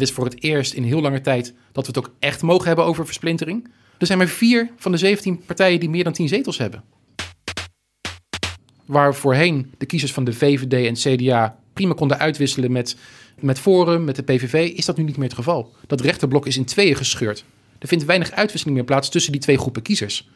[0.00, 2.84] Is voor het eerst in heel lange tijd dat we het ook echt mogen hebben
[2.84, 3.68] over versplintering.
[3.98, 6.82] Er zijn maar vier van de 17 partijen die meer dan 10 zetels hebben.
[8.84, 12.96] Waar voorheen de kiezers van de VVD en CDA prima konden uitwisselen met,
[13.40, 15.74] met Forum, met de PVV, is dat nu niet meer het geval.
[15.86, 17.44] Dat rechterblok is in tweeën gescheurd.
[17.78, 20.28] Er vindt weinig uitwisseling meer plaats tussen die twee groepen kiezers.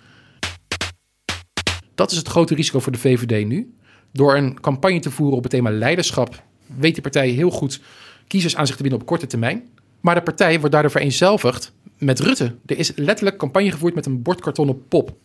[1.94, 3.74] Dat is het grote risico voor de VVD nu.
[4.12, 6.42] Door een campagne te voeren op het thema leiderschap,
[6.76, 7.80] weet die partij heel goed
[8.26, 9.68] kiezers aan zich te binden op korte termijn.
[10.00, 12.54] Maar de partij wordt daardoor vereenzelvigd met Rutte.
[12.66, 15.16] Er is letterlijk campagne gevoerd met een bordkartonnen pop.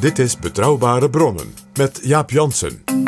[0.00, 3.01] Dit is Betrouwbare Bronnen met Jaap Jansen.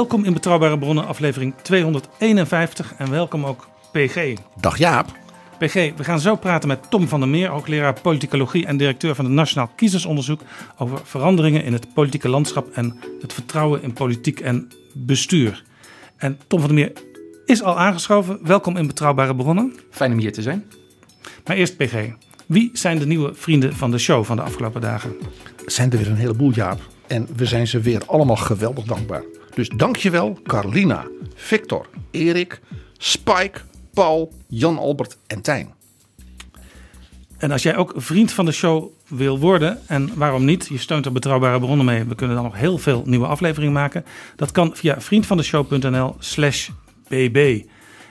[0.00, 4.34] Welkom in Betrouwbare Bronnen, aflevering 251 en welkom ook PG.
[4.60, 5.12] Dag Jaap.
[5.58, 9.24] PG, we gaan zo praten met Tom van der Meer, hoogleraar politicologie en directeur van
[9.24, 10.40] het Nationaal Kiezersonderzoek
[10.78, 15.64] over veranderingen in het politieke landschap en het vertrouwen in politiek en bestuur.
[16.16, 16.92] En Tom van der Meer
[17.44, 18.38] is al aangeschoven.
[18.42, 19.74] Welkom in Betrouwbare Bronnen.
[19.90, 20.64] Fijn om hier te zijn.
[21.46, 21.94] Maar eerst PG,
[22.46, 25.16] wie zijn de nieuwe vrienden van de show van de afgelopen dagen?
[25.66, 26.80] Zijn er weer een heleboel Jaap.
[27.06, 29.22] En we zijn ze weer allemaal geweldig dankbaar.
[29.54, 32.60] Dus dankjewel Carlina, Victor, Erik,
[32.98, 33.60] Spike,
[33.94, 35.74] Paul, Jan Albert en Tijn.
[37.38, 41.06] En als jij ook vriend van de show wil worden, en waarom niet, je steunt
[41.06, 44.04] er betrouwbare bronnen mee, we kunnen dan nog heel veel nieuwe afleveringen maken.
[44.36, 46.68] Dat kan via vriendvandeshow.nl slash
[47.08, 47.62] bb.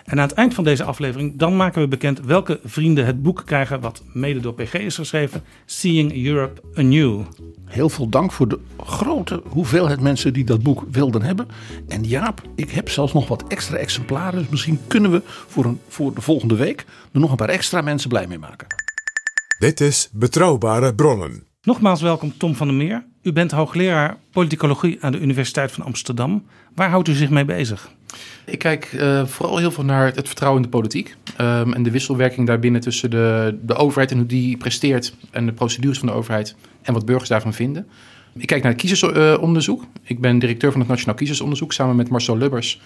[0.10, 3.42] En aan het eind van deze aflevering, dan maken we bekend welke vrienden het boek
[3.46, 7.22] krijgen wat mede door PG is geschreven, Seeing Europe Anew.
[7.66, 11.48] Heel veel dank voor de grote hoeveelheid mensen die dat boek wilden hebben.
[11.88, 14.40] En Jaap, ik heb zelfs nog wat extra exemplaren.
[14.40, 17.82] Dus misschien kunnen we voor, een, voor de volgende week er nog een paar extra
[17.82, 18.68] mensen blij mee maken.
[19.60, 21.44] Dit is Betrouwbare Bronnen.
[21.62, 23.06] Nogmaals welkom Tom van der Meer.
[23.22, 26.46] U bent hoogleraar politicologie aan de Universiteit van Amsterdam.
[26.76, 27.90] Waar houdt u zich mee bezig?
[28.46, 31.16] Ik kijk uh, vooral heel veel naar het vertrouwen in de politiek.
[31.42, 35.14] Um, en de wisselwerking daarbinnen tussen de, de overheid en hoe die presteert.
[35.32, 37.88] En de procedures van de overheid en wat burgers daarvan vinden.
[38.38, 39.84] Ik kijk naar het kiezersonderzoek.
[40.04, 42.82] ik ben directeur van het Nationaal Kiezersonderzoek samen met Marcel Lubbers,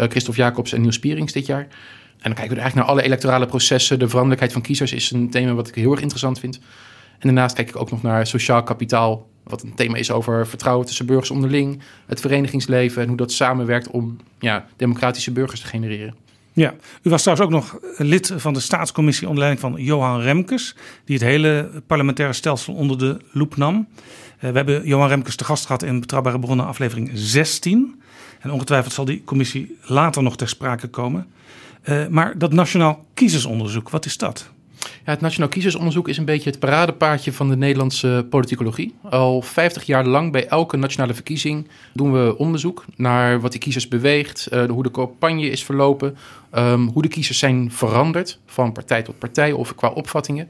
[0.00, 1.60] uh, Christophe Jacobs en Niels Spierings dit jaar.
[1.60, 1.68] En
[2.22, 3.98] dan kijken we eigenlijk naar alle electorale processen.
[3.98, 6.60] De veranderlijkheid van kiezers is een thema wat ik heel erg interessant vind.
[7.18, 10.86] En daarnaast kijk ik ook nog naar sociaal kapitaal, wat een thema is over vertrouwen
[10.86, 16.14] tussen burgers onderling, het verenigingsleven en hoe dat samenwerkt om ja, democratische burgers te genereren.
[16.52, 20.74] Ja, u was trouwens ook nog lid van de staatscommissie onder leiding van Johan Remkes,
[21.04, 23.88] die het hele parlementaire stelsel onder de loep nam.
[23.94, 28.02] Uh, we hebben Johan Remkes te gast gehad in Betrouwbare Bronnen aflevering 16.
[28.40, 31.26] En ongetwijfeld zal die commissie later nog ter sprake komen.
[31.84, 34.50] Uh, maar dat Nationaal Kiezersonderzoek, wat is dat?
[35.08, 38.94] Het Nationaal Kiezersonderzoek is een beetje het paradepaardje van de Nederlandse politicologie.
[39.02, 43.88] Al 50 jaar lang bij elke nationale verkiezing doen we onderzoek naar wat die kiezers
[43.88, 46.16] beweegt, uh, hoe de campagne is verlopen,
[46.54, 50.48] um, hoe de kiezers zijn veranderd van partij tot partij of qua opvattingen.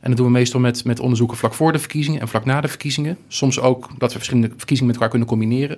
[0.00, 2.60] En dat doen we meestal met, met onderzoeken vlak voor de verkiezingen en vlak na
[2.60, 3.18] de verkiezingen.
[3.28, 5.76] Soms ook dat we verschillende verkiezingen met elkaar kunnen combineren.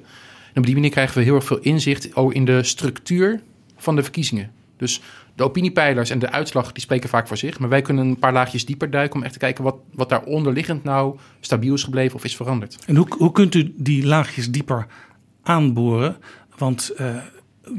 [0.52, 3.40] En op die manier krijgen we heel erg veel inzicht in de structuur
[3.76, 4.50] van de verkiezingen.
[4.82, 5.00] Dus
[5.34, 7.58] de opiniepeilers en de uitslag die spreken vaak voor zich.
[7.58, 10.22] Maar wij kunnen een paar laagjes dieper duiken om echt te kijken wat, wat daar
[10.22, 12.78] onderliggend nou stabiel is gebleven of is veranderd.
[12.86, 14.86] En hoe, hoe kunt u die laagjes dieper
[15.42, 16.16] aanboren?
[16.58, 17.16] Want uh,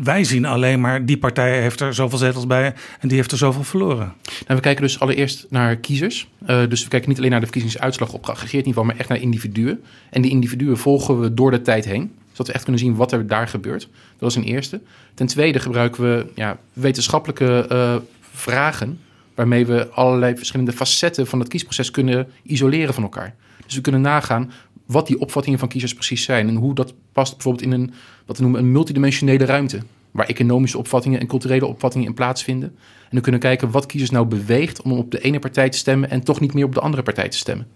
[0.04, 3.38] wij zien alleen maar die partij heeft er zoveel zetels bij en die heeft er
[3.38, 4.14] zoveel verloren.
[4.26, 6.30] Nou, we kijken dus allereerst naar kiezers.
[6.48, 9.22] Uh, dus we kijken niet alleen naar de verkiezingsuitslag op geaggregeerd niveau, maar echt naar
[9.22, 9.84] individuen.
[10.10, 13.12] En die individuen volgen we door de tijd heen zodat we echt kunnen zien wat
[13.12, 13.90] er daar gebeurt.
[14.18, 14.82] Dat is een eerste.
[15.14, 17.96] Ten tweede gebruiken we ja, wetenschappelijke uh,
[18.32, 19.00] vragen...
[19.36, 23.36] waarmee we allerlei verschillende facetten van het kiesproces kunnen isoleren van elkaar.
[23.66, 24.52] Dus we kunnen nagaan
[24.86, 26.48] wat die opvattingen van kiezers precies zijn...
[26.48, 27.94] en hoe dat past bijvoorbeeld in een,
[28.26, 29.80] wat we noemen, een multidimensionele ruimte.
[30.12, 32.70] waar economische opvattingen en culturele opvattingen in plaatsvinden.
[33.04, 36.10] En dan kunnen kijken wat kiezers nou beweegt om op de ene partij te stemmen
[36.10, 37.68] en toch niet meer op de andere partij te stemmen.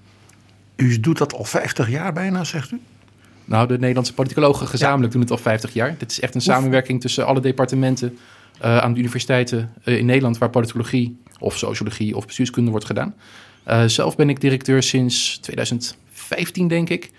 [0.76, 2.80] U doet dat al 50 jaar bijna, zegt u?
[3.48, 5.96] Nou, de Nederlandse politicologen gezamenlijk doen het al 50 jaar.
[5.98, 8.18] Dit is echt een samenwerking tussen alle departementen
[8.62, 13.16] uh, aan de universiteiten uh, in Nederland waar politicologie of sociologie of bestuurskunde wordt gedaan.
[13.68, 17.12] Uh, zelf ben ik directeur sinds 2015, denk ik.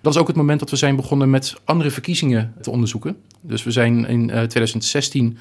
[0.00, 3.16] Dat is ook het moment dat we zijn begonnen met andere verkiezingen te onderzoeken.
[3.40, 5.38] Dus we zijn in 2016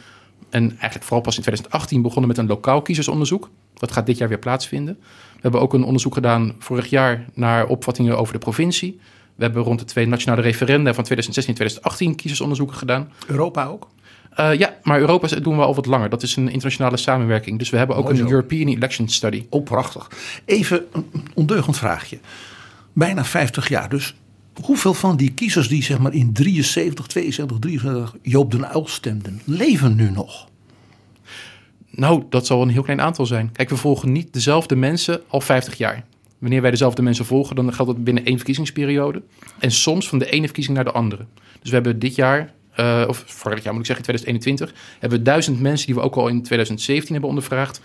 [0.50, 3.50] en eigenlijk vooral pas in 2018 begonnen met een lokaal kiezersonderzoek.
[3.74, 4.98] Dat gaat dit jaar weer plaatsvinden.
[5.34, 9.00] We hebben ook een onderzoek gedaan vorig jaar naar opvattingen over de provincie.
[9.42, 13.12] We hebben rond de twee nationale referenda van 2016 en 2018 kiezersonderzoeken gedaan.
[13.28, 13.88] Europa ook?
[14.40, 16.10] Uh, ja, maar Europa doen we al wat langer.
[16.10, 17.60] Dat is een internationale samenwerking.
[17.60, 18.34] Dus we hebben ook Mooi een zo.
[18.34, 19.46] European Election Study.
[19.50, 20.10] Oh, prachtig.
[20.46, 22.20] Even een ondeugend vraagje.
[22.94, 23.90] Bijna 50 jaar.
[23.90, 24.16] Dus
[24.62, 29.42] hoeveel van die kiezers die zeg maar in 73, 72, 73 Joop den Uyl stemden,
[29.46, 30.48] leven nu nog?
[31.90, 33.52] Nou, dat zal een heel klein aantal zijn.
[33.52, 36.04] Kijk, we volgen niet dezelfde mensen al 50 jaar.
[36.42, 39.22] Wanneer wij dezelfde mensen volgen, dan geldt dat binnen één verkiezingsperiode.
[39.60, 41.26] En soms van de ene verkiezing naar de andere.
[41.60, 45.26] Dus we hebben dit jaar, uh, of vorig jaar moet ik zeggen, 2021, hebben we
[45.26, 47.82] duizend mensen die we ook al in 2017 hebben ondervraagd.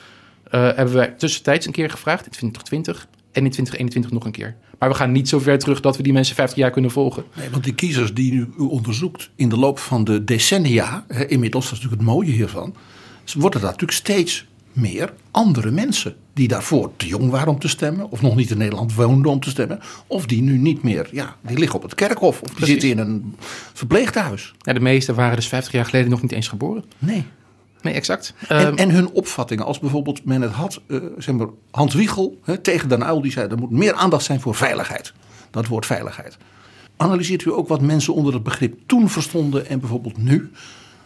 [0.47, 4.57] Uh, hebben we tussentijds een keer gevraagd, in 2020 en in 2021 nog een keer.
[4.79, 7.25] Maar we gaan niet zo ver terug dat we die mensen 50 jaar kunnen volgen.
[7.37, 11.65] Nee, want die kiezers die u onderzoekt in de loop van de decennia, hè, inmiddels,
[11.65, 12.75] dat is natuurlijk het mooie hiervan,
[13.35, 14.47] worden dat natuurlijk steeds
[14.77, 18.59] meer andere mensen die daarvoor te jong waren om te stemmen, of nog niet in
[18.59, 21.95] Nederland woonden om te stemmen, of die nu niet meer, ja, die liggen op het
[21.95, 22.73] kerkhof of die Precies.
[22.73, 23.35] zitten in een
[23.73, 24.55] verpleeghuis.
[24.59, 26.85] Ja, de meesten waren dus 50 jaar geleden nog niet eens geboren.
[26.99, 27.25] Nee.
[27.83, 28.35] Nee, exact.
[28.49, 32.39] En, Ehm, en hun opvattingen, als bijvoorbeeld men het had, eh, zeg maar, Hans Wiegel
[32.45, 35.13] hè, tegen Den Uyl, die zei er moet meer aandacht zijn voor veiligheid.
[35.51, 36.37] Dat woord veiligheid.
[36.97, 40.51] Analyseert u ook wat mensen onder het begrip toen verstonden en bijvoorbeeld nu?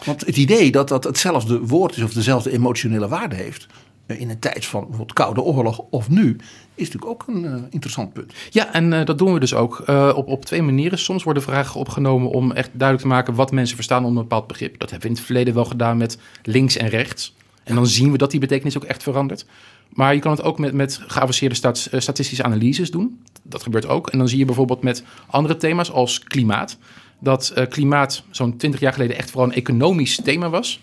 [0.05, 3.67] Want het idee dat dat hetzelfde woord is of dezelfde emotionele waarde heeft
[4.07, 6.37] eh, in een tijd van bijvoorbeeld Koude Oorlog of nu,
[6.75, 8.33] is natuurlijk ook een eh, interessant punt.
[8.51, 10.99] Ja, en uh, dat doen we dus ook op, op twee manieren.
[10.99, 14.47] Soms worden vragen opgenomen om echt duidelijk te maken wat mensen verstaan onder een bepaald
[14.47, 14.79] begrip.
[14.79, 17.35] Dat hebben we in het verleden wel gedaan met links en rechts.
[17.65, 19.47] En dan zien we dat die betekenis ook echt verandert.
[19.89, 23.23] Maar je kan het ook met, met geavanceerde stat, statistische analyses doen.
[23.43, 24.11] Dat gebeurt ook.
[24.11, 26.79] En dan zie je bijvoorbeeld met andere thema's als klimaat.
[27.21, 30.81] Dat uh, klimaat zo'n 20 jaar geleden echt vooral een economisch thema was.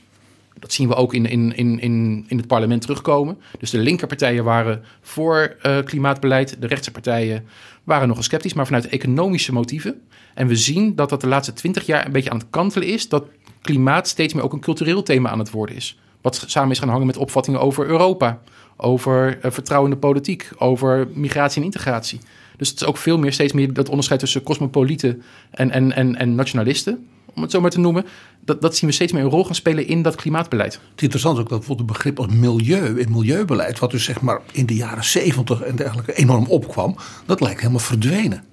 [0.59, 3.37] Dat zien we ook in, in, in, in, in het parlement terugkomen.
[3.59, 6.61] Dus de linkerpartijen waren voor uh, klimaatbeleid.
[6.61, 7.45] De rechtse partijen
[7.83, 10.01] waren nogal sceptisch, maar vanuit economische motieven.
[10.33, 13.09] En we zien dat dat de laatste twintig jaar een beetje aan het kantelen is.
[13.09, 13.25] Dat
[13.61, 15.99] klimaat steeds meer ook een cultureel thema aan het worden is.
[16.21, 18.41] Wat samen is gaan hangen met opvattingen over Europa.
[18.75, 20.49] Over uh, vertrouwende politiek.
[20.57, 22.19] Over migratie en integratie.
[22.57, 26.15] Dus het is ook veel meer, steeds meer dat onderscheid tussen cosmopolieten en, en, en,
[26.15, 27.07] en nationalisten
[27.37, 28.05] om het zo maar te noemen,
[28.45, 30.73] dat, dat zien we steeds meer een rol gaan spelen in dat klimaatbeleid.
[30.91, 34.21] Het interessante is ook dat bijvoorbeeld het begrip als milieu en milieubeleid, wat dus zeg
[34.21, 36.95] maar in de jaren zeventig en dergelijke enorm opkwam,
[37.25, 38.43] dat lijkt helemaal verdwenen.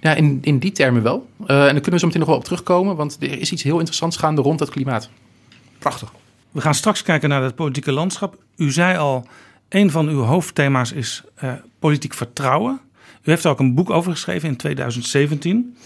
[0.00, 1.26] Ja, in, in die termen wel.
[1.40, 3.62] Uh, en daar kunnen we zo meteen nog wel op terugkomen, want er is iets
[3.62, 5.10] heel interessants gaande rond het klimaat.
[5.78, 6.12] Prachtig.
[6.50, 8.36] We gaan straks kijken naar het politieke landschap.
[8.56, 9.26] U zei al,
[9.68, 12.80] een van uw hoofdthema's is uh, politiek vertrouwen.
[13.24, 15.76] U heeft er ook een boek over geschreven in 2017.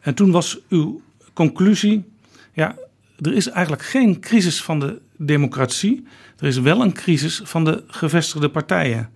[0.00, 1.00] En toen was uw
[1.32, 2.04] conclusie,
[2.52, 2.76] ja,
[3.20, 6.06] er is eigenlijk geen crisis van de democratie.
[6.38, 9.10] Er is wel een crisis van de gevestigde partijen.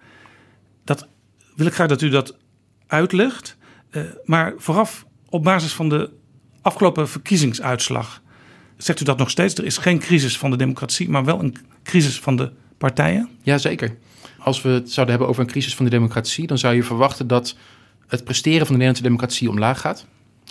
[0.84, 1.08] Dat
[1.54, 2.36] wil ik graag dat u dat
[2.86, 3.56] uitlegt.
[3.90, 6.10] Uh, maar vooraf, op basis van de
[6.62, 8.22] afgelopen verkiezingsuitslag,
[8.76, 9.54] zegt u dat nog steeds?
[9.54, 13.28] Er is geen crisis van de democratie, maar wel een crisis van de partijen?
[13.42, 13.96] Jazeker.
[14.38, 17.26] Als we het zouden hebben over een crisis van de democratie, dan zou je verwachten
[17.26, 17.56] dat
[18.06, 20.06] het presteren van de Nederlandse democratie omlaag gaat.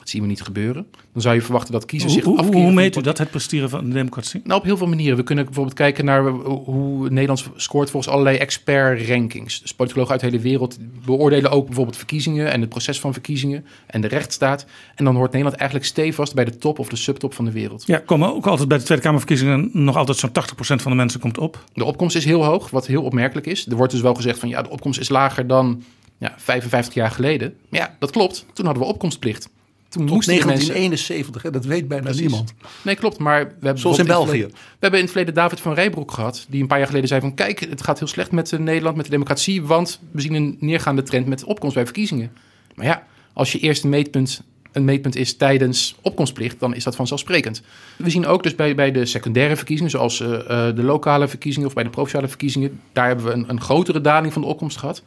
[0.05, 0.88] Dat zien we niet gebeuren.
[1.13, 2.62] Dan zou je verwachten dat kiezers zich hoe, afkeren.
[2.62, 4.41] Hoe meet u dat, het presteren van de democratie?
[4.43, 5.17] Nou, op heel veel manieren.
[5.17, 9.62] We kunnen bijvoorbeeld kijken naar hoe Nederland scoort volgens allerlei expert-rankings.
[9.62, 13.65] Dus politologen uit de hele wereld beoordelen ook bijvoorbeeld verkiezingen en het proces van verkiezingen
[13.88, 14.65] en de rechtsstaat.
[14.95, 17.83] En dan hoort Nederland eigenlijk stevast bij de top of de subtop van de wereld.
[17.85, 21.19] Ja, komen ook altijd bij de Tweede Kamerverkiezingen nog altijd zo'n 80% van de mensen
[21.19, 21.63] komt op.
[21.74, 23.67] De opkomst is heel hoog, wat heel opmerkelijk is.
[23.67, 25.83] Er wordt dus wel gezegd van ja, de opkomst is lager dan
[26.17, 27.53] ja, 55 jaar geleden.
[27.69, 28.45] Maar ja, dat klopt.
[28.53, 29.50] Toen hadden we opkomstplicht.
[29.89, 32.22] Toen Tot moesten 1971, hè, dat weet bijna Precies.
[32.22, 32.54] niemand.
[32.82, 33.18] Nee, klopt.
[33.18, 34.22] Maar we hebben Zoals in België.
[34.22, 36.46] het verleden- We hebben in het verleden David van Rijbroek gehad.
[36.50, 37.34] Die een paar jaar geleden zei van...
[37.34, 39.63] kijk, het gaat heel slecht met eh, Nederland, met de democratie...
[39.63, 42.32] want we zien een neergaande trend met opkomst bij verkiezingen.
[42.75, 46.60] Maar ja, als je eerst een meetpunt, een meetpunt is tijdens opkomstplicht...
[46.60, 47.62] dan is dat vanzelfsprekend.
[47.98, 49.92] We zien ook dus bij, bij de secundaire verkiezingen...
[49.92, 50.34] zoals eh,
[50.68, 52.80] eh, de lokale verkiezingen of bij de provinciale verkiezingen...
[52.94, 55.04] daar hebben we een, een grotere daling van de opkomst gehad.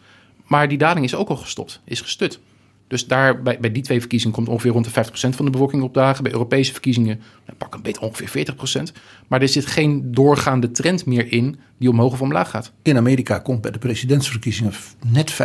[0.46, 2.38] Maar die daling is ook al gestopt, is gestut.
[2.88, 5.82] Dus daar, bij, bij die twee verkiezingen komt ongeveer rond de 50% van de bevolking
[5.82, 6.22] opdagen.
[6.22, 8.46] Bij Europese verkiezingen nou, pak een beetje ongeveer
[8.88, 8.92] 40%.
[9.26, 12.72] Maar er zit geen doorgaande trend meer in die omhoog of omlaag gaat.
[12.82, 14.72] In Amerika komt bij de presidentsverkiezingen
[15.06, 15.36] net 50%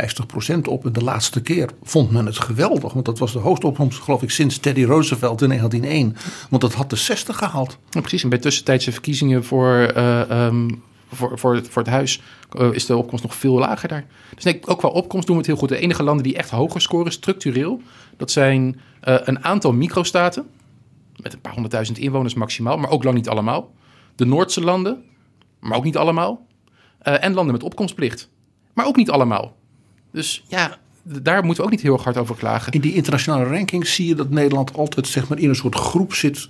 [0.63, 0.85] op.
[0.85, 2.93] En de laatste keer vond men het geweldig.
[2.93, 6.15] Want dat was de hoogste opkomst, geloof ik, sinds Teddy Roosevelt in 1901.
[6.50, 7.77] Want dat had de 60 gehaald.
[7.89, 8.23] Ja, precies.
[8.23, 10.69] En bij tussentijdse verkiezingen voor, eh, ehm,
[11.15, 14.05] voor, voor, het, voor het huis eh, is de opkomst nog veel lager daar.
[14.36, 15.70] Dus nee, ook qua opkomst doen we het heel goed.
[15.70, 17.82] De enige landen die echt hoger scoren structureel,
[18.17, 20.46] dat zijn eh, een aantal microstaten.
[21.22, 23.74] Met een paar honderdduizend inwoners maximaal, maar ook lang niet allemaal.
[24.15, 25.03] De Noordse landen,
[25.60, 26.46] maar ook niet allemaal.
[27.00, 28.29] Eh, en landen met opkomstplicht,
[28.74, 29.55] maar ook niet allemaal.
[30.12, 32.74] Dus ja, daar moeten we ook niet heel erg hard over klagen.
[32.74, 36.13] In die internationale rankings zie je dat Nederland altijd zeg maar, in een soort groep
[36.13, 36.50] zit.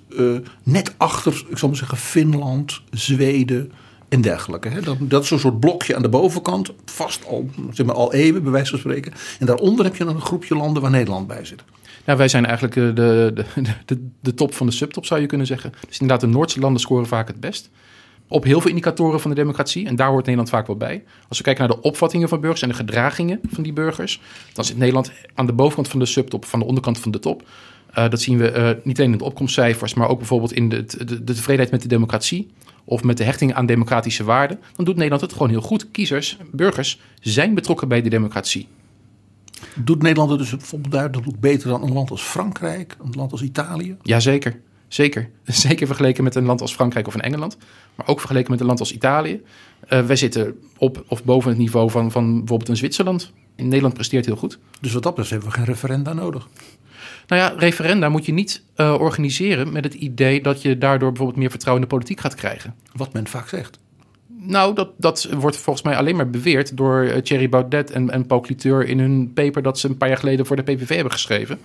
[0.63, 3.71] net achter, ik zal maar zeggen, Finland, Zweden
[4.13, 4.69] en dergelijke.
[4.69, 4.81] Hè.
[4.81, 6.71] Dat, dat is een soort blokje aan de bovenkant.
[6.85, 9.13] Vast al, zeg maar, al eeuwen, bij wijze van spreken.
[9.39, 11.63] En daaronder heb je dan een groepje landen waar Nederland bij zit.
[12.05, 13.45] Nou, wij zijn eigenlijk eh, de, de,
[13.85, 15.73] de, de top van de subtop, zou je kunnen zeggen.
[15.87, 17.69] Dus inderdaad, de Noordse landen scoren vaak het best.
[18.27, 19.87] Op heel veel indicatoren van de democratie.
[19.87, 21.03] En daar hoort Nederland vaak wel bij.
[21.29, 24.21] Als we kijken naar de opvattingen van burgers en de gedragingen van die burgers.
[24.53, 27.43] Dan zit Nederland aan de bovenkant van de subtop, van de onderkant van de top.
[27.93, 30.83] Eh, dat zien we eh, niet alleen in de opkomstcijfers, maar ook bijvoorbeeld in de,
[30.85, 32.51] de, de tevredenheid met de democratie.
[32.85, 34.59] Of met de hechting aan democratische waarden.
[34.75, 35.91] Dan doet Nederland het gewoon heel goed.
[35.91, 38.67] Kiezers, burgers zijn betrokken bij de democratie.
[39.75, 43.41] Doet Nederland het dus bijvoorbeeld duidelijk beter dan een land als Frankrijk, een land als
[43.41, 43.97] Italië?
[44.01, 45.29] Jazeker, zeker.
[45.45, 47.57] Zeker vergeleken met een land als Frankrijk of een Engeland.
[47.95, 49.41] Maar ook vergeleken met een land als Italië.
[49.87, 53.31] Eh, wij zitten op of boven het niveau van, van bijvoorbeeld een Zwitserland.
[53.55, 54.59] In Nederland presteert heel goed.
[54.81, 56.47] Dus wat dat betreft hebben we geen referenda nodig.
[57.27, 61.39] Nou ja, referenda moet je niet eh, organiseren met het idee dat je daardoor bijvoorbeeld
[61.39, 62.75] meer vertrouwen in de politiek gaat krijgen.
[62.93, 63.79] Wat men vaak zegt.
[64.45, 68.25] Nou, dat, dat wordt volgens mij alleen maar beweerd door eh, Thierry Baudet en, en
[68.25, 71.11] Paul Cliteur in hun paper dat ze een paar jaar geleden voor de PVV hebben
[71.11, 71.59] geschreven.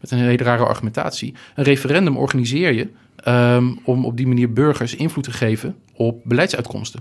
[0.00, 1.34] Met een hele rare argumentatie.
[1.54, 7.00] Een referendum organiseer je ehm, om op die manier burgers invloed te geven op beleidsuitkomsten.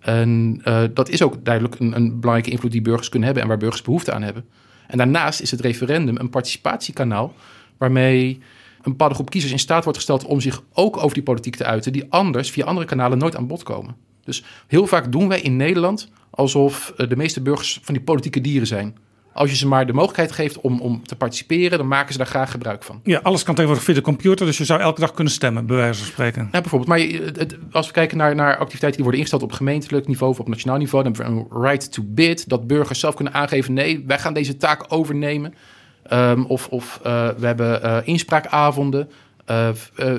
[0.00, 3.50] En eh, dat is ook duidelijk een, een belangrijke invloed die burgers kunnen hebben en
[3.50, 4.44] waar burgers behoefte aan hebben.
[4.86, 7.34] En daarnaast is het referendum een participatiekanaal
[7.78, 8.38] waarmee
[8.76, 11.64] een bepaalde groep kiezers in staat wordt gesteld om zich ook over die politiek te
[11.64, 13.96] uiten, die anders via andere kanalen nooit aan bod komen.
[14.24, 18.40] Dus heel vaak doen wij in Nederland alsof eh, de meeste burgers van die politieke
[18.40, 18.96] dieren zijn.
[19.34, 22.26] Als je ze maar de mogelijkheid geeft om, om te participeren, dan maken ze daar
[22.26, 23.00] graag gebruik van.
[23.04, 25.76] Ja, alles kan tegenwoordig via de computer, dus je zou elke dag kunnen stemmen, bij
[25.76, 26.48] wijze van spreken.
[26.52, 26.88] Ja, bijvoorbeeld.
[26.88, 26.98] Maar
[27.38, 30.48] het- als we kijken naar, naar activiteiten die worden ingesteld op gemeentelijk niveau of op
[30.48, 32.48] nationaal niveau, dan hebben we een right to bid.
[32.48, 35.54] Dat burgers zelf kunnen aangeven: nee, wij gaan deze taak overnemen.
[36.02, 39.10] Ehm, of of eh, we hebben eh, inspraakavonden.
[39.44, 39.68] eh,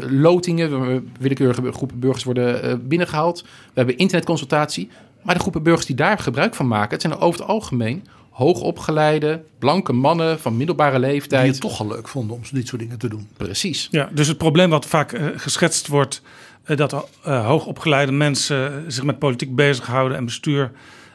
[0.10, 3.42] lotingen, willekeurige groepen burgers worden eh, binnengehaald.
[3.42, 4.90] We hebben internetconsultatie.
[5.22, 8.06] Maar de groepen burgers die daar gebruik van maken, het zijn over het algemeen
[8.36, 11.48] hoogopgeleide, blanke mannen van middelbare Die leeftijd.
[11.48, 13.28] het toch al leuk vonden om dit soort dingen te doen.
[13.38, 13.88] Precies.
[13.92, 16.22] Ja, dus het probleem wat vaak eh, geschetst wordt,
[16.64, 20.72] eh, dat eh, hoogopgeleide mensen zich met politiek bezighouden en bestuur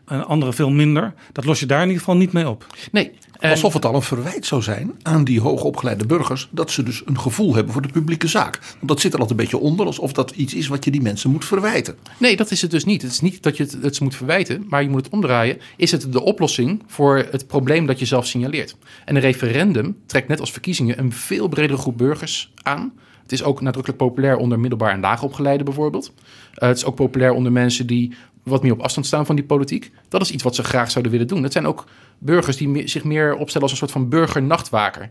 [0.06, 2.66] en anderen veel minder, dat los je daar in ieder geval niet mee op.
[2.92, 3.12] Nee.
[3.40, 6.48] En- Alsof het al een verwijt zou zijn aan die hoogopgeleide burgers.
[6.50, 8.58] dat ze dus een gevoel hebben voor de publieke zaak.
[8.60, 9.86] Want dat zit er altijd een beetje onder.
[9.86, 11.96] alsof dat iets is wat je die mensen moet verwijten.
[12.18, 13.02] Nee, dat is het dus niet.
[13.02, 15.58] Het is niet dat je het, het ze moet verwijten, maar je moet het omdraaien.
[15.76, 18.76] Is het de oplossing voor het probleem dat je zelf signaleert?
[19.04, 22.92] En een referendum trekt net als verkiezingen een veel bredere groep burgers aan.
[23.22, 26.12] Het is ook nadrukkelijk populair onder middelbaar en laagopgeleiden bijvoorbeeld.
[26.54, 29.44] Eh, het is ook populair onder mensen die wat meer op afstand staan van die
[29.44, 29.90] politiek.
[30.08, 31.42] Dat is iets wat ze graag zouden willen doen.
[31.42, 31.84] Het zijn ook
[32.18, 35.10] burgers die zich meer opstellen als een soort van burgernachtwaker.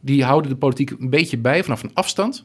[0.00, 2.44] Die houden de politiek een beetje bij vanaf een afstand.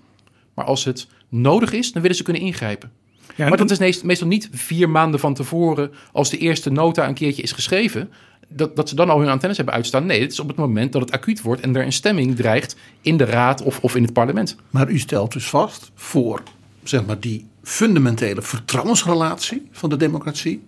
[0.53, 2.91] Maar als het nodig is, dan willen ze kunnen ingrijpen.
[3.35, 7.07] Ja, Maar dat is meest- meestal niet vier maanden van tevoren, als de eerste nota
[7.07, 8.09] een keertje is geschreven,
[8.47, 10.05] dat, dat ze dan al hun antennes hebben uitstaan.
[10.05, 12.75] Nee, het is op het moment dat het acuut wordt en er een stemming dreigt
[13.01, 14.55] in de raad of, of in het parlement.
[14.69, 16.43] Maar u stelt dus vast voor
[16.87, 20.63] zeg maar, die fundamentele vertrouwensrelatie van de democratie.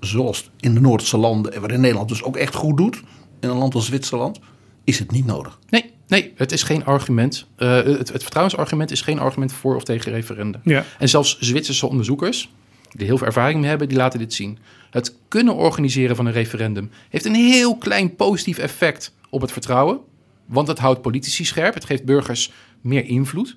[0.00, 3.02] Zoals in de Noordse landen en waarin Nederland dus ook echt goed doet.
[3.40, 4.40] In een land als Zwitserland
[4.84, 5.58] is het niet nodig.
[5.68, 7.46] Nee, nee, het is geen argument.
[7.56, 10.60] Eh, het, het vertrouwensargument is geen argument voor of tegen referenda.
[10.64, 10.84] Ja.
[10.98, 12.50] En zelfs Zwitserse onderzoekers,
[12.90, 14.58] die heel veel ervaring mee hebben, die laten dit zien.
[14.90, 20.00] Het kunnen organiseren van een referendum heeft een heel klein positief effect op het vertrouwen.
[20.46, 23.56] Want het houdt politici scherp, het geeft burgers meer invloed.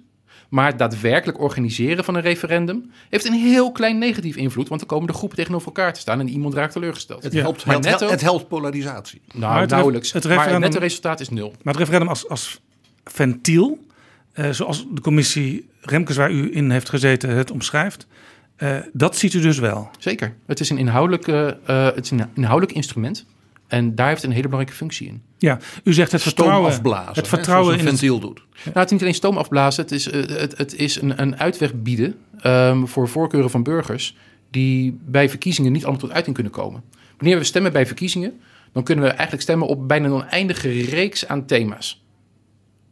[0.55, 4.67] Maar het daadwerkelijk organiseren van een referendum heeft een heel klein negatief invloed.
[4.67, 7.23] Want dan komen de groepen tegenover elkaar te staan en iemand raakt teleurgesteld.
[7.23, 9.21] Het, Ja, helpt, maar helpt, netto- het helpt polarisatie.
[9.33, 10.11] nou, Maar het nauwelijks.
[10.11, 11.49] het Maar het referendum- netto resultaat is nul.
[11.49, 12.61] Maar het referendum als, als
[13.03, 13.85] ventiel,
[14.33, 18.07] eh, zoals de commissie Remkes waar u in heeft gezeten het omschrijft,
[18.55, 19.89] eh, dat ziet u dus wel.
[19.99, 20.35] Zeker.
[20.45, 23.25] Het is een inhoudelijk, eh, het is een inhoudelijk instrument.
[23.67, 25.21] En daar heeft het een hele belangrijke functie in.
[25.37, 27.07] Ja, u zegt het Stoom vertrouwen, afblazen.
[27.07, 28.41] het hè, vertrouwen zoals in het, ventiel doet.
[28.63, 31.37] Nou, het is niet alleen stoom afblazen, het is, eh, het, het is een, een
[31.37, 34.15] uitweg bieden ehm, voor voorkeuren van burgers
[34.49, 36.83] die bij verkiezingen niet allemaal tot uiting kunnen komen.
[37.17, 38.39] Wanneer we stemmen bij verkiezingen,
[38.71, 42.03] dan kunnen we eigenlijk stemmen op bijna een oneindige reeks aan thema's.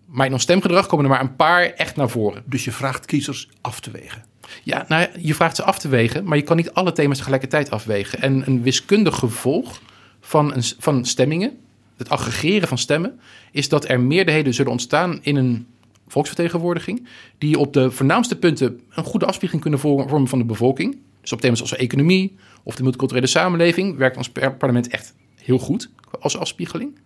[0.06, 2.44] Maar in ons stemgedrag komen er maar een paar echt naar voren.
[2.46, 4.24] Dus je vraagt kiezers af te wegen.
[4.64, 7.18] Ja, nou, ja, je vraagt ze af te wegen, maar je kan niet alle thema's
[7.18, 8.22] tegelijkertijd afwegen.
[8.22, 9.80] En een wiskundig gevolg
[10.26, 11.58] van, een, van stemmingen,
[11.98, 13.20] het aggregeren van stemmen,
[13.52, 15.68] is dat er meerderheden zullen ontstaan in een
[16.08, 20.98] volksvertegenwoordiging, die op de voornaamste punten een goede afspiegeling kunnen vor- vormen van de bevolking.
[21.22, 25.90] Dus op thema's als economie of de multiculturele samenleving werkt ons parlement echt heel goed
[26.20, 27.00] als afspiegeling.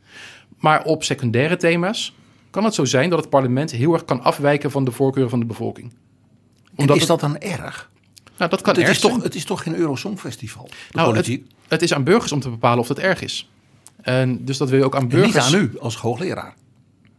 [0.58, 2.16] Maar op secundaire thema's
[2.50, 5.40] kan het zo zijn dat het parlement heel erg kan afwijken van de voorkeuren van
[5.40, 5.94] de bevolking.
[6.76, 7.90] En is dat dan erg?
[8.38, 9.24] Nou, dat kan het, erg is toch, zijn.
[9.24, 11.44] het is toch geen Eurosongfestival, de Nou, politiek.
[11.48, 13.50] Het, het is aan burgers om te bepalen of dat erg is.
[14.02, 15.34] En dus dat wil je ook aan En burgers.
[15.52, 16.54] niet aan u als hoogleraar.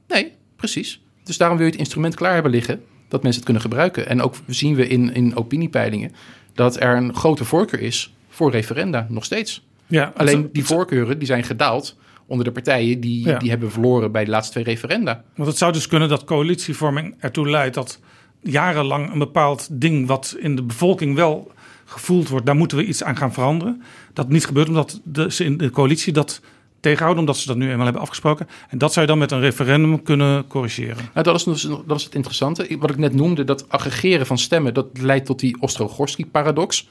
[0.08, 1.00] Nee, precies.
[1.24, 4.08] Dus daarom wil je het instrument klaar hebben liggen dat mensen het kunnen gebruiken.
[4.08, 6.12] En ook zien we in, in opiniepeilingen
[6.54, 9.66] dat er een grote voorkeur is voor referenda, nog steeds.
[9.86, 13.38] ja, Alleen die voorkeuren die zijn gedaald onder de partijen die, Ja.
[13.38, 15.24] die hebben verloren bij de laatste twee referenda.
[15.36, 18.00] Want het zou dus kunnen dat coalitievorming ertoe leidt dat
[18.42, 21.52] jarenlang een bepaald ding wat in de bevolking wel
[21.88, 23.82] gevoeld wordt, daar moeten we iets aan gaan veranderen.
[24.12, 26.40] Dat niet gebeurt omdat de, ze in de coalitie dat
[26.80, 28.48] tegenhouden, omdat ze dat nu eenmaal hebben afgesproken.
[28.68, 30.96] En dat zou je dan met een referendum kunnen corrigeren.
[31.14, 32.76] Nou, dat is, dat is het interessante.
[32.78, 36.88] Wat ik net noemde, dat aggregeren van stemmen, dat leidt tot die Ostrogorski-paradox.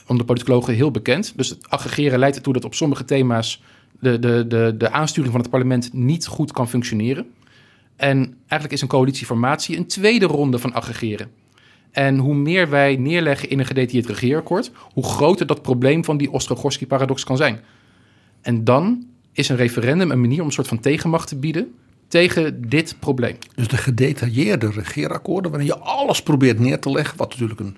[0.00, 1.32] Onder de politicologen heel bekend.
[1.36, 3.62] Dus het aggregeren leidt ertoe dat op sommige thema's
[4.00, 7.26] de, de, de, de aansturing van het parlement niet goed kan functioneren.
[7.96, 11.30] En eigenlijk is een coalitieformatie een tweede ronde van aggregeren.
[11.90, 16.30] En hoe meer wij neerleggen in een gedetailleerd regeerakkoord, hoe groter dat probleem van die
[16.30, 17.60] Ostrogorski-paradox kan zijn.
[18.40, 21.74] En dan is een referendum een manier om een soort van tegenmacht te bieden
[22.08, 23.36] tegen dit probleem.
[23.54, 27.76] Dus de gedetailleerde regeerakkoorden, waarin je alles probeert neer te leggen, wat natuurlijk een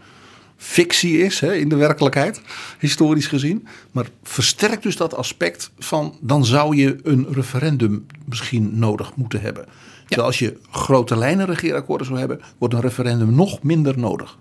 [0.57, 2.41] fictie is hè, in de werkelijkheid,
[2.79, 3.67] historisch gezien.
[3.93, 9.67] Maar versterkt dus dat aspect van dan zou je een referendum misschien nodig moeten hebben.
[10.09, 14.39] Terwijl als je grote lijnen regeerakkoorden zou hebben, wordt een referendum nog minder nodig.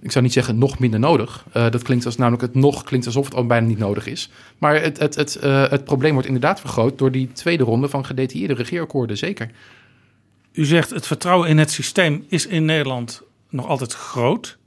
[0.00, 1.44] Ik zou niet zeggen nog minder nodig.
[1.52, 4.30] Eh, dat klinkt als namelijk het nog klinkt alsof het al bijna niet nodig is.
[4.58, 8.06] Maar het, het, het, eh, het probleem wordt inderdaad vergroot door die tweede ronde van
[8.06, 9.50] gedetailleerde regeerakkoorden, zeker.
[10.52, 14.58] U zegt het vertrouwen in het systeem is in Nederland nog altijd groot.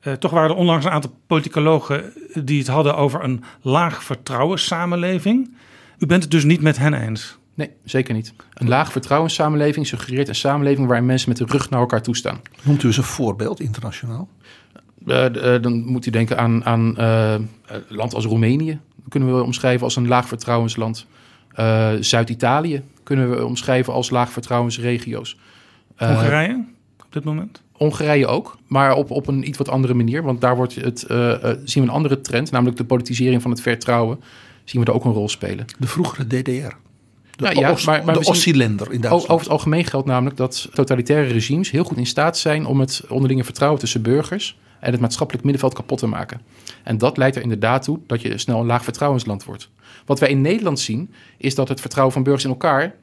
[0.00, 4.58] Eh, toch waren er onlangs een aantal politicologen die het hadden over een laag vertrouwen
[4.58, 5.56] samenleving.
[5.98, 7.38] U bent het dus niet met hen eens.
[7.54, 8.34] Nee, zeker niet.
[8.54, 12.40] Een laag vertrouwenssamenleving suggereert een samenleving waarin mensen met de rug naar elkaar toestaan.
[12.62, 14.28] Noemt u eens een voorbeeld internationaal?
[15.06, 17.32] Eh, d- eh, dan moet u denken aan, aan eh,
[17.66, 18.70] een land als Roemenië.
[18.96, 21.06] Dat kunnen we omschrijven als een laag vertrouwensland.
[21.52, 25.38] Eh, Zuid-Italië kunnen we omschrijven als laag vertrouwensregio's.
[25.96, 26.64] Eh, Hongarije
[27.04, 27.62] op dit moment?
[27.72, 30.22] Hongarije ook, maar op, op een iets wat andere manier.
[30.22, 33.50] Want daar wordt het, eh, eh, zien we een andere trend, namelijk de politisering van
[33.50, 34.20] het vertrouwen.
[34.64, 35.64] Zien we daar ook een rol spelen.
[35.78, 36.74] De vroegere DDR.
[37.36, 39.28] De, Nou ja, Os- maar- maar de Ossi-länder in Duitsland.
[39.28, 43.02] over het algemeen geldt namelijk dat totalitaire regimes heel goed in staat zijn om het
[43.08, 46.40] onderlinge vertrouwen tussen burgers en het maatschappelijk middenveld kapot te maken.
[46.82, 49.70] En dat leidt er inderdaad toe dat je snel een laag vertrouwensland wordt.
[50.06, 52.94] Wat wij in Nederland zien, is dat het vertrouwen van burgers in elkaar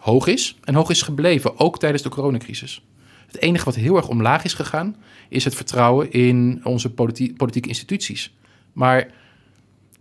[0.00, 2.84] hoog is en hoog is gebleven, ook tijdens de coronacrisis.
[3.26, 4.96] Het enige wat heel erg omlaag is gegaan,
[5.28, 8.34] is het vertrouwen in onze politi- politieke instituties.
[8.72, 9.10] Maar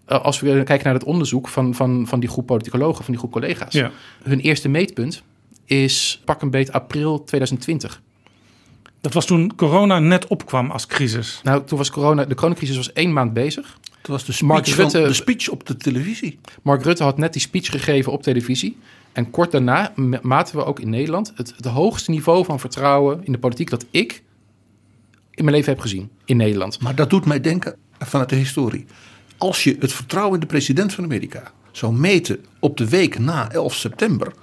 [0.09, 3.31] als we kijken naar het onderzoek van, van, van die groep politicologen, van die groep
[3.31, 3.91] collega's, Ja.
[4.23, 5.23] hun eerste meetpunt
[5.65, 8.01] is pak een beet april 2020.
[9.01, 11.39] Dat was toen corona net opkwam als crisis.
[11.43, 13.77] Nou, toen was corona, de coronacrisis was één maand bezig.
[13.97, 16.39] Het was de Mark speech, van- Rutte- de speech op de televisie.
[16.61, 18.77] Mark Rutte had net die speech gegeven op televisie.
[19.11, 23.31] En kort daarna maten we ook in Nederland het, het hoogste niveau van vertrouwen in
[23.31, 24.23] de politiek dat ik
[25.31, 26.79] in mijn leven heb gezien in Nederland.
[26.81, 28.85] Maar dat doet mij denken vanuit de historie.
[29.39, 33.51] Als je het vertrouwen in de president van Amerika zou meten op de week na
[33.51, 34.33] 11 september,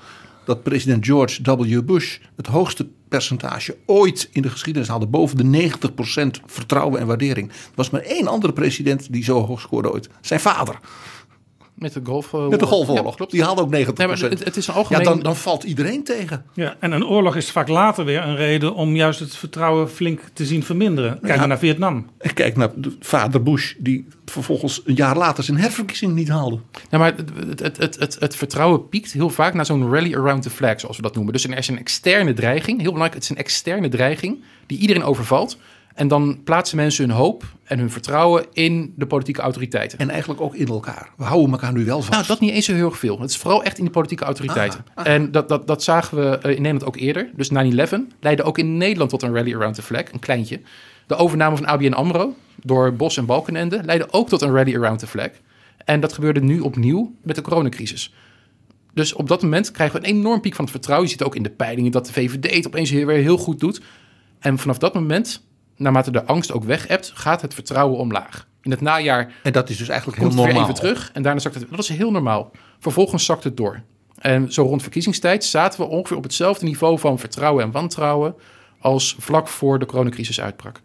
[0.44, 1.82] dat president George W.
[1.85, 5.70] Bush het hoogste percentage ooit in de geschiedenis haalde, boven de
[6.40, 7.48] 90% vertrouwen en waardering.
[7.48, 10.09] Er was maar één andere president die zo hoog scoorde ooit.
[10.20, 10.78] Zijn vader,
[11.76, 12.32] Met de golf.
[12.32, 13.10] eh, met de Golfoorlog.
[13.10, 13.32] Ja, klopt.
[13.32, 13.96] die haalde ook 90%.
[13.96, 15.02] Nee, maar het, het is een algemeen.
[15.02, 16.44] ja, dan, dan valt iedereen tegen.
[16.54, 20.20] Ja, en een oorlog is vaak later weer een reden om juist het vertrouwen flink
[20.32, 21.18] te zien verminderen.
[21.20, 21.38] Kijk Ja.
[21.38, 22.06] maar naar Vietnam.
[22.18, 26.58] En kijk naar de vader Bush, die vervolgens een jaar later zijn herverkiezing niet haalde.
[26.90, 30.42] Nou, maar het, het, het, het, het vertrouwen piekt heel vaak naar zo'n rally around
[30.42, 31.32] the flag, zoals we dat noemen.
[31.32, 35.04] Dus er is een externe dreiging, heel belangrijk, het is een externe dreiging die iedereen
[35.04, 35.58] overvalt.
[35.96, 39.98] En dan plaatsen mensen hun hoop en hun vertrouwen in de politieke autoriteiten.
[39.98, 41.11] En eigenlijk ook in elkaar.
[41.16, 42.11] We houden elkaar nu wel vast.
[42.11, 43.20] Nou, dat niet eens zo heel erg veel.
[43.20, 44.85] Het is vooral echt in de politieke autoriteiten.
[44.94, 47.30] En dat, dat, dat zagen we eh, in Nederland ook eerder.
[47.35, 50.61] Dus 9-11 leidde ook in Nederland tot een rally around the flag, een kleintje.
[51.06, 54.98] De overname van ABN AMRO door Bos en Balkenende leidde ook tot een rally around
[54.98, 55.30] the flag.
[55.85, 58.14] En dat gebeurde nu opnieuw met de coronacrisis.
[58.94, 61.09] Dus op dat moment krijgen we een enorm piek van het vertrouwen.
[61.09, 63.80] Je ziet ook in de peilingen dat de VVD het opeens weer heel goed doet.
[64.38, 68.46] En vanaf dat moment, naarmate de angst ook weg hebt, gaat het vertrouwen omlaag.
[68.62, 70.76] In het najaar En dat is dus eigenlijk heel komt het weer normaal.
[70.76, 71.70] even terug en daarna zakt het.
[71.70, 72.50] Dat is heel normaal.
[72.78, 73.82] Vervolgens zakt het door.
[74.18, 78.34] En zo rond verkiezingstijd zaten we ongeveer op hetzelfde niveau van vertrouwen en wantrouwen
[78.80, 80.80] als vlak voor de coronacrisis uitbrak.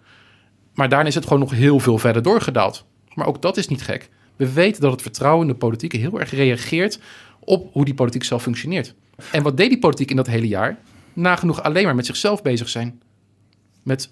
[0.74, 2.86] Maar daarna is het gewoon nog heel veel verder doorgedaald.
[3.14, 4.10] Maar ook dat is niet gek.
[4.36, 7.00] We weten dat het vertrouwen in de politiek heel erg reageert
[7.40, 8.96] op hoe die politiek zelf functioneert.
[9.32, 10.78] En wat deed die politiek in dat hele jaar?
[11.14, 13.02] Nagenoeg alleen maar met zichzelf bezig zijn.
[13.84, 14.10] Met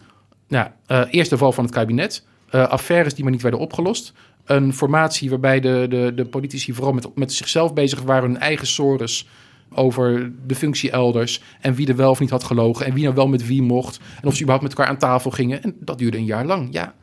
[0.49, 4.13] nou, eh, eerst de val van het kabinet, eh, affaires die maar niet werden opgelost.
[4.45, 8.67] Een formatie waarbij de, de, de politici vooral met, met zichzelf bezig waren, hun eigen
[8.67, 9.27] sores
[9.73, 13.15] over de functie elders en wie er wel of niet had gelogen en wie nou
[13.15, 15.63] wel met wie mocht en of ze überhaupt met elkaar aan tafel gingen.
[15.63, 16.67] En dat duurde een jaar lang.
[16.71, 16.95] Ja,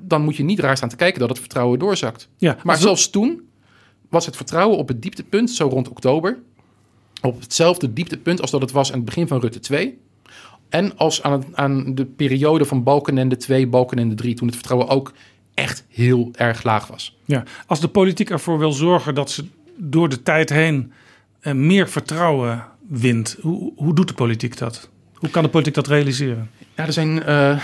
[0.00, 2.28] dan moet je niet raar staan te kijken dat het vertrouwen doorzakt.
[2.36, 3.48] Ja, Maar zelfs toen
[4.08, 6.38] was het vertrouwen op het dieptepunt, zo rond oktober,
[7.22, 9.98] op hetzelfde dieptepunt als dat het was aan het begin van Rutte 2.
[10.68, 14.88] En als aan, het- aan de periode van Balkenende 2, Balkenende 3, toen het vertrouwen
[14.88, 15.12] ook
[15.54, 17.16] echt heel erg laag was.
[17.24, 19.44] Ja, als de politiek ervoor wil zorgen dat ze
[19.76, 20.92] door de tijd heen
[21.40, 24.88] eh, meer vertrouwen wint, hoe, hoe doet de politiek dat?
[25.14, 26.50] Hoe kan de politiek dat realiseren?
[26.76, 27.22] Ja, er zijn.
[27.22, 27.58] eh, eh,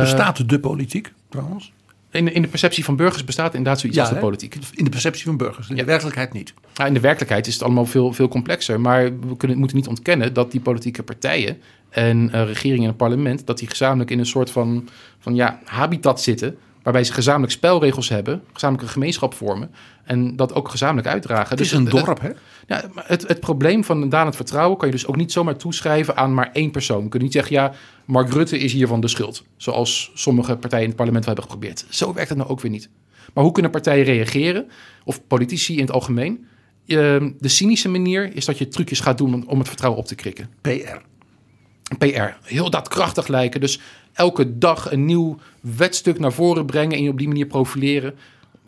[0.00, 1.72] Bestaat de politiek trouwens?
[2.10, 4.20] in, in de perceptie van burgers bestaat inderdaad zoiets als de hè?
[4.20, 4.56] politiek.
[4.72, 5.68] In de perceptie van burgers.
[5.68, 6.54] In de werkelijkheid niet.
[6.74, 8.80] Ja, in de werkelijkheid is het allemaal veel, veel complexer.
[8.80, 11.58] Maar we kunnen, moeten niet ontkennen dat die politieke partijen
[11.94, 13.46] en eh regeringen en het parlement...
[13.46, 16.56] dat die gezamenlijk in een soort van, van ja, habitat zitten...
[16.82, 19.70] waarbij ze gezamenlijk spelregels hebben, gezamenlijk een gemeenschap vormen...
[20.04, 21.48] en dat ook gezamenlijk uitdragen.
[21.48, 22.30] Het is een het- dorp, hè?
[22.66, 26.16] Ja, het, het probleem van een dalend vertrouwen kan je dus ook niet zomaar toeschrijven
[26.16, 27.02] aan maar één persoon.
[27.02, 27.72] Je kunt niet zeggen, ja,
[28.04, 29.44] Mark Rutte is hiervan de schuld.
[29.56, 31.86] Zoals sommige partijen in het parlement wel hebben geprobeerd.
[31.88, 32.88] Zo werkt het nou ook weer niet.
[33.34, 34.66] Maar hoe kunnen partijen reageren,
[35.04, 36.46] of politici in het algemeen?
[36.86, 40.14] Ehm, de cynische manier is dat je trucjes gaat doen om het vertrouwen op te
[40.14, 40.50] krikken.
[40.60, 40.96] PR.
[41.98, 42.36] PR.
[42.42, 43.60] Heel daadkrachtig lijken.
[43.60, 43.80] Dus
[44.12, 48.14] elke dag een nieuw wetstuk naar voren brengen en je op die manier profileren.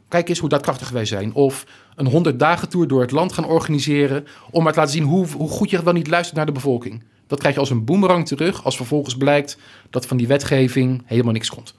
[0.09, 1.35] Kijk eens hoe daadkrachtig wij zijn.
[1.35, 4.26] Of een 100 dagen tour door het land gaan organiseren.
[4.50, 7.02] Om maar te laten zien hoe, hoe goed je wel niet luistert naar de bevolking.
[7.26, 8.64] Dat krijg je als een boemerang terug.
[8.64, 9.59] Als vervolgens blijkt
[9.90, 11.74] dat van die wetgeving helemaal niks komt.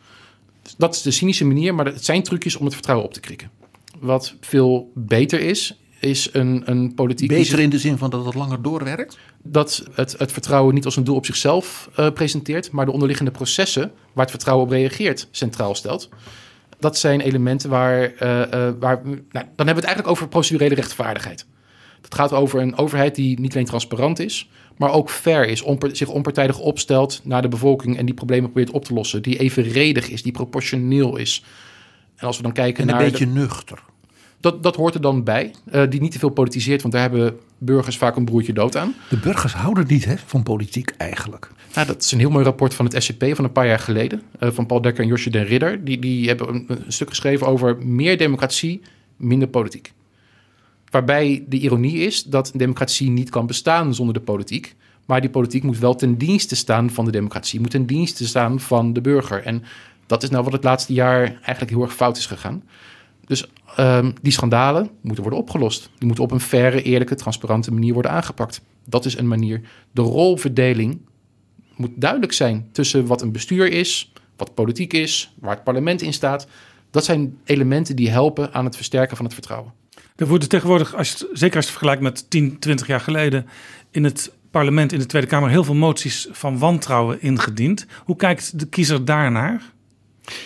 [0.62, 1.76] Dus dat is de cynische manier.
[1.76, 3.52] Maar het zijn trucjes om het vertrouwen op te krikken.
[4.00, 7.28] Wat veel beter is, is een, een politiek...
[7.28, 9.18] Beter in de zin van dat het langer doorwerkt?
[9.52, 13.32] dat het, het vertrouwen niet als een doel op zichzelf eh, presenteert, maar de onderliggende
[13.32, 16.10] processen waar het vertrouwen op reageert centraal stelt.
[16.80, 20.76] Dat zijn elementen waar, eh, eh, waar nou, dan hebben we het eigenlijk over procedurele
[20.76, 21.46] rechtvaardigheid.
[22.02, 26.08] Het gaat over een overheid die niet alleen transparant is, maar ook fair is, zich
[26.08, 30.24] onpartijdig opstelt naar de bevolking en die problemen probeert op te lossen, die evenredig is,
[30.24, 31.44] die proportioneel is.
[32.16, 33.80] En als we dan kijken En een naar beetje nuchter.
[34.40, 37.40] Dat, dat hoort er dan bij, eh, die niet te veel politiseert, want daar hebben
[37.58, 38.96] burgers vaak een broertje dood aan.
[39.10, 41.50] De burgers houden niet hè, van politiek eigenlijk.
[41.74, 44.22] Nou, dat is een heel mooi rapport van het SCP van een paar jaar geleden.
[44.40, 45.84] eh, van Paul Dekker en Josje den Ridder.
[45.84, 48.82] Die, die hebben een, een stuk geschreven over meer democratie,
[49.16, 49.94] minder politiek.
[50.90, 54.76] Waarbij de ironie is dat democratie niet kan bestaan zonder de politiek.
[55.06, 57.60] Maar die politiek moet wel ten dienste staan van de democratie.
[57.60, 59.44] Moet ten dienste staan van de burger.
[59.44, 59.64] En
[60.06, 62.64] dat is nou wat het laatste jaar eigenlijk heel erg fout is gegaan.
[63.26, 63.48] Dus
[63.78, 65.90] ehm, die schandalen moeten worden opgelost.
[65.98, 68.62] Die moeten op een faire, eerlijke, transparante manier worden aangepakt.
[68.86, 69.62] Dat is een manier.
[69.92, 71.00] De rolverdeling
[71.76, 76.14] moet duidelijk zijn tussen wat een bestuur is, wat politiek is, waar het parlement in
[76.14, 76.48] staat.
[76.92, 79.74] Dat zijn elementen die helpen aan het versterken van het vertrouwen.
[80.16, 83.46] Er worden tegenwoordig, als het, zeker als je het vergelijkt met 10, 20 jaar geleden,
[83.92, 87.86] in het parlement, in de Tweede Kamer, heel veel moties van wantrouwen ingediend.
[88.06, 89.62] Hoe kijkt de kiezer daarnaar?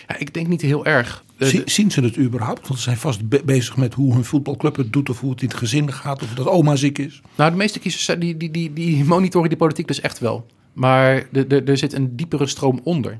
[0.07, 1.23] Ja, ik denk niet heel erg.
[1.41, 2.67] De- Zie- de- zien ze het überhaupt?
[2.67, 5.09] Want ze zijn vast be- bezig met hoe hun voetbalclub het doet...
[5.09, 7.21] of hoe het in het gezin gaat, of dat oma ziek is.
[7.35, 10.45] nou, de meeste kiezers die, die, die, die monitoren die politiek dus echt wel.
[10.73, 13.19] Maar de, de, er zit een diepere stroom onder.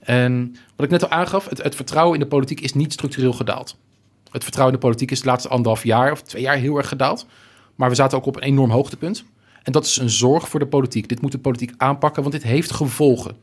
[0.00, 3.32] En wat ik net al aangaf, het, het vertrouwen in de politiek is niet structureel
[3.32, 3.76] gedaald.
[4.30, 6.88] Het vertrouwen in de politiek is de laatste anderhalf jaar of twee jaar heel erg
[6.88, 7.26] gedaald.
[7.74, 9.24] Maar we zaten ook op een enorm hoogtepunt.
[9.62, 11.08] En dat is een zorg voor de politiek.
[11.08, 13.36] Dit moet de politiek aanpakken, want dit heeft gevolgen.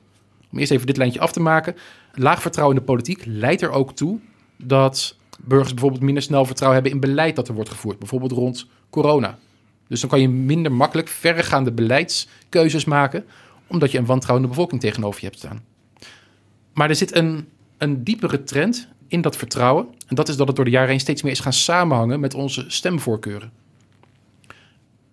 [0.52, 1.76] Om eerst even dit lijntje af te maken.
[2.20, 4.20] Laag vertrouwen in de politiek leidt er ook toe
[4.58, 8.00] dat burgers bijvoorbeeld minder snel vertrouwen hebben in beleid dat er wordt gevoerd.
[8.00, 9.38] Bijvoorbeeld rond corona.
[9.88, 13.26] Dus dan kan je minder makkelijk verregaande beleidskeuzes maken,
[13.68, 15.64] omdat je een wantrouwende bevolking tegenover je hebt staan.
[16.74, 19.88] Maar er zit een, een diepere trend in dat vertrouwen.
[20.08, 22.34] En dat is dat het door de jaren heen steeds meer is gaan samenhangen met
[22.34, 23.52] onze stemvoorkeuren.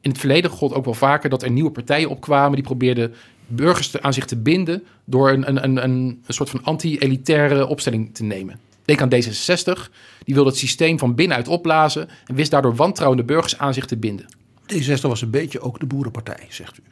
[0.00, 3.14] In het verleden gold ook wel vaker dat er nieuwe partijen opkwamen die probeerden
[3.46, 8.14] burgers aan zich te binden door een, een, een, een, een soort van anti-elitaire opstelling
[8.14, 8.58] te nemen.
[8.84, 9.90] Denk aan D66,
[10.24, 13.96] die wilde het systeem van binnenuit opblazen en wist daardoor wantrouwende burgers aan zich te
[13.96, 14.26] binden.
[14.74, 16.82] D66 was een beetje ook de boerenpartij, zegt u.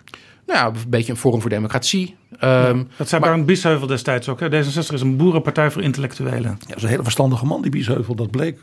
[0.47, 2.17] Nou ja, een beetje een Forum voor Democratie.
[2.38, 4.40] Ehm, Dat zei maar- Barend Biesheuvel destijds ook.
[4.40, 4.49] Hè?
[4.49, 6.43] D66 is een boerenpartij voor intellectuelen.
[6.43, 8.59] Ja, dat is een hele verstandige man, die Biesheuvel, dat bleek.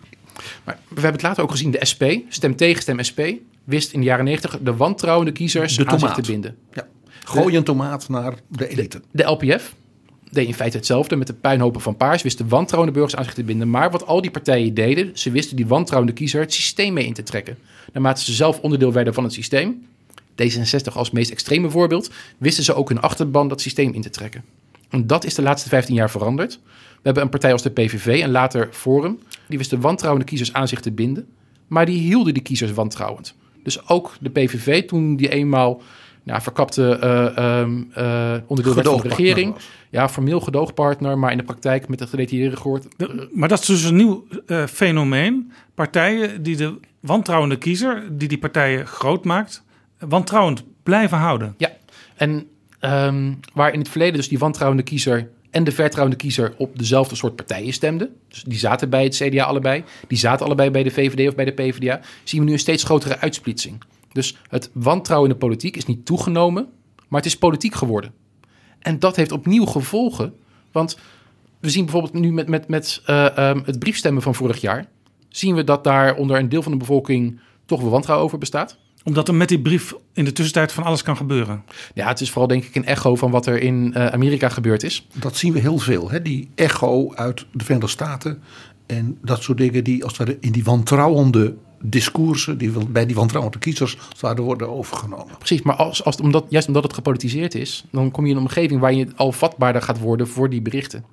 [0.63, 3.19] Maar we hebben het later ook gezien, de SP, stem tegen, stem SP,
[3.63, 6.55] wist in de jaren 90 de wantrouwende kiezers De aan zich te binden.
[6.73, 6.87] Ja.
[7.25, 9.01] Gooi een tomaat naar de elite.
[9.11, 9.75] De LPF
[10.31, 13.33] deed in feite hetzelfde met de puinhopen van Paars, wist de wantrouwende burgers aan zich
[13.33, 13.69] te binden.
[13.69, 17.13] Maar wat al die partijen deden, ze wisten die wantrouwende kiezer het systeem mee in
[17.13, 17.57] te trekken.
[17.93, 19.85] Naarmate ze zelf onderdeel werden van het systeem,
[20.31, 24.43] D66 als meest extreme voorbeeld, wisten ze ook hun achterban dat systeem in te trekken.
[24.89, 26.59] En dat is de laatste 15 jaar veranderd.
[26.73, 30.67] We hebben een partij als de PVV en later Forum, die wisten wantrouwende kiezers aan
[30.67, 31.27] zich te binden,
[31.67, 33.35] maar die hielden die kiezers wantrouwend.
[33.63, 35.81] Dus ook de PVV, toen die eenmaal
[36.23, 39.69] nou, verkapte eh, ehm, eh, onderdeel van de regering, was.
[39.89, 42.85] ja, formeel gedoogpartner, maar in de praktijk met de gedetailleerde gehoord.
[42.97, 45.51] De- maar dat is dus een nieuw eh, fenomeen.
[45.75, 49.63] Partijen die de wantrouwende kiezer, die die partijen groot maakt,
[49.99, 51.53] wantrouwend blijven houden.
[51.57, 51.71] Ja,
[52.15, 52.47] en
[52.79, 57.15] ehm, waar in het verleden dus die wantrouwende kiezer en de vertrouwende kiezer op dezelfde
[57.15, 58.09] soort partijen stemden.
[58.27, 61.45] Dus die zaten bij het CDA allebei, die zaten allebei bij de VVD of bij
[61.45, 61.99] de PvdA.
[62.23, 63.83] Zien we nu een steeds grotere uitsplitsing.
[64.11, 66.67] Dus het wantrouwen in de politiek is niet toegenomen,
[67.07, 68.13] maar het is politiek geworden.
[68.79, 70.33] En dat heeft opnieuw gevolgen,
[70.71, 70.97] want
[71.59, 74.85] we zien bijvoorbeeld nu met, met, met eh, ehm, het briefstemmen van vorig jaar,
[75.29, 78.77] zien we dat daar onder een deel van de bevolking toch wel wantrouwen over bestaat.
[79.03, 81.63] Omdat er met die brief in de tussentijd van alles kan gebeuren.
[81.93, 84.83] Ja, het is vooral denk ik een echo van wat er in eh, Amerika gebeurd
[84.83, 85.07] is.
[85.13, 86.09] Dat zien we heel veel.
[86.09, 86.21] Hè?
[86.21, 88.41] Die echo uit de Verenigde Staten.
[88.85, 93.15] En dat soort dingen die als het ware in die wantrouwende discoursen, die bij die
[93.15, 95.37] wantrouwende kiezers zouden worden overgenomen.
[95.37, 98.41] Precies, maar als, als, omdat, juist omdat het gepolitiseerd is, dan kom je in een
[98.41, 101.05] omgeving waar je al vatbaarder gaat worden voor die berichten.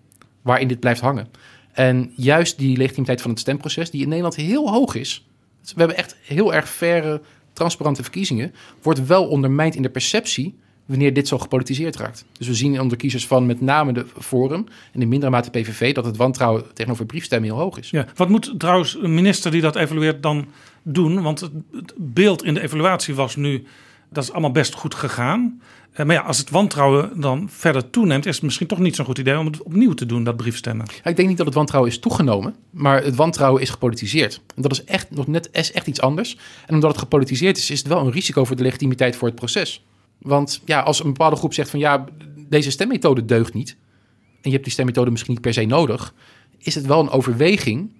[0.43, 1.29] Waarin dit blijft hangen.
[1.73, 5.27] En juist die legitimiteit van het stemproces, die in Nederland heel hoog is.
[5.63, 7.21] We hebben echt heel erg faire,
[7.53, 8.55] transparante verkiezingen.
[8.83, 12.25] Wordt wel ondermijnd in de perceptie wanneer dit zo gepolitiseerd raakt.
[12.39, 15.95] Dus we zien onder kiezers van met name de Forum en in mindere mate PVV
[15.95, 17.91] dat het wantrouwen tegenover briefstemmen heel hoog is.
[17.91, 18.07] Ja.
[18.15, 20.47] Wat moet trouwens een minister die dat evalueert dan
[20.83, 21.23] doen?
[21.23, 21.53] Want het,
[21.97, 23.67] beeld in de evaluatie was nu,
[24.11, 25.61] dat is allemaal best goed gegaan.
[25.93, 29.05] Eh, maar ja, als het wantrouwen dan verder toeneemt, is het misschien toch niet zo'n
[29.05, 30.87] goed idee om het opnieuw te doen, dat briefstemmen.
[31.05, 34.41] Ja, ik denk niet dat het wantrouwen is toegenomen, maar het wantrouwen is gepolitiseerd.
[34.57, 36.39] En dat is echt nog net is echt iets anders.
[36.67, 39.37] En omdat het gepolitiseerd is, is het wel een risico voor de legitimiteit voor het
[39.37, 39.83] proces.
[40.19, 42.05] Want ja, als een bepaalde groep zegt van ja,
[42.49, 43.77] deze stemmethode deugt niet,
[44.21, 46.15] en je hebt die stemmethode misschien niet per se nodig,
[46.59, 47.97] is het wel een overweging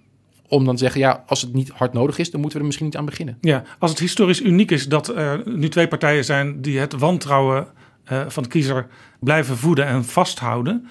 [0.47, 2.65] om dan te zeggen ja, als het niet hard nodig is, dan moeten we er
[2.65, 3.37] misschien niet aan beginnen.
[3.41, 7.67] Ja, als het historisch uniek is dat er nu twee partijen zijn die het wantrouwen
[8.03, 8.87] eh, van de kiezer
[9.19, 10.87] blijven voeden en vasthouden,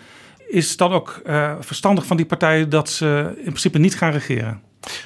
[0.48, 4.12] is het dan ook eh, verstandig van die partijen dat ze in principe niet gaan
[4.12, 4.60] regeren?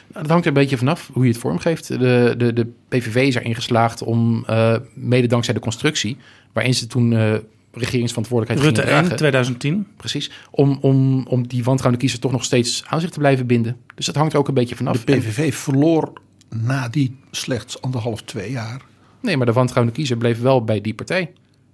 [0.07, 1.89] Nou, dat hangt er een beetje vanaf hoe je het vormgeeft.
[1.89, 6.17] De, de, de PVV is erin geslaagd om, eh, mede dankzij de constructie,
[6.53, 7.35] waarin ze toen eh
[7.75, 9.87] regeringsverantwoordelijkheid Rutte gingen 1, dragen, 2010.
[9.97, 13.77] precies, om, om, om die wantrouwende kiezer toch nog steeds aan zich te blijven binden.
[13.95, 15.05] Dus dat hangt er ook een beetje vanaf.
[15.05, 16.13] De En- PVV verloor
[16.49, 18.81] na die slechts anderhalf, twee jaar.
[19.21, 21.31] nee, maar de wantrouwende kiezer bleef wel bij die partij.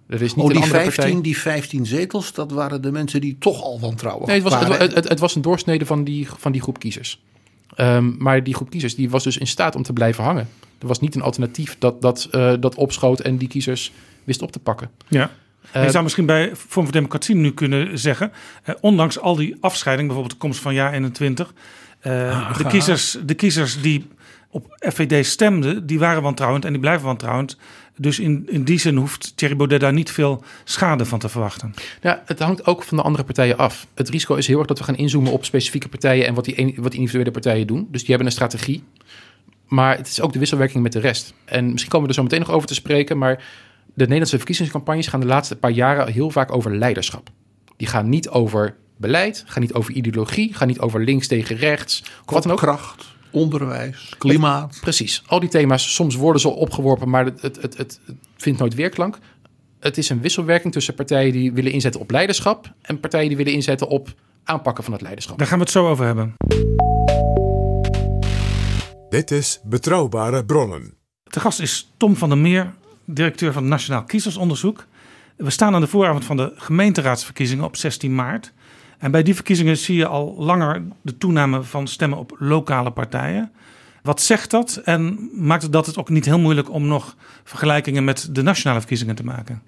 [0.07, 1.23] Er is niet Oh, een die andere 15, partij.
[1.23, 4.69] die 15 zetels, dat waren de mensen die toch al wantrouwen Nee, het was, het,
[4.69, 4.85] waren.
[4.87, 7.23] het, het, het was een doorsnede van die, van die groep kiezers.
[7.79, 10.49] Ehm, maar die groep kiezers die was dus in staat om te blijven hangen.
[10.79, 13.93] Er was niet een alternatief dat, dat, eh, dat opschoot en die kiezers
[14.25, 14.91] wist op te pakken.
[15.09, 15.31] Ja.
[15.73, 19.57] Eh, je zou misschien bij Vorm voor Democratie nu kunnen zeggen, eh, ondanks al die
[19.61, 21.53] afscheiding, bijvoorbeeld de komst van jaar 21,
[22.01, 24.09] eh, de, kiezers, de kiezers die
[24.51, 27.59] op FVD stemden, die waren wantrouwend en die blijven wantrouwend.
[27.99, 31.75] Dus in, in die zin hoeft Thierry Baudet daar niet veel schade van te verwachten.
[32.03, 33.87] Ja, het hangt ook van de andere partijen af.
[33.95, 36.55] Het risico is heel erg dat we gaan inzoomen op specifieke partijen en wat die,
[36.57, 37.89] wat die individuele partijen doen.
[37.91, 38.85] Dus die hebben een strategie.
[39.67, 41.35] Maar het is ook de wisselwerking met de rest.
[41.45, 43.37] En misschien komen we er zo meteen nog over te spreken, maar
[43.95, 47.31] de Nederlandse verkiezingscampagnes gaan de laatste paar jaren heel vaak over leiderschap.
[47.77, 52.03] Die gaan niet over beleid, gaan niet over ideologie, gaan niet over links tegen rechts.
[52.27, 52.59] Of wat dan ook.
[52.59, 54.79] Kracht, onderwijs, klimaat.
[54.81, 58.59] Precies, al die thema's, soms worden ze opgeworpen, maar het, het, het, het, het vindt
[58.59, 59.19] nooit weerklank.
[59.81, 63.53] Het is een wisselwerking tussen partijen die willen inzetten op leiderschap en partijen die willen
[63.53, 64.15] inzetten op
[64.45, 65.39] aanpakken van het leiderschap.
[65.39, 66.35] Daar gaan we het zo over hebben.
[69.09, 70.95] Dit is Betrouwbare Bronnen.
[71.23, 74.87] De gast is Tom van der Meer, directeur van het Nationaal Kiezersonderzoek.
[75.37, 78.53] We staan aan de vooravond van de gemeenteraadsverkiezingen op 16 maart.
[78.99, 83.53] En bij die verkiezingen zie je al langer de toename van stemmen op lokale partijen.
[84.03, 88.05] Wat zegt dat en maakt het dat het ook niet heel moeilijk om nog vergelijkingen
[88.05, 89.63] met de nationale verkiezingen te maken?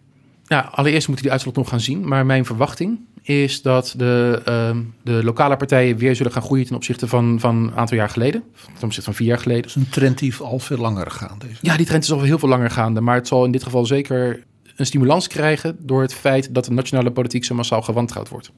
[0.45, 2.09] Ja, allereerst moeten die uitslag nog gaan zien.
[2.09, 6.77] Maar mijn verwachting is dat de, ehm, de lokale partijen weer zullen gaan groeien ten
[6.77, 8.43] opzichte van, van een aantal jaar geleden.
[8.65, 9.63] Ten opzichte van vier jaar geleden.
[9.63, 11.41] Dat is een trend die al veel langer gaat.
[11.41, 11.59] Deze.
[11.61, 13.01] Ja, die trend is al heel veel langer gaande.
[13.01, 14.45] Maar het zal in dit geval zeker
[14.77, 18.53] een stimulans krijgen door het feit dat de nationale politiek zo massaal gewantrouwd wordt.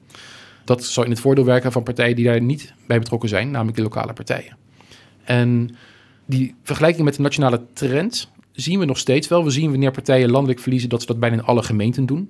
[0.63, 3.77] Dat zal in het voordeel werken van partijen die daar niet bij betrokken zijn, namelijk
[3.77, 4.57] de lokale partijen.
[5.23, 5.75] En
[6.25, 9.43] die vergelijking met de nationale trend zien we nog steeds wel.
[9.43, 12.29] We zien wanneer partijen landelijk verliezen dat ze dat bijna in alle gemeenten doen.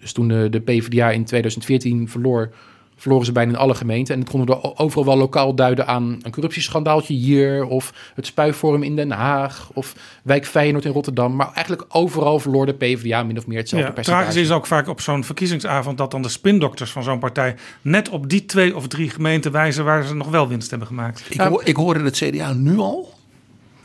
[0.00, 2.54] Dus toen de, de PvdA in 2014 verloor,
[3.00, 4.14] verloren ze bijna in alle gemeenten.
[4.14, 7.64] En dat konden we overal wel lokaal duiden aan een corruptieschandaaltje hier...
[7.64, 11.36] of het Spuiforum in Den Haag of Wijk Feyenoord in Rotterdam.
[11.36, 14.24] Maar eigenlijk overal verloor de PvdA min of meer hetzelfde Ja, percentage.
[14.24, 18.08] tragisch is ook vaak op zo'n verkiezingsavond dat dan de spindokters van zo'n partij net
[18.08, 21.22] op die twee of drie gemeenten wijzen waar ze nog wel winst hebben gemaakt.
[21.28, 23.14] Ik, hoor, ik hoor in het CDA nu al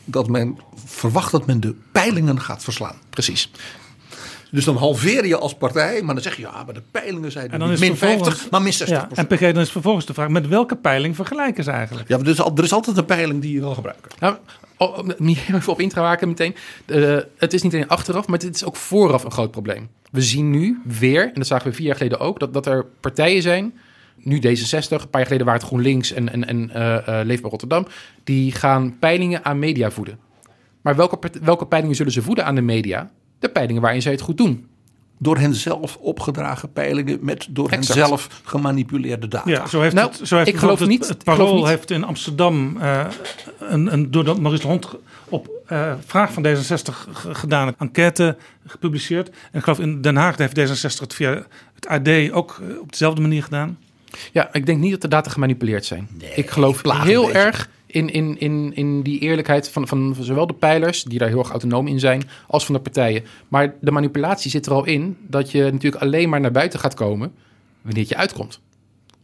[0.05, 2.95] dat men verwacht dat men de peilingen gaat verslaan.
[3.09, 3.51] Precies.
[4.51, 7.51] Dus dan halveer je als partij, maar dan zeg je ja, maar de peilingen zijn
[7.51, 9.71] En dan niet is min vervolgens- 50, maar min 60 Ja, en PG, dan is
[9.71, 12.07] vervolgens de vraag, met welke peiling vergelijken ze eigenlijk?
[12.07, 14.11] Ja, maar er is, al- er is altijd een peiling die je wil gebruiken.
[14.19, 14.35] Nou,
[14.77, 16.55] oh, om niet even op in te raken meteen.
[16.85, 19.89] Eh, het is niet alleen achteraf, maar het is ook vooraf een groot probleem.
[20.11, 22.85] We zien nu weer, en dat zagen we vier jaar geleden ook, dat, dat er
[22.99, 23.73] partijen zijn,
[24.15, 27.49] nu D66, een paar jaar geleden waren het GroenLinks en, en, en eh, eh, Leefbaar
[27.51, 27.87] Rotterdam,
[28.23, 30.19] die gaan peilingen aan media voeden.
[30.81, 33.11] Maar welke, welke peilingen zullen ze voeden aan de media?
[33.39, 34.67] De peilingen waarin zij het goed doen.
[35.17, 37.99] Door hen zelf opgedragen peilingen met door hen Exact.
[38.07, 39.49] zelf gemanipuleerde data.
[39.49, 41.65] Ja, zo heeft Nou, het, zo heeft ik geloof bijvoorbeeld niet- Het, Parool niet.
[41.67, 43.05] heeft in Amsterdam eh,
[43.59, 44.87] een, een door de Maurice de Hond
[45.29, 49.29] op eh, vraag van D66 ge- gedaan enquête gepubliceerd.
[49.29, 51.45] En ik geloof in Den Haag heeft D66 het via
[51.75, 53.77] het AD ook eh, op dezelfde manier gedaan.
[54.31, 56.07] Ja, ik denk niet dat de data gemanipuleerd zijn.
[56.35, 61.03] ik geloof heel erg in, in, in, in die eerlijkheid van, van, zowel de pijlers,
[61.03, 63.23] die daar heel erg autonoom in zijn, als van de partijen.
[63.47, 66.93] Maar de manipulatie zit er al in dat je natuurlijk alleen maar naar buiten gaat
[66.93, 67.33] komen
[67.81, 68.59] wanneer het je uitkomt.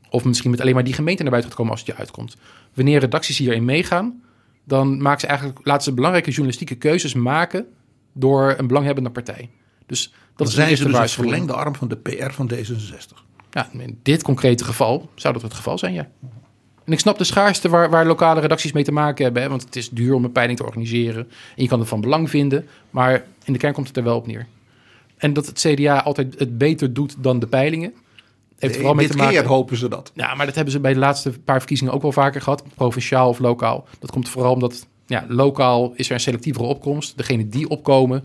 [0.09, 2.37] Of misschien met alleen maar die gemeente naar buiten gaat komen als het je uitkomt.
[2.73, 4.23] Wanneer redacties hierin meegaan,
[4.63, 7.65] dan maken ze eigenlijk, laten ze belangrijke journalistieke keuzes maken
[8.13, 9.49] door een belanghebbende partij.
[9.85, 13.29] Dus dat Dan is zijn ze dus een verlengde arm van de PR van D66.
[13.51, 16.09] Ja, in dit concrete geval zou dat het geval zijn, ja.
[16.83, 19.41] En ik snap de schaarste waar, waar lokale redacties mee te maken hebben.
[19.41, 21.27] Hè, want het is duur om een peiling te organiseren.
[21.55, 22.67] En je kan het van belang vinden.
[22.89, 24.47] Maar in de kern komt het er wel op neer.
[25.17, 27.93] En dat het CDA altijd het beter doet dan de peilingen.
[28.57, 29.33] Heeft vooral mee te maken.
[29.33, 30.11] keer hopen ze dat.
[30.15, 32.63] Ja, maar dat hebben ze bij de laatste paar verkiezingen ook wel vaker gehad.
[32.75, 33.87] Provinciaal of lokaal.
[33.99, 37.17] Dat komt vooral omdat ja, lokaal is er een selectievere opkomst.
[37.17, 38.23] Degene die opkomen,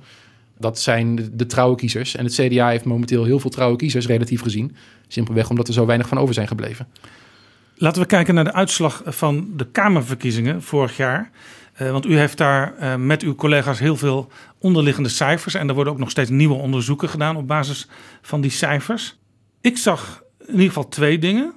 [0.59, 2.17] dat zijn de, de trouwe kiezers.
[2.17, 4.77] En het CDA heeft momenteel heel veel trouwe kiezers, relatief gezien.
[5.09, 6.87] Simpelweg omdat er zo weinig van over zijn gebleven.
[7.79, 11.31] Laten we kijken naar de uitslag van de Kamerverkiezingen vorig jaar.
[11.73, 15.55] Eh, want u heeft daar eh, met uw collega's heel veel onderliggende cijfers.
[15.55, 17.89] En er worden ook nog steeds nieuwe onderzoeken gedaan op basis
[18.23, 19.17] van die cijfers.
[19.61, 21.53] Ik zag in ieder geval twee dingen.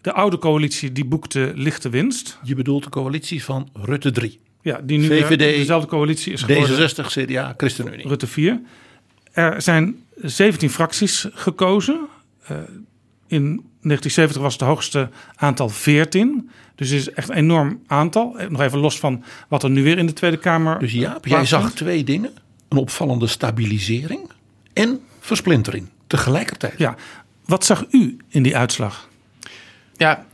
[0.00, 2.38] De oude coalitie die boekte lichte winst.
[2.42, 4.40] Je bedoelt de coalitie van Rutte 3.
[4.62, 6.90] Ja, die nu VVD, weer dezelfde coalitie is geworden.
[6.90, 8.08] D66, CDA, ChristenUnie.
[8.08, 8.60] Rutte 4.
[9.32, 12.08] Er zijn 17 fracties gekozen.
[12.42, 12.56] Eh,
[13.26, 16.50] in 1970 was het hoogste aantal 14.
[16.74, 18.38] Dus het is echt een enorm aantal.
[18.38, 21.26] Eh, Nog even los van wat er nu weer in de Tweede Kamer Dus Jaap,
[21.26, 22.30] jij zag twee dingen.
[22.68, 24.30] Een opvallende stabilisering
[24.72, 26.78] en versplintering tegelijkertijd.
[26.78, 26.94] Ja,
[27.44, 29.08] wat zag u in die uitslag?
[29.96, 30.24] Ja,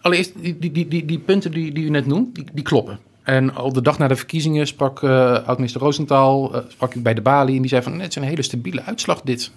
[0.00, 2.98] allereerst, die, die, die, die, die punten die, die u net noemt, die, die kloppen.
[3.22, 5.10] En op de dag na de verkiezingen sprak eh
[5.46, 7.54] oud-minister Roosentaal eh, sprak ik bij de Bali...
[7.54, 9.50] en die zei van, "Nee, het is een hele stabiele uitslag dit.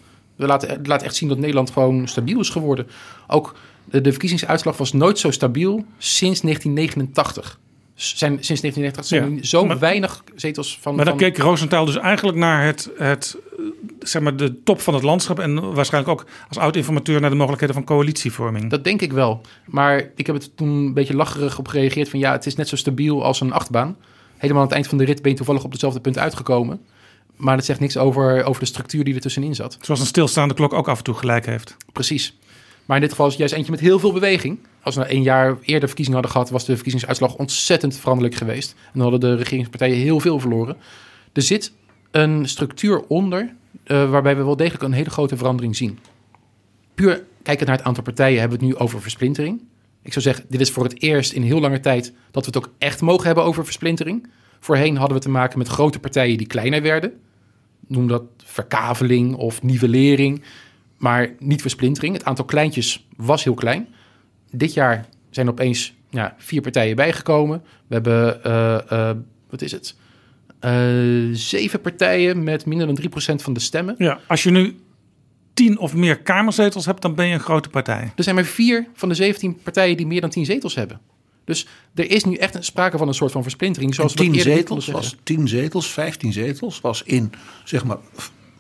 [0.48, 2.88] We laat echt zien dat Nederland gewoon stabiel is geworden.
[3.28, 7.60] Ook de, de verkiezingsuitslag was nooit zo stabiel sinds 1989.
[7.96, 10.96] S- Zijn, sinds 1989 zijn Ja, zo maar- weinig zetels van...
[10.96, 13.38] Maar dan van keek Roosentaal dus eigenlijk naar het, het,
[14.00, 15.40] zeg maar de top van het landschap...
[15.40, 18.70] en waarschijnlijk ook als oud-informateur naar de mogelijkheden van coalitievorming.
[18.70, 19.42] Dat denk ik wel.
[19.66, 22.68] Maar ik heb het toen een beetje lacherig op gereageerd van ja, het is net
[22.68, 23.98] zo stabiel als een achtbaan.
[24.38, 26.82] Helemaal aan het eind van de rit ben je toevallig op hetzelfde punt uitgekomen.
[27.40, 29.78] Maar dat zegt niks over, over de structuur die er tussenin zat.
[29.82, 31.76] Zoals een stilstaande klok ook af en toe gelijk heeft.
[31.94, 32.38] Precies.
[32.86, 34.60] Maar in dit geval is het juist eentje met heel veel beweging.
[34.82, 38.72] Als we nou één jaar eerder verkiezingen hadden gehad, was de verkiezingsuitslag ontzettend veranderlijk geweest.
[38.72, 40.78] En dan hadden de regeringspartijen heel veel verloren.
[41.34, 41.72] Er zit
[42.12, 46.00] een structuur onder, eh, waarbij we wel degelijk een hele grote verandering zien.
[46.96, 49.62] Puur kijkend naar het aantal partijen hebben we het nu over versplintering.
[50.02, 52.58] Ik zou zeggen, dit is voor het eerst in heel lange tijd dat we het
[52.58, 54.28] ook echt mogen hebben over versplintering.
[54.60, 57.14] Voorheen hadden we te maken met grote partijen die kleiner werden.
[57.90, 60.44] Noem dat verkaveling of nivellering.
[60.98, 62.14] maar niet versplintering.
[62.14, 63.88] Het aantal kleintjes was heel klein.
[64.52, 67.62] Dit jaar zijn opeens ja, vier partijen bijgekomen.
[67.88, 69.18] We hebben, eh, eh,
[69.50, 69.96] wat is het?
[70.60, 70.74] Eh,
[71.32, 73.96] zeven partijen met minder dan 3% van de stemmen.
[73.98, 74.80] Ja, als je nu
[75.54, 78.12] tien of meer kamerzetels hebt, dan ben je een grote partij.
[78.16, 81.00] Er zijn maar vier van de 17 partijen die meer dan 10 zetels hebben.
[81.50, 83.96] Dus er is nu echt een sprake van een soort van versplintering.
[83.96, 85.16] Zoals En we 10 eerder niet zetels was.
[85.24, 87.32] 10 zetels, 15 zetels was in
[87.64, 87.98] zeg maar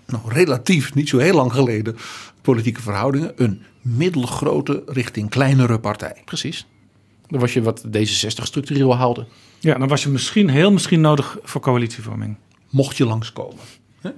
[0.05, 1.97] nou, relatief niet zo heel lang geleden
[2.41, 6.21] politieke verhoudingen een middelgrote richting kleinere partij.
[6.25, 6.65] Precies.
[7.27, 9.25] Dan was je wat D66 structureel haalde.
[9.59, 12.35] Ja, dan was je misschien heel misschien nodig voor coalitievorming.
[12.69, 13.59] Mocht je langskomen.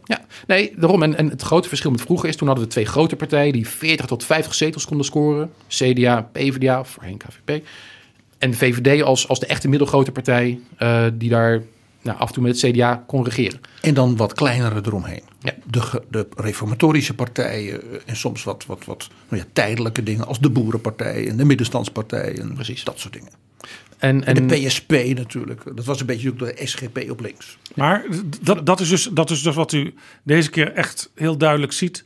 [0.06, 1.04] Ja, nee, daarom.
[1.04, 3.68] En, en het grote verschil met vroeger is, toen hadden we twee grote partijen die
[3.68, 5.52] 40 tot 50 zetels konden scoren.
[5.68, 7.66] CDA, PvdA, voorheen KVP.
[8.42, 11.62] En de VVD als, als de echte middelgrote partij eh, die daar
[12.02, 13.60] nou, af en toe met het CDA kon regeren.
[13.82, 15.22] En dan wat kleinere eromheen.
[15.40, 15.54] Ja.
[15.66, 20.28] De, ge- de reformatorische partijen eh, en soms wat, wat, wat nou ja, tijdelijke dingen
[20.28, 22.84] als de Boerenpartij en de Middenstandspartij en Precies.
[22.84, 23.30] dat soort dingen.
[23.98, 25.62] En, En, en, de PSP natuurlijk.
[25.76, 27.58] Dat was een beetje ook de SGP op links.
[27.76, 28.06] Maar
[28.42, 32.04] dat, dat, is dus, dat is dus wat u deze keer echt heel duidelijk ziet.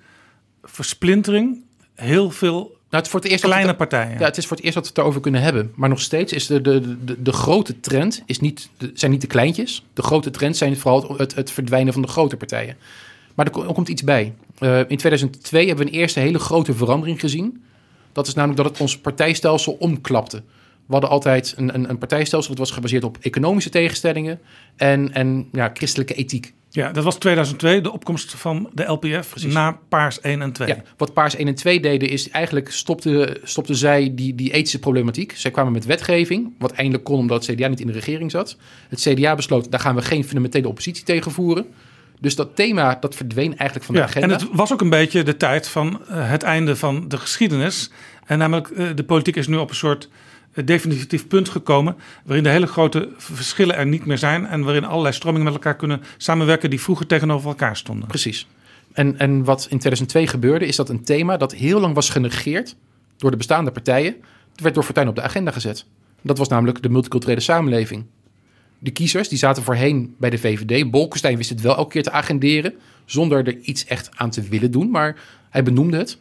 [0.64, 1.64] Versplintering,
[1.94, 4.20] heel veel het is voor het eerst kleine het- partijen.
[4.20, 5.72] Ja, het is voor het eerst dat we het erover kunnen hebben.
[5.76, 9.22] Maar nog steeds is de, de, de, de grote trend is niet, de, zijn niet
[9.22, 9.86] de kleintjes.
[9.93, 12.78] De grote trend zijn vooral het, het, het verdwijnen van de grote partijen.
[13.36, 14.34] Maar er, er komt iets bij.
[14.60, 17.64] Eh, in 2002 hebben we een eerste hele grote verandering gezien.
[18.12, 20.43] Dat is namelijk dat het ons partijstelsel omklapte.
[20.86, 24.39] We hadden altijd een, een, een partijstelsel dat was gebaseerd op economische tegenstellingen
[24.76, 26.54] en, en ja, christelijke ethiek.
[26.76, 30.68] Ja, dat was 2002, de opkomst van de LPF na Paars 1 en 2.
[30.68, 34.80] Ja, wat Paars 1 en 2 deden is eigenlijk stopte, stopte zij die, die ethische
[34.80, 35.34] problematiek.
[35.36, 38.58] Zij kwamen met wetgeving, wat eindelijk kon omdat het CDA niet in de regering zat.
[38.90, 41.66] Het CDA besloot, daar gaan we geen fundamentele oppositie tegen voeren.
[42.20, 44.28] Dus dat thema, dat verdween eigenlijk van de Ja, agenda.
[44.28, 47.92] en het was ook een beetje de tijd van eh, het einde van de geschiedenis.
[48.26, 50.10] En namelijk, eh, de politiek is nu op een soort
[50.64, 51.95] definitief punt gekomen.
[52.26, 54.45] waarin de hele grote verschillen er niet meer zijn.
[54.45, 56.70] en waarin allerlei stromingen met elkaar kunnen samenwerken.
[56.70, 58.08] die vroeger tegenover elkaar stonden.
[58.08, 58.47] Precies.
[58.93, 62.76] En, en wat in 2002 gebeurde, is dat een thema dat heel lang was genegeerd
[63.18, 64.16] door de bestaande partijen,
[64.56, 65.86] werd door Fortuyn op de agenda gezet.
[66.22, 68.06] Dat was namelijk de multiculturele samenleving.
[68.80, 70.91] De kiezers die zaten voorheen bij de VVD.
[70.91, 72.74] Bolkestein wist het wel elke keer te agenderen,
[73.06, 74.89] zonder er iets echt aan te willen doen.
[74.89, 75.16] Maar
[75.49, 76.18] hij benoemde het.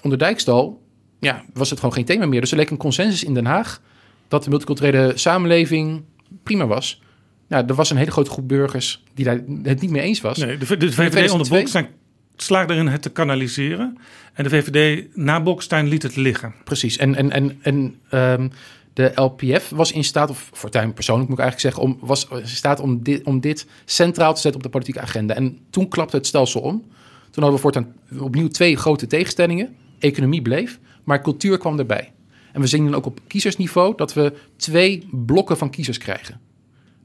[0.00, 0.80] Onder Dijkstal
[1.20, 2.40] ja, was het gewoon geen thema meer.
[2.40, 3.80] Dus er leek een consensus in Den Haag
[4.28, 6.02] dat de multiculturele samenleving
[6.42, 7.02] prima was.
[7.48, 10.38] Nou, er was een hele grote groep burgers die daar het niet mee eens was.
[10.38, 11.48] Nee, de, VVD onder 2002?
[11.48, 11.88] Bolkestein
[12.36, 13.98] slaagde erin het te kanaliseren.
[14.32, 16.54] En de VVD na Bolkestein liet het liggen.
[16.64, 16.96] Precies.
[16.96, 18.48] En, en, en, en ehm,
[18.92, 22.48] de LPF was in staat, of Fortuyn persoonlijk moet ik eigenlijk zeggen, om, was in
[22.48, 25.34] staat om dit, om dit centraal te zetten op de politieke agenda.
[25.34, 26.84] En toen klapte het stelsel om.
[27.30, 29.76] Toen hadden we voortaan opnieuw twee grote tegenstellingen.
[29.98, 32.12] Economie bleef, maar cultuur kwam erbij.
[32.52, 36.40] En we zien dan ook op kiezersniveau dat we twee blokken van kiezers krijgen.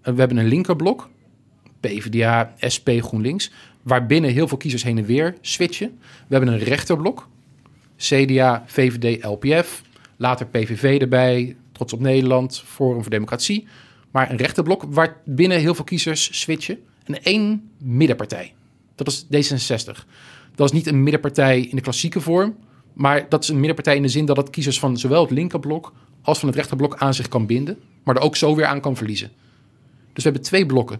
[0.01, 1.09] En we hebben een linkerblok,
[1.79, 5.99] PvdA, SP, GroenLinks, waarbinnen heel veel kiezers heen en weer switchen.
[6.27, 7.27] We hebben een rechterblok,
[7.97, 9.81] CDA, VVD, LPF,
[10.17, 13.67] later PVV erbij, Trots op Nederland, Forum voor Democratie.
[14.11, 16.79] Maar een rechterblok waar binnen heel veel kiezers switchen.
[17.03, 18.53] En één middenpartij.
[18.95, 20.05] Dat is D66.
[20.55, 22.57] Dat is niet een middenpartij in de klassieke vorm,
[22.93, 25.93] maar dat is een middenpartij in de zin dat het kiezers van zowel het linkerblok
[26.21, 28.95] als van het rechterblok aan zich kan binden, maar er ook zo weer aan kan
[28.95, 29.31] verliezen.
[30.13, 30.99] Dus we hebben twee blokken.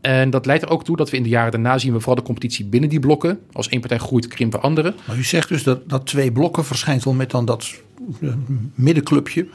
[0.00, 2.14] En dat leidt er ook toe dat we in de jaren daarna zien we vooral
[2.14, 3.40] de competitie binnen die blokken.
[3.52, 4.94] Als één partij groeit, krimpen andere.
[5.06, 7.74] Maar u zegt dus dat, dat twee blokken verschijnt wel met dan dat
[8.20, 8.32] eh,
[8.74, 9.46] middenclubje.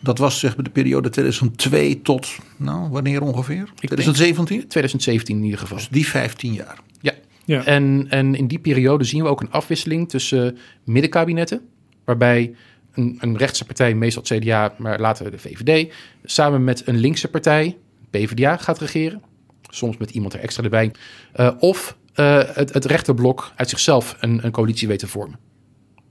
[0.00, 3.68] Dat was zeg maar de periode 2002 tot, nou wanneer ongeveer?
[3.74, 4.58] 2017?
[4.68, 5.78] 2017 in ieder geval.
[5.90, 6.78] Die 15 jaar.
[7.44, 7.64] Ja.
[7.64, 11.60] En, en in die periode zien we ook een afwisseling tussen middenkabinetten,
[12.04, 12.54] waarbij
[12.94, 15.92] een, een rechtse partij, meestal het CDA, maar later de VVD,
[16.24, 17.76] samen met een linkse partij,
[18.10, 19.22] PvdA, gaat regeren.
[19.68, 20.90] Soms met iemand er extra erbij.
[21.32, 25.38] Eh, of eh, het, het rechterblok uit zichzelf een, een coalitie weet te vormen.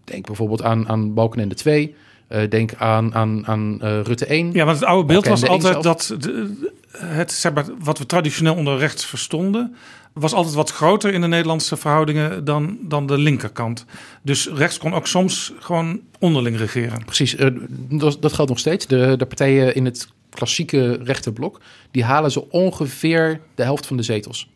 [0.03, 1.95] Denk bijvoorbeeld aan, aan Balkenende 2.
[2.27, 4.51] eh, denk aan, aan, aan Rutte 1.
[4.53, 8.55] Ja, want het oude beeld was altijd dat de- het, zeg maar, wat we traditioneel
[8.55, 9.75] onder rechts verstonden,
[10.13, 13.85] was altijd wat groter in de Nederlandse verhoudingen dan, dan de linkerkant.
[14.21, 17.05] Dus rechts kon ook soms gewoon onderling regeren.
[17.05, 18.87] Precies, eh, dat, dat geldt nog steeds.
[18.87, 24.03] De, de partijen in het klassieke rechterblok, die halen zo ongeveer de helft van de
[24.03, 24.49] zetels.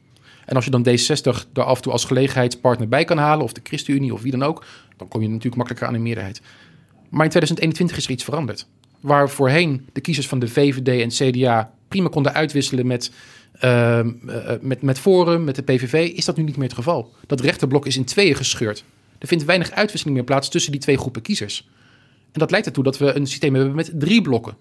[0.46, 3.54] En als je dan D60 er af en toe als gelegenheidspartner bij kan halen, of
[3.54, 4.66] de ChristenUnie of wie dan ook,
[4.98, 6.42] dan kom je natuurlijk makkelijker aan een meerderheid.
[7.10, 8.68] Maar in 2021 is er iets veranderd.
[9.00, 13.12] Waar voorheen de kiezers van de VVD en CDA prima konden uitwisselen met,
[13.54, 17.14] ehm, eh, met, met Forum, met de PVV, is dat nu niet meer het geval.
[17.28, 18.84] Dat rechterblok is in tweeën gescheurd.
[19.18, 21.70] Er vindt weinig uitwisseling meer plaats tussen die twee groepen kiezers.
[22.32, 24.58] En dat leidt ertoe dat we een systeem hebben met drie blokken.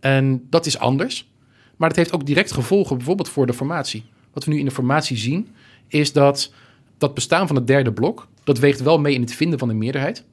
[0.00, 1.28] En dat is anders.
[1.76, 4.04] Maar dat heeft ook direct gevolgen bijvoorbeeld voor de formatie.
[4.32, 5.48] Wat we nu in de formatie zien,
[5.88, 6.52] is dat
[6.98, 9.74] dat bestaan van het derde blok, dat weegt wel mee in het vinden van de
[9.74, 10.24] meerderheid.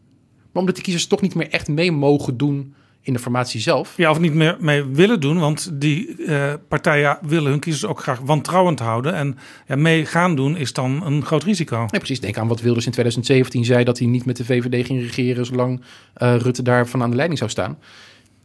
[0.51, 2.73] Maar omdat de kiezers toch niet meer echt mee mogen doen
[3.03, 3.97] in de formatie zelf.
[3.97, 8.01] Ja, of niet meer mee willen doen, want die eh, partijen willen hun kiezers ook
[8.01, 9.13] graag wantrouwend houden.
[9.13, 9.37] En
[9.67, 11.77] ja, mee gaan doen is dan een groot risico.
[11.77, 12.19] Nee, precies.
[12.19, 15.45] Denk aan wat Wilders in 2017 zei, dat hij niet met de VVD ging regeren
[15.45, 15.81] zolang
[16.13, 17.77] eh, Rutte daarvan aan de leiding zou staan.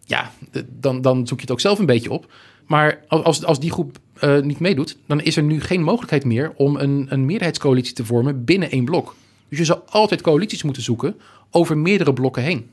[0.05, 0.31] Ja,
[0.69, 2.33] dan, dan zoek je het ook zelf een beetje op.
[2.67, 6.53] Maar als, als die groep eh, niet meedoet, dan is er nu geen mogelijkheid meer
[6.57, 9.15] om een, een meerderheidscoalitie te vormen binnen één blok.
[9.49, 11.17] Dus je zal altijd coalities moeten zoeken
[11.51, 12.67] over meerdere blokken heen.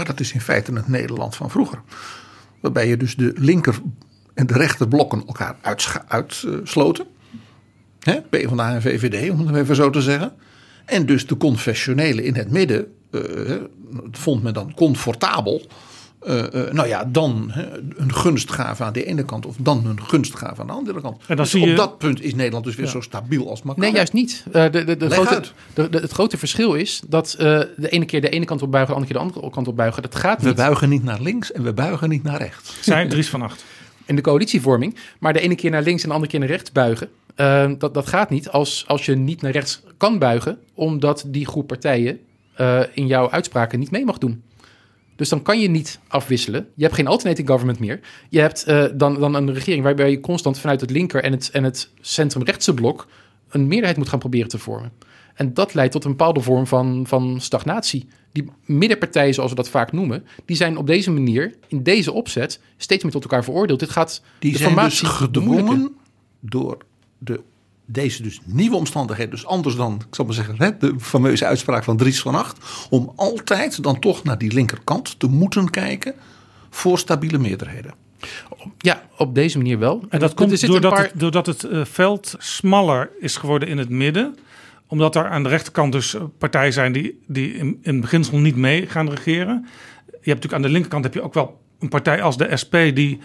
[0.00, 1.82] Maar dat is in feite het Nederland van vroeger.
[2.60, 3.80] Waarbij je dus de linker
[4.34, 5.56] en de rechterblokken elkaar
[6.08, 7.06] uitsloten.
[7.98, 10.32] Hè, PvdA en VVD, om het even zo te zeggen.
[10.84, 13.20] En dus de confessionele in het midden eh,
[14.10, 15.66] vond men dan comfortabel.
[16.20, 20.02] Eh, eh, nou ja, dan hè, een gunstgave aan de ene kant of dan een
[20.02, 21.22] gunstgave aan de andere kant.
[21.26, 22.90] dan dus zie op je- dat punt is Nederland dus weer Ja.
[22.90, 24.44] zo stabiel als maar Nee, juist niet.
[24.52, 25.52] Eh, de, de, de Leg grote, uit.
[25.74, 28.70] de, de- het grote verschil is dat eh, de ene keer de ene kant op
[28.70, 30.02] buigen, de andere keer de andere kant op buigen.
[30.02, 32.76] Dat gaat We niet buigen niet naar links en we buigen niet naar rechts.
[32.80, 33.64] Zijn Dries van Acht.
[34.04, 34.96] in de coalitievorming.
[35.18, 37.08] Maar de ene keer naar links en de andere keer naar rechts buigen.
[37.78, 41.66] dat, dat gaat niet als, als je niet naar rechts kan buigen, omdat die groep
[41.66, 42.18] partijen
[42.54, 44.42] eh, in jouw uitspraken niet mee mag doen.
[45.20, 46.68] Dus dan kan je niet afwisselen.
[46.74, 48.00] Je hebt geen alternating government meer.
[48.28, 51.50] Je hebt eh, dan, dan een regering waarbij je constant vanuit het linker en het,
[51.50, 53.06] en het centrum-rechtse blok
[53.48, 54.92] een meerderheid moet gaan proberen te vormen.
[55.34, 58.08] En dat leidt tot een bepaalde vorm van, van stagnatie.
[58.32, 62.60] Die middenpartijen, zoals we dat vaak noemen, die zijn op deze manier, in deze opzet,
[62.76, 63.80] steeds meer tot elkaar veroordeeld.
[63.80, 65.96] Dit gaat Die de zijn dus formatie gedwongen
[66.40, 66.78] door
[67.18, 67.40] de,
[67.92, 69.30] deze dus nieuwe omstandigheden.
[69.30, 72.58] Dus anders dan, ik zal maar zeggen, hè, de fameuze uitspraak van Dries van Acht.
[72.90, 76.14] Om altijd dan toch naar die linkerkant te moeten kijken
[76.70, 77.94] voor stabiele meerderheden.
[78.78, 80.04] Ja, op deze manier wel.
[80.08, 83.78] En dat komt zitten doordat, paar- het, doordat het eh, veld smaller is geworden in
[83.78, 84.38] het midden.
[84.86, 88.56] Omdat er aan de rechterkant dus eh, partijen zijn die, die in, in beginsel niet
[88.56, 89.66] mee gaan regeren.
[90.06, 92.74] Je hebt natuurlijk aan de linkerkant heb je ook wel een partij als de SP
[92.94, 93.18] die,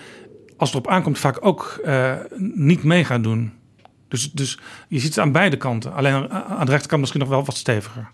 [0.57, 2.13] als het erop aankomt, vaak ook eh,
[2.53, 3.53] niet mee gaan doen.
[4.15, 5.93] Dus, dus je ziet het aan beide kanten.
[5.93, 8.07] Alleen aan- de rechterkant misschien nog wel wat steviger.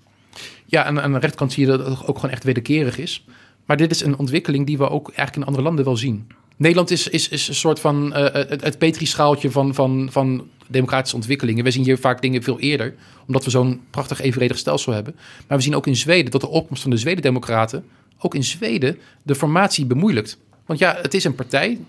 [0.65, 3.25] Ja, aan, aan de rechterkant zie je dat het ook gewoon echt wederkerig is.
[3.65, 6.27] Maar dit is een ontwikkeling die we ook eigenlijk in andere landen wel zien.
[6.57, 11.15] Nederland is, is, is een soort van eh, het, het petrischaaltje van, van, van democratische
[11.15, 11.63] ontwikkelingen.
[11.63, 12.93] We zien hier vaak dingen veel eerder,
[13.27, 15.15] omdat we zo'n prachtig evenredig stelsel hebben.
[15.47, 17.85] Maar we zien ook in Zweden dat de opkomst van de Zweden-democraten
[18.19, 20.37] ook in Zweden de formatie bemoeilijkt.
[20.65, 21.79] Want ja, het is een partij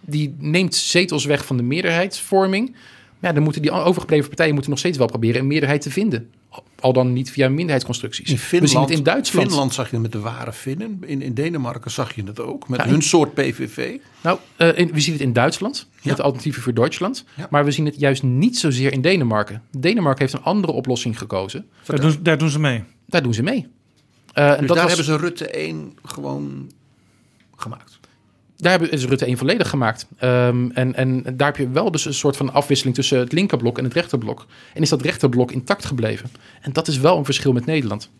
[0.00, 2.74] die neemt zetels weg van de meerderheidsvorming.
[3.24, 6.30] Ja, dan moeten die overgebleven partijen moeten nog steeds wel proberen een meerderheid te vinden.
[6.80, 8.30] Al dan niet via minderheidsconstructies.
[8.30, 9.46] In Finland, we zien het in Duitsland.
[9.48, 10.98] Finland zag je het met de ware Finnen.
[11.06, 12.68] In, in Denemarken zag je het ook.
[12.68, 13.96] Met in- hun soort PVV.
[14.20, 15.98] Nou, eh, in- we zien het in Duitsland, Ja.
[16.02, 17.24] met de alternatieven voor Duitsland.
[17.36, 17.46] Ja.
[17.50, 19.62] Maar we zien het juist niet zozeer in Denemarken.
[19.78, 21.66] Denemarken heeft een andere oplossing gekozen.
[21.86, 22.82] Daar doen, daar doen ze mee.
[23.06, 23.66] Daar doen ze mee.
[24.32, 26.70] Eh, en Dus dat daar was- hebben ze Rutte 1 gewoon
[27.56, 27.98] gemaakt.
[28.56, 30.06] Daar hebben, is Rutte 1 volledig gemaakt.
[30.18, 33.78] Ehm, en, en daar heb je wel dus een soort van afwisseling tussen het linkerblok
[33.78, 34.46] en het rechterblok.
[34.74, 36.30] En is dat rechterblok intact gebleven.
[36.60, 38.10] En dat is wel een verschil met Nederland.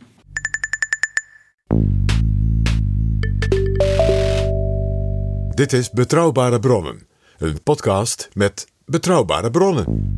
[5.54, 7.06] Dit is Betrouwbare Bronnen,
[7.38, 10.12] een podcast met betrouwbare bronnen.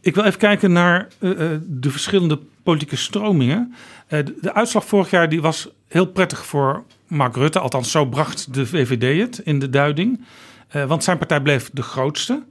[0.00, 3.74] Ik wil even kijken naar eh, eh, de verschillende politieke stromingen.
[4.10, 7.58] Eh, de, de uitslag vorig jaar die was heel prettig voor Mark Rutte.
[7.58, 10.24] Althans, zo bracht de VVD het in de duiding.
[10.68, 12.42] Eh, want zijn partij bleef de grootste.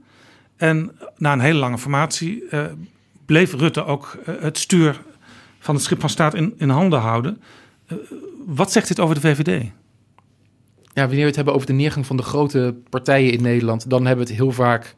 [0.56, 2.64] En na een hele lange formatie eh,
[3.26, 5.00] bleef Rutte ook het stuur
[5.58, 7.42] van het schip van staat in, in handen houden.
[8.46, 9.64] Wat zegt dit over de VVD?
[10.92, 14.06] Ja, wanneer we het hebben over de neergang van de grote partijen in Nederland, dan
[14.06, 14.94] hebben we het heel vaak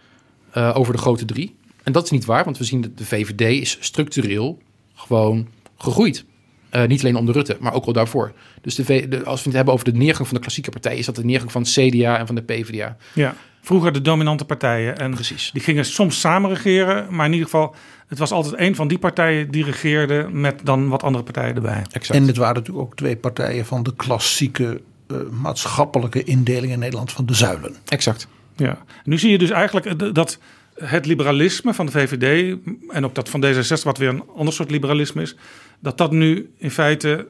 [0.55, 1.57] over de grote drie.
[1.83, 4.63] En dat is niet waar, want we zien dat de VVD is structureel
[4.95, 6.25] gewoon gegroeid.
[6.73, 8.33] Eh, niet alleen onder Rutte, maar ook al daarvoor.
[8.63, 10.99] Dus de, V- de- als we het hebben over de neergang van de klassieke partijen,
[10.99, 12.97] is dat de neergang van het CDA en van de PvdA.
[13.15, 13.35] Ja.
[13.63, 14.99] Vroeger de dominante partijen.
[14.99, 15.51] En Precies.
[15.53, 17.75] Die gingen soms samen regeren, maar in ieder geval,
[18.07, 21.83] het was altijd een van die partijen die regeerde met dan wat andere partijen erbij.
[21.91, 22.19] Exact.
[22.21, 27.13] En het waren natuurlijk ook twee partijen van de klassieke eh, maatschappelijke indeling in Nederland
[27.13, 27.75] van de zuilen.
[27.89, 28.27] exact.
[28.57, 28.79] Ja.
[29.05, 30.39] Nu zie je dus eigenlijk dat
[30.75, 32.57] het liberalisme van de VVD
[32.89, 35.37] en ook dat van D66, wat weer een ander soort liberalisme is,
[35.83, 37.29] dat dat nu in feite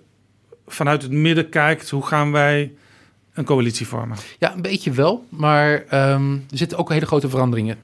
[0.67, 2.73] vanuit het midden kijkt, hoe gaan wij
[3.35, 4.17] een coalitie vormen?
[4.39, 7.79] Ja, een beetje wel, maar ehm, er zitten ook hele grote veranderingen.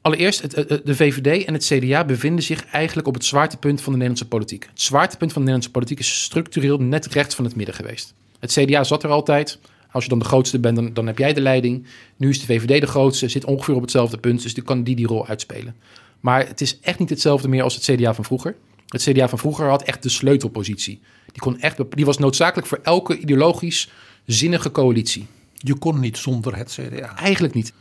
[0.00, 3.98] Allereerst, het, de VVD en het CDA bevinden zich eigenlijk op het zwaartepunt van de
[3.98, 4.66] Nederlandse politiek.
[4.70, 8.14] Het zwaartepunt van de Nederlandse politiek is structureel net rechts van het midden geweest.
[8.38, 9.58] Het CDA zat er altijd.
[9.90, 11.86] Als je dan de grootste bent, dan, dan heb jij de leiding.
[12.16, 14.42] Nu is de VVD de grootste, zit ongeveer op hetzelfde punt.
[14.42, 15.76] Dus die kan die die rol uitspelen.
[16.20, 18.56] Maar het is echt niet hetzelfde meer als het CDA van vroeger.
[18.94, 21.00] Het CDA van vroeger had echt de sleutelpositie.
[21.32, 23.90] Die, kon echt, die was noodzakelijk voor elke ideologisch
[24.26, 25.26] zinnige coalitie.
[25.54, 27.16] Je kon niet zonder het CDA.
[27.16, 27.72] Eigenlijk niet.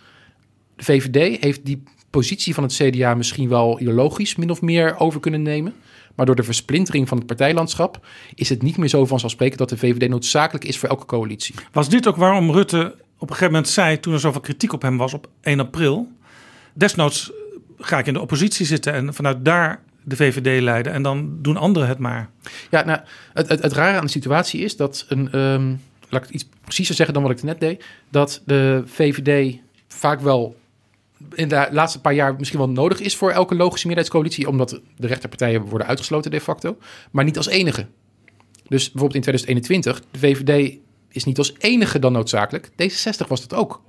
[0.76, 5.20] De VVD heeft die positie van het CDA misschien wel ideologisch min of meer over
[5.20, 5.74] kunnen nemen.
[6.16, 8.06] Maar door de versplintering van het partijlandschap
[8.36, 11.56] is het niet meer zo vanzelfsprekend dat de VVD noodzakelijk is voor elke coalitie.
[11.72, 14.82] Was dit ook waarom Rutte op een gegeven moment zei, toen er zoveel kritiek op
[14.82, 16.08] hem was op 1 april,
[16.74, 17.32] desnoods
[17.78, 21.58] ga ik in de oppositie zitten en vanuit daar de VVD leiden en dan doen
[21.58, 22.30] anderen het maar.
[22.70, 23.00] Ja, nou,
[23.34, 25.74] het, het, het rare aan de situatie is dat een, ehm,
[26.10, 30.56] laat ik iets preciezer zeggen dan wat ik net deed, dat de VVD vaak wel
[31.34, 35.08] in de laatste paar jaar misschien wel nodig is voor elke logische meerderheidscoalitie, omdat de
[35.08, 36.78] rechterpartijen worden uitgesloten de facto,
[37.12, 37.88] maar niet als enige.
[38.68, 40.78] Dus bijvoorbeeld in 2021, de VVD
[41.10, 42.70] is niet als enige dan noodzakelijk.
[42.70, 43.82] D66 was dat ook.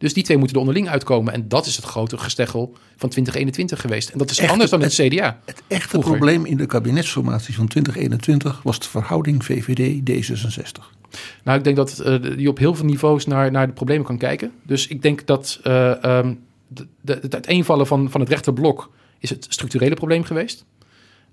[0.00, 1.32] Dus die twee moeten er onderling uitkomen.
[1.32, 4.08] En dat is het grote gesteggel van 2021 geweest.
[4.08, 5.40] En dat is anders dan het het- CDA.
[5.44, 6.10] Het echte Vroeger.
[6.10, 10.98] probleem in de kabinetsformatie van 2021 was de verhouding VVD-D66.
[11.44, 14.18] Nou, ik denk dat eh, je op heel veel niveaus naar, naar de problemen kan
[14.18, 14.52] kijken.
[14.62, 16.34] Dus ik denk dat eh, ehm,
[16.68, 20.64] de, de, het uiteenvallen van, van het rechterblok is het structurele probleem geweest.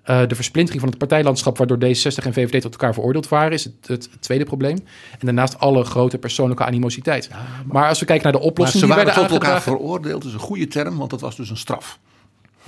[0.08, 3.64] Eh, de versplintering van het partijlandschap, waardoor D66 en VVD tot elkaar veroordeeld waren, is
[3.64, 4.78] het, het tweede probleem.
[5.12, 7.30] En daarnaast alle grote persoonlijke animositeit.
[7.66, 10.26] maar, als we kijken naar de Maar oplossingen ze die waren werden tot elkaar veroordeeld.
[10.26, 12.00] Is een goede term, want dat was dus een straf.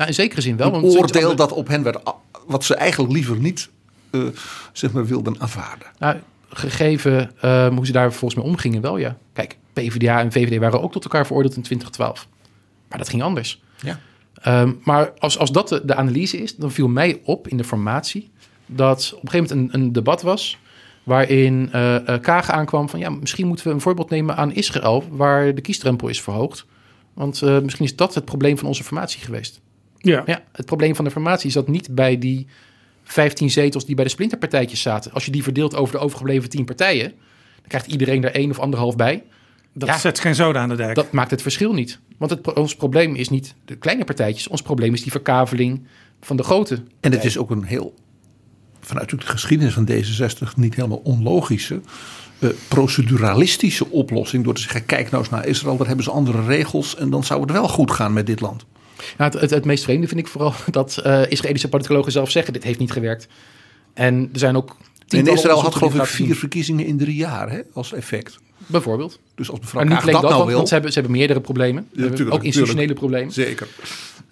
[0.08, 0.74] In zekere zin wel.
[0.74, 2.00] Een want- oordeel dat op hen werd,
[2.48, 3.70] wat ze eigenlijk liever niet
[4.10, 4.22] eh,
[4.74, 5.88] zeg maar, wilden aanvaarden.
[5.98, 6.18] Nou,
[6.50, 9.18] gegeven ehm, hoe ze daar volgens mij omgingen, wel ja.
[9.34, 12.28] Kijk, PvdA en VVD waren ook tot elkaar veroordeeld in 2012.
[12.90, 13.62] Maar dat ging anders.
[13.82, 14.00] Ja.
[14.42, 17.64] Ehm, maar als, als dat de, de analyse is, dan viel mij op in de
[17.64, 18.30] formatie
[18.66, 20.58] dat op een gegeven moment een, een debat was
[21.04, 25.56] waarin eh, Kagen aankwam van ja, misschien moeten we een voorbeeld nemen aan Israël, waar
[25.56, 26.66] de kiesdrempel is verhoogd.
[27.14, 29.62] Want eh, misschien is dat het probleem van onze formatie geweest.
[29.98, 30.24] Ja.
[30.26, 32.48] Ja, het probleem van de formatie zat niet bij die
[33.04, 35.12] 15 zetels die bij de splinterpartijtjes zaten.
[35.12, 37.10] Als je die verdeelt over de overgebleven 10 partijen,
[37.56, 39.24] dan krijgt iedereen er één of anderhalf bij.
[39.80, 39.98] Dat Ja.
[39.98, 40.96] zet geen zoden aan de dijk.
[40.96, 42.00] Dat maakt het verschil niet.
[42.18, 44.48] Want het, ons probleem is niet de kleine partijtjes.
[44.48, 45.88] Ons probleem is die verkaveling
[46.22, 46.84] van de grote.
[47.00, 47.94] En het is ook een heel,
[48.80, 51.82] vanuit de geschiedenis van D66, niet helemaal onlogische,
[52.40, 54.44] eh, proceduralistische oplossing.
[54.44, 56.96] Door te zeggen, kijk nou eens naar Israël, daar hebben ze andere regels.
[56.96, 58.66] En dan zou het wel goed gaan met dit land.
[59.18, 62.54] Nou, het, het, het meest vreemde vind ik vooral dat eh, Israëlische politicologen zelf zeggen:
[62.54, 63.28] dit heeft niet gewerkt.
[63.94, 64.78] En er zijn ook.
[65.06, 68.40] Tientallen Israël had geloof ik vier verkiezingen in drie jaar hè, als effect.
[68.70, 69.20] Bijvoorbeeld.
[69.36, 70.58] Dus als mevrouw Maar niet Kaag alleen dat dat, nou want, wil...
[70.58, 71.88] want ze, hebben, ze hebben meerdere problemen.
[71.96, 73.34] Hebben tuurlijk, ook institutionele problemen.
[73.34, 73.68] Zeker.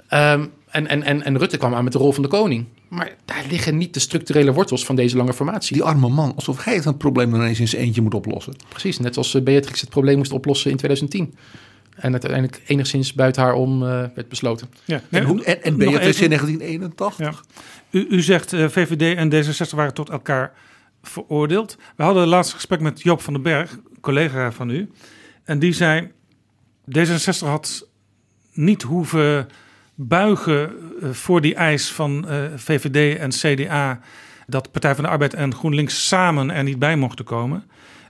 [0.07, 2.65] Ehm, en, en, en, en Rutte kwam aan met de rol van de koning.
[2.87, 5.73] Maar daar liggen niet de structurele wortels van deze lange formatie.
[5.73, 8.53] Die arme man, alsof hij het probleem dan ineens in zijn eentje moet oplossen.
[8.69, 11.35] Precies, net als eh, Beatrix het probleem moest oplossen in 2010.
[11.95, 14.69] En uiteindelijk enigszins buiten haar om eh, werd besloten.
[14.85, 15.01] ja.
[15.09, 17.17] En, hoe, en, en nog Beatrice in even- 1981.
[17.17, 17.33] Ja.
[17.89, 20.53] U, u zegt eh, VVD en D66 waren tot elkaar
[21.01, 21.77] veroordeeld.
[21.95, 23.77] We hadden het laatste gesprek met Joop van den Berg,
[24.07, 24.89] collega van u.
[25.43, 26.11] En die zei,
[26.97, 27.87] D66 had
[28.53, 29.47] niet hoeven
[29.95, 30.69] buigen
[31.01, 33.99] eh, voor die eis van eh, VVD en CDA...
[34.47, 37.63] dat Partij van de Arbeid en GroenLinks samen er niet bij mochten komen.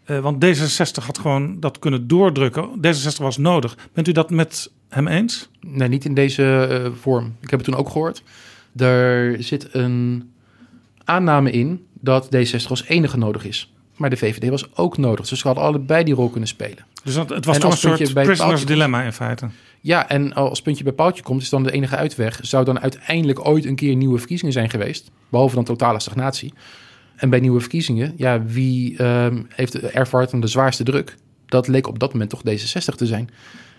[0.03, 2.69] Eh, want D66 had gewoon dat kunnen doordrukken.
[2.77, 3.77] D66 was nodig.
[3.93, 5.49] Bent u dat met hem eens?
[5.61, 7.35] Nee, niet in deze vorm.
[7.39, 8.23] Ik heb het toen ook gehoord.
[8.75, 10.31] Er zit een
[11.03, 13.71] aanname in dat D60 als enige nodig is.
[13.97, 15.27] Maar de VVD was ook nodig.
[15.27, 16.85] Dus ze hadden allebei die rol kunnen spelen.
[17.03, 19.49] Dus dat, het was En toch een soort prisoners paaltje dilemma in feite.
[19.81, 22.39] Ja, en als puntje bij paaltje komt, is dan de enige uitweg.
[22.41, 25.11] Zou dan uiteindelijk ooit een keer nieuwe verkiezingen zijn geweest?
[25.29, 26.53] Behalve dan totale stagnatie.
[27.15, 31.15] En bij nieuwe verkiezingen, ja, wie ehm, heeft ervaart dan de zwaarste druk?
[31.45, 33.29] Dat leek op dat moment toch D66 te zijn.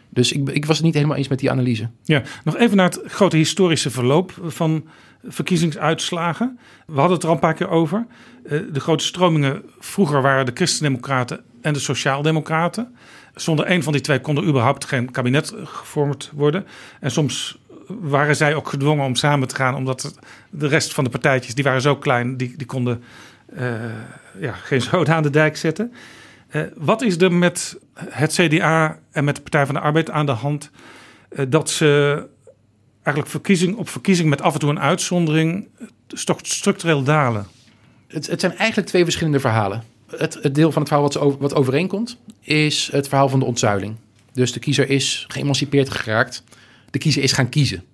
[0.09, 1.89] Dus ik, ik was het niet helemaal eens met die analyse.
[2.05, 4.85] Ja, nog even naar het grote historische verloop van
[5.25, 6.59] verkiezingsuitslagen.
[6.87, 8.07] We hadden het er al een paar keer over.
[8.45, 12.97] Eh, De grote stromingen vroeger waren de Christendemocraten en de Sociaaldemocraten.
[13.35, 16.67] Zonder een van die twee kon er überhaupt geen kabinet gevormd worden.
[17.01, 20.19] En soms waren zij ook gedwongen om samen te gaan, omdat
[20.51, 23.03] de rest van de partijtjes, die waren zo klein, die, die konden
[23.55, 23.73] eh,
[24.39, 25.93] ja, geen zoden aan de dijk zetten.
[26.49, 30.27] Eh, wat is er met het CDA en met de Partij van de Arbeid aan
[30.27, 30.71] de hand
[31.49, 32.27] dat ze
[33.09, 35.69] eigenlijk verkiezing op verkiezing met af en toe een uitzondering
[36.25, 37.47] toch structureel dalen?
[38.07, 39.83] Het, het zijn eigenlijk twee verschillende verhalen.
[40.17, 43.45] Het, het deel van het verhaal wat, over- wat overeenkomt, is het verhaal van de
[43.45, 43.97] ontzuiling.
[44.33, 46.45] Dus de kiezer is geëmancipeerd geraakt.
[46.91, 47.85] de kiezer is gaan kiezen.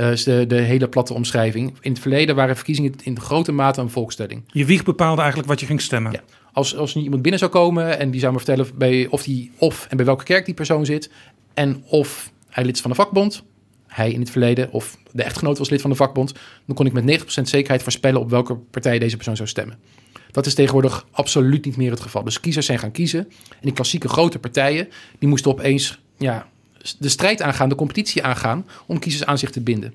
[0.00, 1.76] Uh, is de, de hele platte omschrijving.
[1.80, 4.42] In het verleden waren verkiezingen in grote mate een volkstelling.
[4.46, 6.12] Je wieg bepaalde eigenlijk wat je ging stemmen.
[6.12, 6.20] Ja.
[6.52, 9.86] Als, als iemand binnen zou komen en die zou me vertellen bij, of, die, of
[9.90, 11.10] en bij welke kerk die persoon zit.
[11.54, 13.42] En of hij lid is van de vakbond,
[13.92, 16.32] hij in het verleden, of de echtgenoot was lid van de vakbond.
[16.66, 19.78] Dan kon ik met 90% zekerheid voorspellen op welke partij deze persoon zou stemmen.
[20.30, 22.24] Dat is tegenwoordig absoluut niet meer het geval.
[22.24, 23.20] Dus kiezers zijn gaan kiezen.
[23.48, 24.88] En die klassieke grote partijen,
[25.18, 26.46] die moesten opeens ja,
[26.98, 29.94] de strijd aangaan, de competitie aangaan, om kiezers aan zich te binden.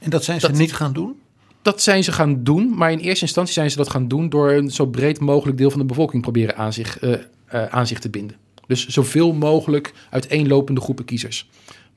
[0.00, 1.20] En dat zijn ze niet gaan doen?
[1.62, 4.50] Dat zijn ze gaan doen, maar in eerste instantie zijn ze dat gaan doen door
[4.50, 7.98] een zo breed mogelijk deel van de bevolking proberen aan zich, uh, uh, aan zich
[7.98, 8.36] te binden.
[8.66, 11.48] Dus zoveel mogelijk uiteenlopende groepen kiezers.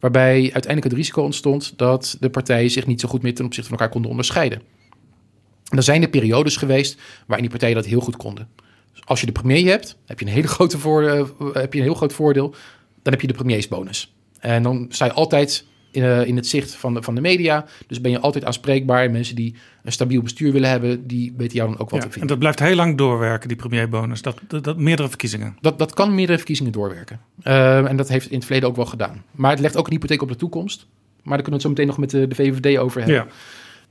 [0.03, 3.69] Waarbij uiteindelijk het risico ontstond dat de partijen zich niet zo goed meer ten opzichte
[3.69, 4.61] van elkaar konden onderscheiden.
[5.69, 8.47] En er zijn er periodes geweest waarin die partijen dat heel goed konden.
[8.91, 11.79] Dus als je de premier hebt, heb je een, hele grote voor, uh, heb je
[11.79, 12.49] een heel groot voordeel.
[13.01, 14.13] Dan heb je de premiersbonus.
[14.39, 17.65] En dan sta je altijd in, uh, in het zicht van de, van de media.
[17.87, 19.11] Dus ben je altijd aanspreekbaar.
[19.11, 22.11] Mensen die een stabiel bestuur willen hebben, die weten jou dan ook wat ja, te
[22.11, 22.21] vinden.
[22.21, 24.21] En dat blijft heel lang doorwerken, die premierbonus.
[24.21, 25.57] Dat, dat, dat meerdere verkiezingen.
[25.61, 27.19] Dat, dat kan meerdere verkiezingen doorwerken.
[27.43, 29.23] Uh, en dat heeft in het verleden ook wel gedaan.
[29.31, 30.85] Maar het legt ook een hypotheek op de toekomst.
[31.23, 33.17] Maar daar kunnen we het zo meteen nog met de, de VVD over hebben.
[33.17, 33.27] Ja.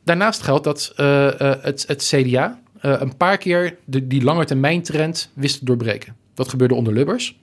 [0.05, 5.65] Daarnaast geldt dat uh, het, het CDA een paar keer de, die langetermijntrend wist te
[5.65, 6.17] doorbreken.
[6.35, 7.41] Dat gebeurde onder Lubbers.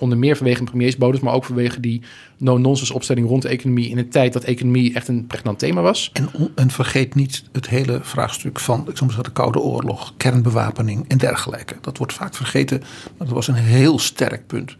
[0.00, 2.02] Onder meer vanwege premiersbonus, maar ook vanwege die
[2.36, 6.10] no-nonsense opstelling rond de economie in een tijd dat economie echt een pregnant thema was.
[6.12, 11.04] En, en vergeet niet het hele vraagstuk van ik zou zeggen, de Koude Oorlog, kernbewapening
[11.08, 11.74] en dergelijke.
[11.80, 12.78] Dat wordt vaak vergeten,
[13.18, 14.76] maar dat was een heel sterk punt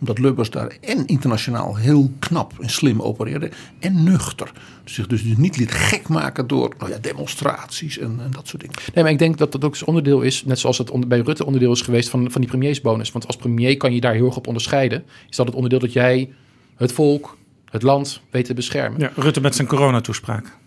[0.00, 3.50] omdat Lubbers daar en internationaal heel knap en slim opereerde.
[3.78, 4.52] En nuchter.
[4.84, 8.76] Zich dus niet liet gek maken door nou ja, demonstraties en, en, dat soort dingen.
[8.94, 10.44] Nee, maar ik denk dat dat ook onderdeel is.
[10.44, 13.12] Net zoals het onder, bij Rutte onderdeel is geweest van, van die premiersbonus.
[13.12, 15.04] Want als premier kan je daar heel erg op onderscheiden.
[15.30, 16.32] Is dat het onderdeel dat jij
[16.76, 19.00] het volk, het land weet te beschermen.
[19.00, 20.58] Ja, Rutte met zijn coronatoespraak.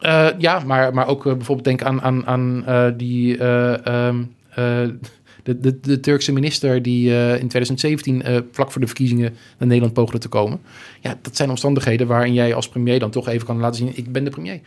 [0.00, 3.44] Uh, ja, maar, maar ook uh, bijvoorbeeld denk aan, aan, aan uh, die...
[3.44, 4.34] Um,
[5.42, 9.68] de, de, de, Turkse minister die uh, in 2017 uh, vlak voor de verkiezingen naar
[9.68, 10.60] Nederland poogde te komen.
[11.00, 14.12] Ja, dat zijn omstandigheden waarin jij als premier dan toch even kan laten zien: ik
[14.12, 14.60] ben de premier.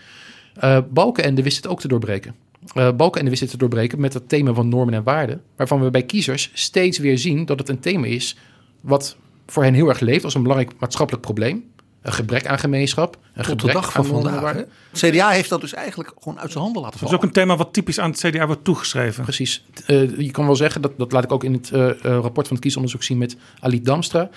[0.63, 2.35] Uh, Balkenende wist het ook te doorbreken.
[2.73, 6.03] Balkenende wist het te doorbreken met het thema van normen en waarden, waarvan we bij
[6.03, 8.37] kiezers steeds weer zien dat het een thema is
[8.81, 11.63] wat voor hen heel erg leeft als een belangrijk maatschappelijk probleem.
[12.05, 13.15] Een gebrek aan gemeenschap.
[13.15, 14.53] Een Tot gebrek de dag van aan normen en vandaag.
[14.53, 14.71] waarden.
[14.91, 14.99] hè?
[14.99, 17.15] Het CDA heeft dat dus eigenlijk gewoon uit zijn handen laten Dat is vallen.
[17.15, 19.23] ook een thema wat typisch aan het CDA wordt toegeschreven.
[19.23, 19.65] Precies.
[19.87, 22.47] Uh, je kan wel zeggen, dat, dat laat ik ook in het uh, uh, rapport
[22.47, 24.29] van het kiesonderzoek zien met Ali Damstra.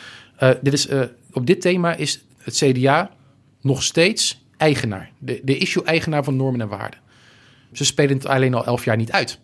[0.43, 0.89] Uh, dit is,
[1.33, 3.11] op dit thema is het CDA
[3.61, 5.11] nog steeds eigenaar.
[5.19, 6.99] De, de issue-eigenaar van normen en waarden.
[7.73, 9.39] Ze spelen het alleen al elf jaar niet uit.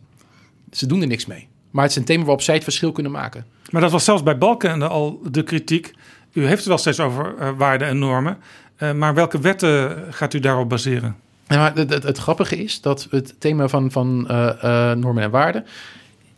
[0.72, 1.48] Ze doen er niks mee.
[1.70, 3.46] Maar het is een thema waarop zij het verschil kunnen maken.
[3.70, 5.92] Maar dat was zelfs bij Balkenende al de kritiek.
[6.34, 8.38] U heeft het wel steeds over uh, waarden en normen.
[8.78, 11.16] Uh, maar welke wetten gaat u daarop baseren?
[11.48, 15.64] Ja, maar het, het, grappige is dat het thema van, van uh, normen en waarden...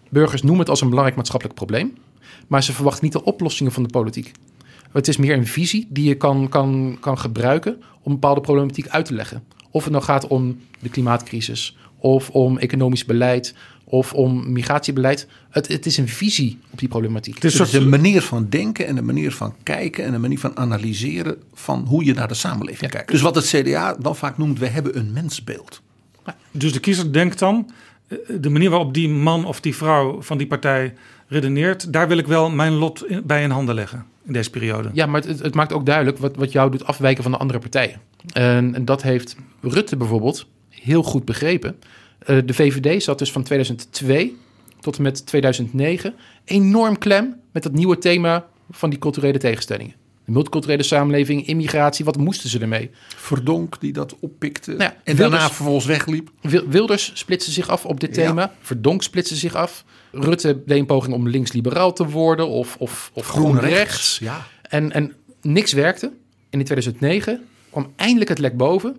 [0.08, 1.94] burgers noemen het als een belangrijk maatschappelijk probleem...
[2.46, 4.32] maar ze verwachten niet de oplossingen van de politiek.
[4.92, 7.82] Het is meer een visie die je kan, kan, kan gebruiken...
[8.02, 9.44] om bepaalde problematiek uit te leggen.
[9.76, 11.76] Of het nou gaat om de klimaatcrisis...
[11.98, 13.54] of om economisch beleid
[13.84, 15.26] of om migratiebeleid.
[15.50, 17.34] Het, het, is een visie op die problematiek.
[17.34, 20.38] Het is dus een manier van denken en een manier van kijken en een manier
[20.38, 22.88] van analyseren van hoe je naar de samenleving ja.
[22.88, 23.10] kijkt.
[23.10, 25.82] Dus wat het CDA dan vaak noemt, we hebben een mensbeeld.
[26.50, 27.70] Dus de kiezer denkt dan,
[28.40, 30.94] de manier waarop die man of die vrouw van die partij
[31.26, 34.90] redeneert, daar wil ik wel mijn lot bij in handen leggen in deze periode.
[34.92, 37.58] Ja, maar het, het maakt ook duidelijk wat, wat jou doet afwijken van de andere
[37.58, 38.00] partijen.
[38.32, 41.76] En, dat heeft Rutte bijvoorbeeld heel goed begrepen.
[42.26, 44.36] Uh, de VVD zat dus van 2002
[44.80, 46.14] tot en met 2009
[46.44, 49.94] enorm klem met dat nieuwe thema van die culturele tegenstellingen.
[50.26, 52.90] De multiculturele samenleving, immigratie, wat moesten ze ermee?
[53.16, 56.30] Verdonk die dat oppikte Nou ja, en Wilders- daarna vervolgens wegliep.
[56.40, 58.54] Wil- Wilders splitste zich af op dit thema.
[58.60, 59.84] Verdonk splitste zich af.
[60.12, 64.18] Rutte deed een poging om links-liberaal te worden of, of, of groen-rechts.
[64.18, 64.46] Ja.
[64.62, 65.12] En, en
[65.42, 66.06] niks werkte.
[66.50, 68.96] En in 2009 kwam eindelijk het lek boven.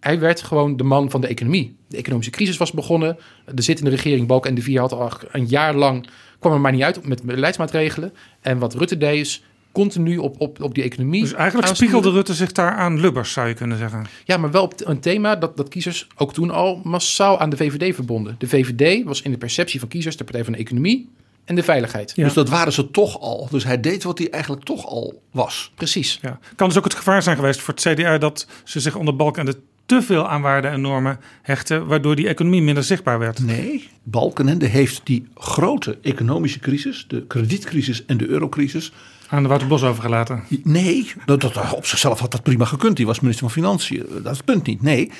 [0.00, 1.76] Hij werd gewoon de man van de economie.
[1.88, 3.16] De economische crisis was begonnen.
[3.54, 6.08] De zittende regering, Balk en de Vier, had al een jaar lang...
[6.38, 8.12] kwam er maar niet uit met beleidsmaatregelen.
[8.40, 9.42] En wat Rutte deed is
[9.72, 11.92] continu op, op, op die economie Dus eigenlijk aansturen.
[11.92, 14.06] spiegelde Rutte zich daar aan Lubbers, zou je kunnen zeggen.
[14.24, 17.56] Ja, maar wel op een thema dat, dat kiezers ook toen al massaal aan de
[17.56, 18.34] VVD verbonden.
[18.38, 21.08] De VVD was in de perceptie van kiezers de partij van de economie
[21.44, 22.12] en de veiligheid.
[22.14, 22.24] Ja.
[22.24, 23.48] Dus dat waren ze toch al.
[23.50, 25.72] Dus hij deed wat hij eigenlijk toch al was.
[25.74, 26.18] Precies.
[26.22, 26.38] Ja.
[26.56, 29.38] Kan dus ook het gevaar zijn geweest voor het CDA dat ze zich onder Balk
[29.38, 29.56] en de
[29.90, 33.38] te veel aan waarden en normen hechten, waardoor die economie minder zichtbaar werd.
[33.38, 38.92] Nee, Balkenende heeft die grote economische crisis, de kredietcrisis en de eurocrisis.
[39.30, 40.42] Aan de Wouter overgelaten.
[40.62, 42.96] Nee, dat, op zichzelf had dat prima gekund.
[42.96, 44.06] Die was minister van Financiën.
[44.22, 44.82] Dat is het punt niet.
[44.82, 45.10] Nee,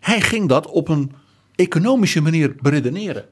[0.00, 1.12] hij ging dat op een
[1.54, 3.24] economische manier beredeneren.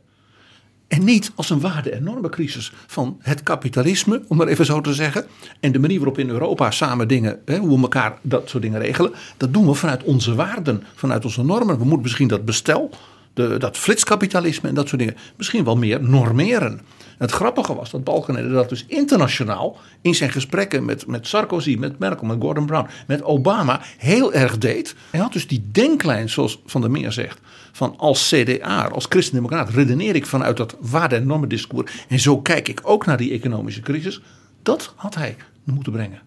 [0.89, 4.95] En niet als een waarde- en normencrisis van het kapitalisme, om maar even zo te
[4.95, 5.27] zeggen.
[5.61, 8.81] En de manier waarop in Europa samen dingen, hè, hoe we elkaar dat soort dingen
[8.81, 9.13] regelen.
[9.37, 11.79] Dat doen we vanuit onze waarden, vanuit onze normen.
[11.79, 12.91] We moeten misschien dat bestel,
[13.35, 16.81] de, dat flitskapitalisme en dat soort dingen, misschien wel meer normeren.
[17.21, 21.99] Het grappige was dat Balkenende dat dus internationaal in zijn gesprekken met, met Sarkozy, met
[21.99, 24.95] Merkel, met Gordon Brown, met Obama heel erg deed.
[25.11, 27.41] Hij had dus die denklijn, zoals Van der Meer zegt,
[27.73, 31.93] van als CDA, als christendemocraat, redeneer ik vanuit dat waarde- en normendiscours.
[32.09, 34.21] En zo kijk ik ook naar die economische crisis.
[34.63, 36.21] Dat had hij moeten brengen.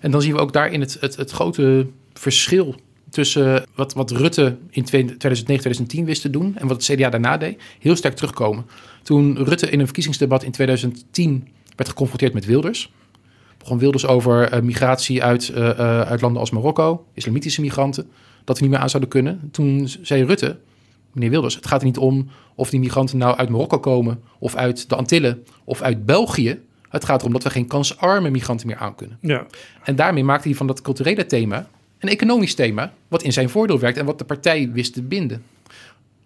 [0.00, 2.74] En dan zien we ook daarin het, het, het grote verschil
[3.10, 7.36] tussen wat, wat Rutte in 2009, 2010 wist te doen en wat het CDA daarna
[7.36, 8.66] deed, heel sterk terugkomen.
[9.04, 12.92] Toen Rutte in een verkiezingsdebat in 2010 werd geconfronteerd met Wilders,
[13.58, 18.06] begon Wilders over uh, migratie uit, uh, uh, uit landen als Marokko, islamitische migranten,
[18.44, 19.48] dat we niet meer aan zouden kunnen.
[19.50, 20.58] Toen zei Rutte,
[21.12, 24.54] meneer Wilders, het gaat er niet om of die migranten nou uit Marokko komen of
[24.54, 26.60] uit de Antillen of uit België.
[26.88, 29.18] Het gaat erom dat we geen kansarme migranten meer aankunnen.
[29.20, 29.46] Ja.
[29.84, 33.78] En daarmee maakte hij van dat culturele thema een economisch thema, wat in zijn voordeel
[33.78, 35.42] werkt en wat de partij wist te binden.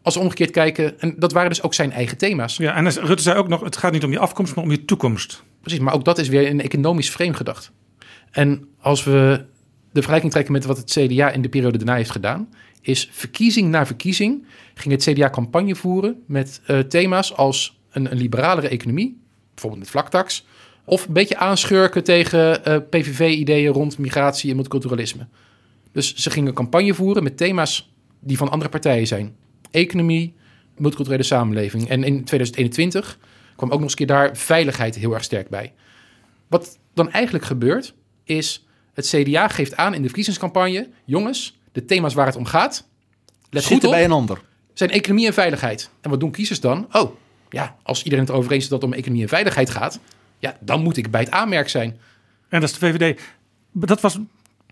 [0.08, 2.56] Als we omgekeerd kijken, en dat waren dus ook zijn eigen thema's.
[2.56, 4.84] Ja, en Rutte zei ook nog, het gaat niet om je afkomst, maar om je
[4.84, 5.42] toekomst.
[5.60, 7.72] Precies, maar ook dat is weer een economisch frame gedacht.
[8.30, 9.44] En als we
[9.92, 12.48] de vergelijking trekken met wat het CDA in de periode daarna heeft gedaan,
[12.80, 18.18] is verkiezing na verkiezing ging het CDA campagne voeren met uh, thema's als een, een
[18.18, 20.46] liberalere economie, bijvoorbeeld met vlaktax,
[20.84, 25.26] of een beetje aanschurken tegen uh, PVV-ideeën rond migratie en multiculturalisme.
[25.92, 29.46] Dus ze gingen campagne voeren met thema's die van andere partijen zijn.
[29.70, 30.34] Economie,
[30.76, 31.88] multiculturele samenleving.
[31.88, 33.18] En in 2021
[33.56, 35.72] kwam ook nog eens een keer daar veiligheid heel erg sterk bij.
[36.48, 37.94] Wat dan eigenlijk gebeurt,
[38.24, 40.88] is het CDA geeft aan in de verkiezingscampagne...
[41.04, 42.86] jongens, de thema's waar het om gaat...
[43.50, 44.40] Let Zitten goed op, bij een ander.
[44.74, 45.90] zijn economie en veiligheid.
[46.00, 46.88] En wat doen kiezers dan?
[46.92, 47.14] Oh,
[47.50, 50.00] ja, als iedereen het erover eens is dat het om economie en veiligheid gaat...
[50.38, 52.00] ja, dan moet ik bij het aanmerk zijn.
[52.48, 53.20] En dat is de VVD.
[53.72, 54.18] Dat was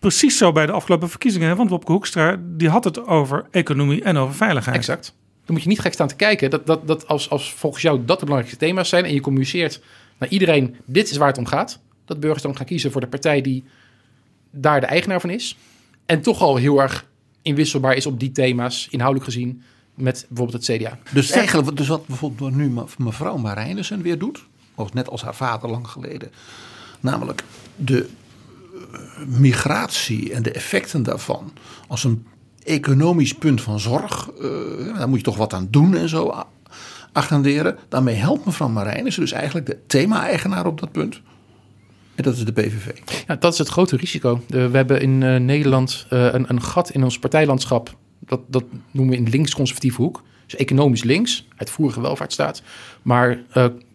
[0.06, 1.48] precies zo bij de afgelopen verkiezingen.
[1.48, 1.56] Hè?
[1.56, 4.76] Want Wopke Hoekstra die had het over economie en over veiligheid.
[4.76, 5.14] Exact.
[5.44, 8.04] Dan moet je niet gek staan te kijken dat, dat, dat als, als volgens jou
[8.04, 9.04] dat de belangrijkste thema's zijn...
[9.04, 9.82] en je communiceert
[10.18, 11.80] naar iedereen, dit is waar het om gaat...
[12.04, 13.64] dat burgers dan gaan kiezen voor de partij die
[14.50, 15.56] daar de eigenaar van is...
[16.06, 17.06] en toch al heel erg
[17.42, 19.62] inwisselbaar is op die thema's, inhoudelijk gezien...
[19.94, 20.98] met bijvoorbeeld het CDA.
[21.12, 24.44] Dus eigenlijk, dus wat bijvoorbeeld nu mevrouw Marijnissen weer doet,
[24.74, 26.30] of net als haar vader lang geleden,
[27.00, 27.44] namelijk
[27.76, 28.08] de
[29.26, 31.52] migratie en de effecten daarvan
[31.88, 32.26] als een
[32.62, 36.44] economisch punt van zorg, uh, daar moet je toch wat aan doen en zo
[37.12, 37.78] agenderen.
[37.88, 41.20] Daarmee helpt mevrouw Marijnissen dus eigenlijk de thema-eigenaar op dat punt.
[42.14, 42.88] En dat is de PVV.
[43.26, 44.42] Ja, dat is het grote risico.
[44.48, 47.96] We hebben in uh, Nederland een, een, gat in ons partijlandschap.
[48.20, 50.22] Dat, dat noemen we in links-conservatieve hoek.
[50.46, 52.62] Dus economisch links, uitvoerige welvaartsstaat.
[53.02, 53.38] Maar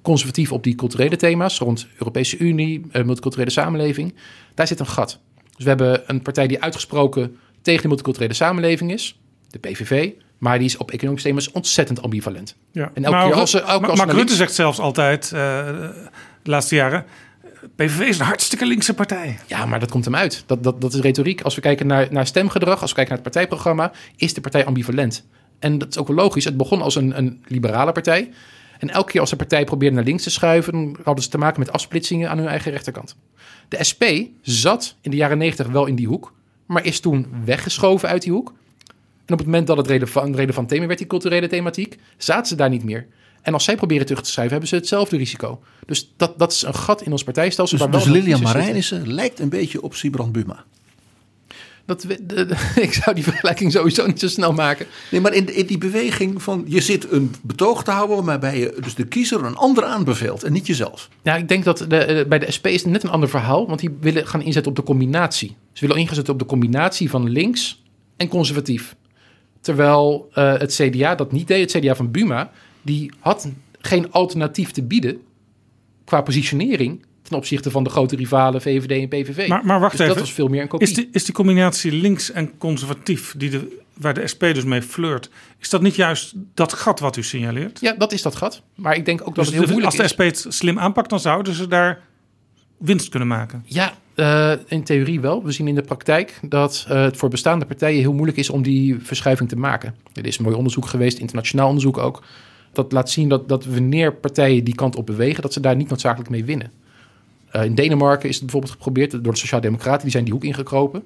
[0.01, 4.13] conservatief op die culturele thema's rond Europese Unie, uh, multiculturele samenleving.
[4.53, 5.19] Daar zit een gat.
[5.55, 10.11] Dus we hebben een partij die uitgesproken tegen de multiculturele samenleving is, de PVV.
[10.37, 12.55] Maar die is op economische thema's ontzettend ambivalent.
[12.71, 12.91] Ja.
[12.93, 15.39] En elke maar keer als ze, elke maar, als Mark Rutte zegt zelfs altijd, uh,
[16.41, 17.05] de laatste jaren...
[17.75, 19.39] PVV is een hartstikke linkse partij.
[19.47, 20.43] Ja, maar dat komt hem uit.
[20.45, 21.41] Dat, dat, dat is retoriek.
[21.41, 24.65] Als we kijken naar, naar stemgedrag, als we kijken naar het partijprogramma, is de partij
[24.65, 25.25] ambivalent.
[25.59, 26.45] En dat is ook wel logisch.
[26.45, 28.31] Het begon als een, een liberale partij.
[28.81, 31.59] En elke keer als de partij probeerde naar links te schuiven, hadden ze te maken
[31.59, 33.15] met afsplitsingen aan hun eigen rechterkant.
[33.67, 34.03] De SP
[34.41, 36.33] zat in de jaren 90 wel in die hoek,
[36.65, 38.53] maar is toen weggeschoven uit die hoek.
[39.25, 42.47] En op het moment dat het relevant, een relevant thema werd, die culturele thematiek, zaten
[42.47, 43.07] ze daar niet meer.
[43.41, 45.59] En als zij proberen terug te schuiven, hebben ze hetzelfde risico.
[45.85, 47.77] Dus dat, dat is een gat in ons partijstelsel.
[47.77, 48.41] Dus, dus Lilian.
[48.41, 50.63] Marijnissen lijkt een beetje op Sibrand Buma.
[51.85, 54.85] Dat, we- de- de- ik zou die vergelijking sowieso niet zo snel maken.
[55.11, 58.77] Nee, maar in, in die beweging van je zit een betoog te houden waarbij je
[58.81, 61.09] dus de kiezer een ander aanbeveelt en niet jezelf.
[61.21, 63.67] Ja, ik denk dat de, eh, bij de SP is het net een ander verhaal,
[63.67, 65.55] want die willen gaan inzetten op de combinatie.
[65.73, 67.83] Ze willen ingezet op de combinatie van links
[68.17, 68.95] en conservatief.
[69.61, 72.51] Terwijl eh, het CDA dat niet deed, het CDA van Buma,
[72.81, 75.21] die had geen alternatief te bieden
[76.05, 79.47] qua positionering ten opzichte van de grote rivalen VVD en PVV.
[79.47, 80.13] Maar, maar wacht dus even.
[80.15, 80.87] dat was veel meer een kopie.
[80.87, 84.81] Is die, is die combinatie links en conservatief, die de, waar de SP dus mee
[84.81, 85.29] flirt,
[85.59, 87.79] is dat niet juist dat gat wat u signaleert?
[87.79, 88.61] Ja, dat is dat gat.
[88.75, 90.33] Maar ik denk ook dat Dus het heel de- moeilijk als de is.
[90.35, 91.99] SP het slim aanpakt, dan zouden ze daar
[92.77, 93.63] winst kunnen maken.
[93.65, 95.43] Ja, Uh, in theorie wel.
[95.43, 98.61] We zien in de praktijk dat uh, het voor bestaande partijen heel moeilijk is om
[98.61, 99.95] die verschuiving te maken.
[100.13, 102.23] Er is mooi onderzoek geweest, internationaal onderzoek ook.
[102.73, 105.89] Dat laat zien dat, dat wanneer partijen die kant op bewegen, dat ze daar niet
[105.89, 106.71] noodzakelijk mee winnen.
[107.55, 111.03] Uh, in Denemarken is het bijvoorbeeld geprobeerd door de Sociaaldemocraten, die zijn die hoek ingekropen.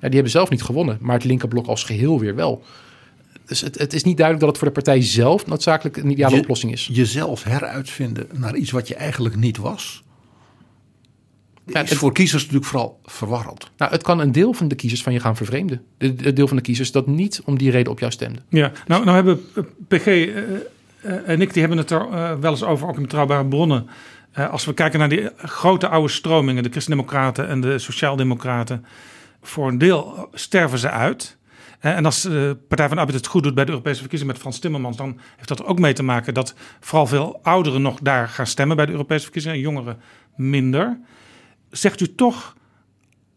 [0.00, 2.62] Ja, die hebben zelf niet gewonnen, maar het linkerblok als geheel weer wel.
[3.46, 6.34] Dus het, het, is niet duidelijk dat het voor de partij zelf noodzakelijk een ideale
[6.34, 6.88] Je- oplossing is.
[6.92, 10.04] Jezelf heruitvinden naar iets wat je eigenlijk niet was.
[11.66, 13.70] Ja, is het- voor kiezers natuurlijk vooral verwarrend.
[13.76, 15.82] Nou, het kan een deel van de kiezers van je gaan vervreemden.
[15.98, 18.38] De- Het deel van de kiezers dat niet om die reden op jou stemde.
[18.48, 22.34] Ja, nou, nou hebben eh, PG eh, eh, en ik die hebben het er eh,
[22.40, 23.86] wel eens over, ook in betrouwbare bronnen.
[24.36, 28.84] Eh, als we kijken naar die grote oude stromingen, de Christendemocraten en de Sociaaldemocraten,
[29.42, 31.36] voor een deel sterven ze uit.
[31.80, 34.32] Eh, en als de Partij van de Arbeid het goed doet bij de Europese verkiezingen
[34.32, 37.82] met Frans Timmermans, dan heeft dat er ook mee te maken dat vooral veel ouderen
[37.82, 40.00] nog daar gaan stemmen bij de Europese verkiezingen en jongeren
[40.36, 40.98] minder.
[41.70, 42.56] Zegt u toch,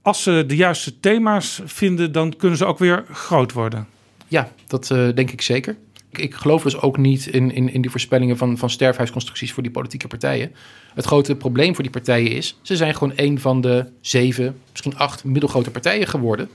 [0.01, 3.87] als ze de juiste thema's vinden, dan kunnen ze ook weer groot worden?
[4.27, 5.77] Ja, dat eh, denk ik zeker.
[6.09, 9.63] Ik, ik geloof dus ook niet in, in, in die voorspellingen van, van sterfhuisconstructies voor
[9.63, 10.51] die politieke partijen.
[10.99, 14.97] Het grote probleem voor die partijen is, ze zijn gewoon een van de zeven, misschien
[14.97, 16.49] acht middelgrote partijen geworden.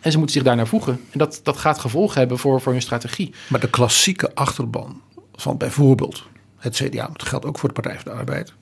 [0.00, 1.00] En ze moeten zich daarnaar voegen.
[1.10, 3.32] En dat, dat gaat gevolgen hebben voor, voor hun strategie.
[3.48, 5.00] Maar de klassieke achterban
[5.34, 6.26] van bijvoorbeeld
[6.56, 8.52] het CDA, dat geldt ook voor de Partij van de Arbeid,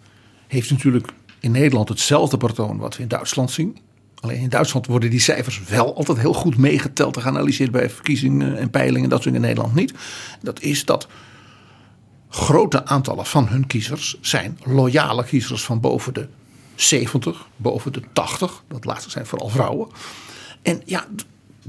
[0.47, 1.09] heeft natuurlijk
[1.41, 3.79] in Nederland hetzelfde patroon wat we in Duitsland zien.
[4.21, 8.57] Alleen in Duitsland worden die cijfers wel altijd heel goed meegeteld en geanalyseerd bij verkiezingen
[8.57, 9.09] en peilingen.
[9.09, 9.93] Dat soort in Nederland niet.
[10.43, 11.09] Dat is dat
[12.29, 16.29] grote aantallen van hun kiezers zijn loyale kiezers van boven de
[16.75, 18.63] 70, boven de 80.
[18.69, 19.89] Dat laatste zijn vooral vrouwen.
[20.63, 21.07] En ja,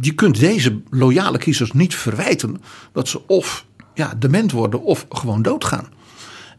[0.01, 5.41] je kunt deze loyale kiezers niet verwijten dat ze of ja, dement worden of gewoon
[5.41, 5.87] doodgaan.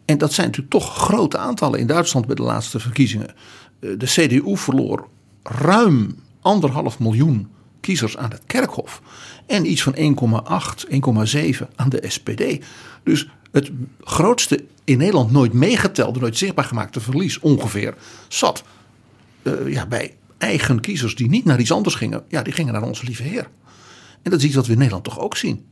[0.04, 3.28] En dat zijn natuurlijk toch grote aantallen in Duitsland bij de laatste verkiezingen.
[3.80, 5.08] Eh, De CDU verloor
[5.42, 7.48] ruim anderhalf miljoen
[7.80, 9.02] kiezers aan het kerkhof.
[9.46, 12.64] En iets van 1,8, 1,7 aan de SPD.
[13.02, 13.70] Dus het
[14.00, 17.94] grootste in Nederland nooit meegetelde, nooit zichtbaar gemaakte verlies ongeveer
[18.28, 18.62] zat
[19.42, 22.24] eh, ja, bij eigen kiezers die niet naar iets anders gingen.
[22.28, 23.48] Ja, die gingen naar onze lieve Heer.
[24.22, 25.64] En dat is iets wat we in Nederland toch ook zien.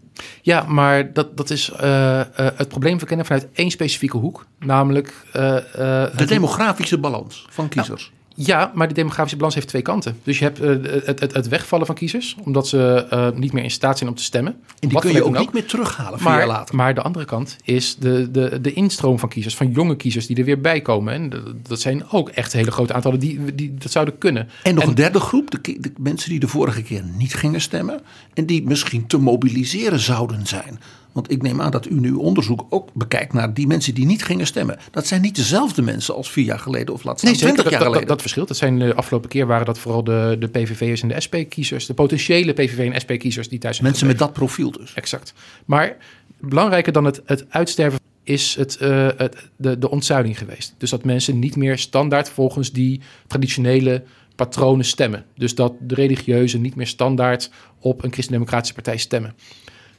[0.43, 4.47] Ja, maar dat, dat is eh, eh, het probleem verkennen vanuit één specifieke hoek.
[4.59, 5.15] Namelijk.
[5.33, 8.13] De demografische balans van kiezers.
[8.41, 10.17] Ja, maar die demografische balans heeft twee kanten.
[10.23, 10.69] Dus je hebt eh,
[11.07, 14.17] het, het, het wegvallen van kiezers, omdat ze eh, niet meer in staat zijn om
[14.17, 14.53] te stemmen.
[14.81, 16.75] en die kun je ook niet meer terughalen vier jaar Maar, later.
[16.77, 20.37] maar de andere kant is de, de, de instroom van kiezers, van jonge kiezers die
[20.37, 21.13] er weer bij komen.
[21.15, 21.29] En
[21.69, 24.49] dat- zijn ook echt hele grote aantallen die, die dat zouden kunnen.
[24.63, 28.01] En nog een derde groep, de, de mensen die de vorige keer niet gingen stemmen.
[28.35, 30.81] En die misschien te mobiliseren zouden zijn.
[31.19, 34.25] Want ik neem aan dat u nu onderzoek ook bekijkt naar die mensen die niet
[34.25, 34.79] gingen stemmen.
[34.91, 37.73] Dat zijn niet dezelfde mensen als vier jaar geleden of laat staan Nee, twintig dat,
[37.73, 38.09] jaar dat, dat, geleden.
[38.09, 38.49] dat verschilt.
[38.49, 41.95] Dat zijn de afgelopen keer waren dat vooral de, de PVV'ers en de SP-kiezers, de
[41.95, 44.95] potentiële PVV en SP-kiezers die thuis zijn mensen met dat profiel dus.
[44.95, 45.33] Exact.
[45.65, 45.97] Maar
[46.41, 50.75] belangrijker dan het, het uitsterven is het, eh, het, de, de ontzuiling geweest.
[50.79, 54.03] Dus dat mensen niet meer standaard volgens die traditionele
[54.37, 55.25] patronen stemmen.
[55.37, 57.51] Dus dat de religieuzen niet meer standaard
[57.81, 59.35] op een christendemocratische partij stemmen.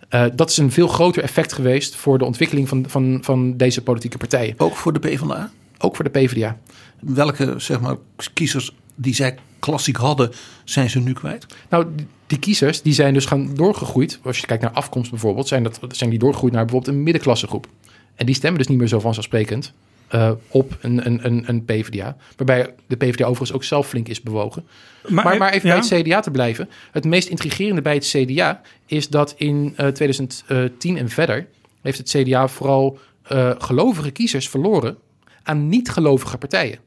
[0.09, 3.81] Eh, dat is een veel groter effect geweest voor de ontwikkeling van, van, van deze
[3.81, 4.53] politieke partijen.
[4.57, 5.51] Ook voor de PvdA.
[5.77, 6.57] Ook voor de PvdA.
[6.99, 7.95] Welke zeg maar,
[8.33, 10.31] kiezers die zij klassiek hadden,
[10.63, 11.45] zijn ze nu kwijt?
[11.69, 11.85] Nou,
[12.27, 14.19] die- kiezers die zijn dus gaan doorgegroeid.
[14.23, 17.47] Als je kijkt naar afkomst bijvoorbeeld, zijn, dat, zijn die doorgegroeid naar bijvoorbeeld een middenklasse
[17.47, 17.67] groep.
[18.15, 19.73] En die stemmen dus niet meer zo vanzelfsprekend
[20.09, 22.17] eh, op een, een, een, een PvdA.
[22.35, 24.67] Waarbij de PvdA overigens ook zelf flink is bewogen.
[25.07, 25.79] Maar, maar, even ja?
[25.79, 26.69] bij het CDA te blijven.
[26.91, 31.47] Het meest intrigerende bij het CDA is dat in eh, 2010 en verder
[31.81, 34.97] heeft het CDA vooral eh, gelovige kiezers verloren
[35.43, 36.79] aan niet-gelovige partijen.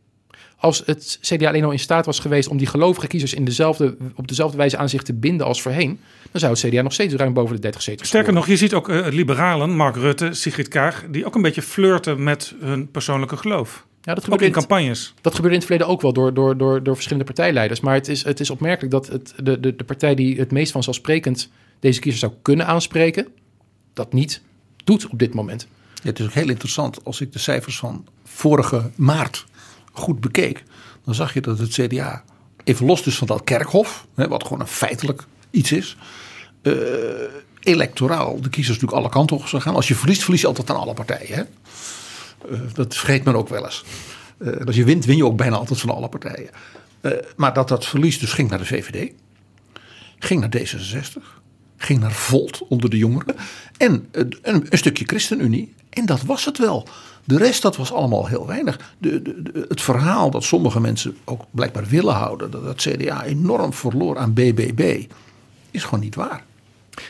[0.56, 3.96] Als het CDA alleen al in staat was geweest om die gelovige kiezers in dezelfde,
[4.14, 6.00] op dezelfde wijze aan zich te binden als voorheen,
[6.32, 8.48] dan zou het CDA nog steeds ruim boven de 30 zetels Sterker scoren.
[8.48, 12.22] nog, je ziet ook eh, liberalen, Mark Rutte, Sigrid Kaag, die ook een beetje flirten
[12.22, 13.86] met hun persoonlijke geloof.
[14.02, 15.14] Ja, dat Ook gebeurde, in campagnes.
[15.20, 17.80] dat gebeurde in het verleden ook wel door, door, door, door verschillende partijleiders.
[17.80, 20.72] Maar het is, het is opmerkelijk dat het, de, de, de partij die het meest
[20.72, 23.26] vanzelfsprekend deze kiezers zou kunnen aanspreken,
[23.92, 24.42] dat niet
[24.84, 25.66] doet op dit moment.
[25.94, 29.44] Ja, het is ook heel interessant als ik de cijfers van vorige maart
[29.92, 30.64] goed bekeek.
[31.04, 32.24] Dan zag je dat het CDA,
[32.64, 35.96] even los dus van dat kerkhof, hè, wat gewoon een feitelijk iets is.
[36.62, 36.72] Eh,
[37.60, 39.74] electoraal de kiezers natuurlijk alle kanten op gaan.
[39.74, 41.34] Als je verliest, verlies je altijd aan alle partijen.
[41.36, 41.42] Hè?
[42.54, 43.84] Eh, dat vergeet men ook wel eens.
[44.38, 46.50] Eh, als je wint, win je ook bijna altijd van alle partijen.
[47.36, 49.12] Maar dat dat verlies dus ging naar de VVD.
[50.18, 51.22] Ging naar D66.
[51.76, 53.34] Ging naar Volt onder de jongeren.
[53.76, 54.08] En
[54.42, 55.74] een, stukje ChristenUnie.
[55.90, 56.86] En dat was het wel.
[57.24, 58.94] De rest, dat was allemaal heel weinig.
[58.98, 63.72] De, de- het verhaal dat sommige mensen ook blijkbaar willen houden, dat het CDA enorm
[63.72, 65.04] verloor aan BBB,
[65.70, 66.44] is gewoon niet waar.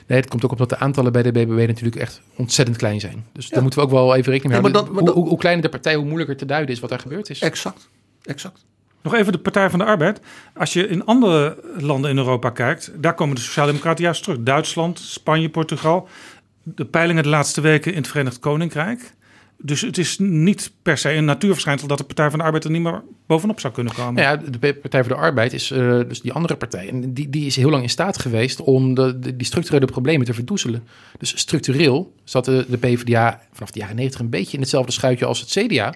[0.06, 3.24] Nee, het komt ook omdat de aantallen bij de BBB natuurlijk echt ontzettend klein zijn.
[3.32, 3.50] Dus Ja.
[3.52, 4.84] daar moeten we ook wel even rekening mee maar houden.
[4.94, 6.98] dat- maar hoe, hoe, hoe kleiner de partij, hoe moeilijker te duiden is wat daar
[6.98, 7.40] gebeurd is.
[7.40, 7.88] Exact,
[8.22, 8.64] exact.
[9.02, 10.20] Nog even de Partij van de Arbeid.
[10.54, 14.38] Als je in andere landen in Europa kijkt, daar komen de Sociaaldemocraten juist terug.
[14.40, 16.08] Duitsland, Spanje, Portugal.
[16.62, 19.14] De peilingen de laatste weken in het Verenigd Koninkrijk.
[19.64, 22.70] Dus het is niet per se een natuurverschijnsel dat de Partij van de Arbeid er
[22.70, 24.14] niet meer bovenop zou kunnen komen.
[24.14, 26.88] Nou ja, de Partij voor de Arbeid is eh, dus die andere partij.
[26.88, 30.34] En die, die is heel lang in staat geweest om de, die structurele problemen te
[30.34, 30.84] verdoezelen.
[31.18, 35.24] Dus structureel zat de, de PvdA vanaf de jaren 90 een beetje in hetzelfde schuitje
[35.24, 35.94] als het CDA.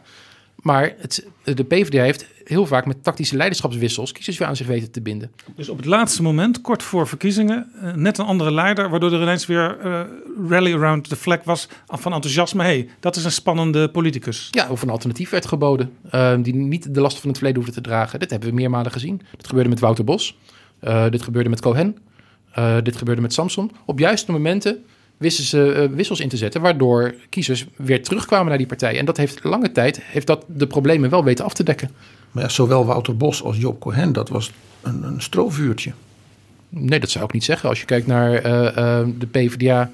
[0.57, 4.91] Maar het, de PvdA heeft heel vaak met tactische leiderschapswissels kiezers weer aan zich weten
[4.91, 5.33] te binden.
[5.57, 9.23] Dus op het laatste moment, kort voor verkiezingen, eh, net een andere leider, waardoor er
[9.23, 10.01] ineens weer eh,
[10.49, 12.63] rally around the flag was van enthousiasme.
[12.63, 14.49] hey, dat is een spannende politicus.
[14.51, 15.93] Ja, of een alternatief werd geboden.
[16.11, 18.19] eh, die niet de last van het verleden hoefde te dragen.
[18.19, 19.23] Dit hebben we meermalen gezien.
[19.37, 20.39] Dit gebeurde met Wouter Bos.
[21.11, 21.97] Dit gebeurde met Cohen.
[22.83, 23.71] Dit gebeurde met Samson.
[23.85, 24.85] Op juiste momenten
[25.17, 28.99] wisten ze eh, wissels in te zetten, waardoor kiezers weer terugkwamen naar die partij.
[28.99, 31.91] En dat heeft lange tijd heeft dat de problemen wel weten af te dekken.
[32.31, 34.53] Maar ja, zowel Wouter Bos als Job Cohen, dat was
[34.83, 35.93] een, een strovuurtje.
[36.69, 37.69] Nee, dat zou ik niet zeggen.
[37.69, 39.91] Als je kijkt naar eh, eh, de PvdA,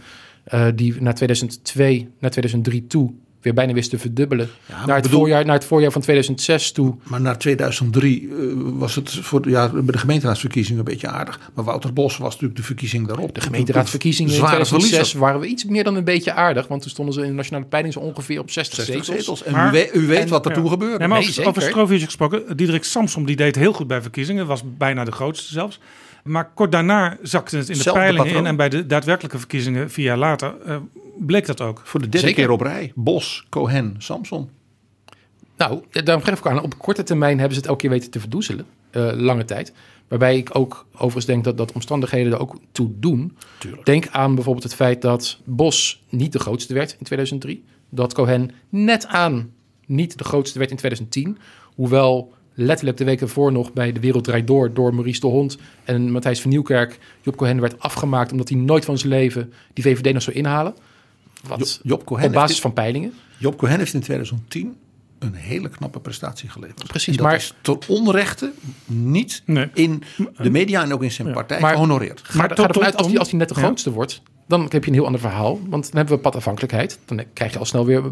[0.75, 3.13] die naar 2002, naar 2003 toe
[3.43, 4.49] weer bijna wist te verdubbelen.
[4.69, 6.95] maar naar, het bedoel- voorjaar, naar het voorjaar van 2006 toe.
[7.03, 11.41] Maar na 2003 eh, was het voor, ja, bij de gemeenteraadsverkiezingen een beetje aardig.
[11.55, 13.35] Maar Wouter Bos was natuurlijk de verkiezing daarop.
[13.35, 15.21] De gemeenteraadsverkiezingen in Zware 2006 verliezer.
[15.21, 16.69] waren we iets meer dan een beetje aardig.
[16.69, 19.19] Want toen stonden ze in de nationale peiling zo ongeveer op 60, 60 zetels.
[19.25, 19.43] zetels.
[19.45, 20.57] En Maar- u, weet, u weet en- wat er Ja.
[20.61, 20.99] toen gebeurde.
[20.99, 24.63] Nee, maar Nee, over, over gesproken, Diederik Samsom die deed heel goed bij verkiezingen, was
[24.77, 25.79] bijna de grootste zelfs.
[26.23, 30.05] Maar kort daarna zakte het in de peilingen in en bij de daadwerkelijke verkiezingen vier
[30.05, 30.77] jaar later eh,
[31.19, 31.81] bleek dat ook.
[31.85, 32.43] Voor de derde Zeker.
[32.43, 32.93] keer op rij.
[32.95, 34.51] Bos, Cohen, Samson.
[35.57, 36.63] Nou, daarom geef ik aan.
[36.63, 38.67] Op korte termijn hebben ze het elke keer weten te verdoezelen.
[38.91, 39.73] eh, lange tijd.
[40.09, 43.37] Waarbij ik ook overigens denk dat, dat omstandigheden er ook toe doen.
[43.85, 47.65] Denk aan bijvoorbeeld het feit dat Bos niet de grootste werd in 2003.
[47.89, 49.51] Dat Cohen net aan
[49.87, 51.39] niet de grootste werd in 2010.
[51.75, 54.73] Hoewel letterlijk de weken voor nog bij De Wereld Draait Door...
[54.75, 56.99] door Maurice de Hond en Matthijs van Nieuwkerk...
[57.23, 59.53] Job Cohen werd afgemaakt omdat hij nooit van zijn leven...
[59.73, 60.75] die VVD nog zou inhalen.
[61.47, 63.13] Wat Jo- Job Cohen, op basis van peilingen.
[63.39, 64.77] Job Cohen heeft in 2010
[65.19, 66.87] een hele knappe prestatie geleverd.
[66.87, 68.53] Precies, dat maar- is tot onrechte
[68.87, 69.71] niet Nee.
[69.75, 70.03] in
[70.37, 72.23] de media en ook in zijn partij maar- gehonoreerd.
[72.23, 73.61] Maar Maar ga tot- ervan uit, tot- als hij, als hij net de ja.
[73.61, 74.23] grootste wordt,
[74.53, 75.61] dan heb je een heel ander verhaal.
[75.69, 76.99] Want dan hebben we padafhankelijkheid.
[77.07, 78.03] Dan krijg je al snel weer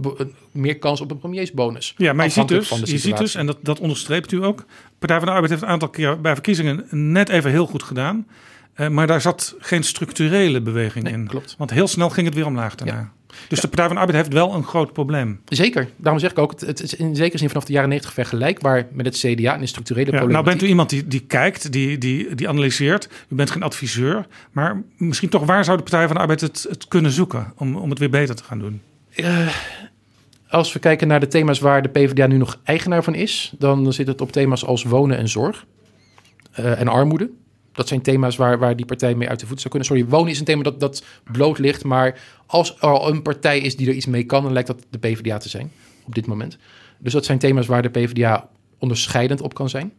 [0.51, 1.95] meer kans op een premiersbonus.
[1.97, 4.65] Ja, maar je ziet dus, je ziet dus en dat, dat onderstreept u ook.
[4.99, 8.27] Partij van de Arbeid heeft een aantal keer bij verkiezingen net even heel goed gedaan.
[8.75, 11.27] Eh, maar daar zat geen structurele beweging Nee, in.
[11.27, 11.55] klopt.
[11.59, 13.13] Want heel snel ging het weer omlaag daarna.
[13.49, 15.41] Dus de Partij van de Arbeid heeft wel een groot probleem.
[15.49, 15.89] Zeker.
[15.97, 18.87] Daarom zeg ik ook, het, het is in zekere zin vanaf de jaren 90 vergelijkbaar
[18.93, 21.99] met het CDA en de structurele Ja, nou bent u iemand die, die kijkt, die,
[21.99, 23.09] die, die analyseert.
[23.29, 24.27] U bent geen adviseur.
[24.53, 27.77] Maar misschien toch, waar zou de Partij van de Arbeid het, het kunnen zoeken om,
[27.77, 28.81] om het weer beter te gaan doen?
[30.49, 33.93] Als we kijken naar de thema's waar de PvdA nu nog eigenaar van is, dan
[33.93, 35.67] zit het op thema's als wonen en zorg
[36.53, 37.31] eh, en armoede.
[37.73, 39.89] Dat zijn thema's waar, waar die partij mee uit de voet zou kunnen.
[39.89, 41.85] Sorry, wonen is een thema dat, dat bloot ligt.
[41.85, 44.85] Maar als er al een partij is die er iets mee kan, dan lijkt dat
[44.91, 45.73] de PvdA te zijn
[46.07, 46.59] op dit moment.
[46.99, 48.49] Dus dat zijn thema's waar de PvdA
[48.79, 49.93] onderscheidend op kan zijn.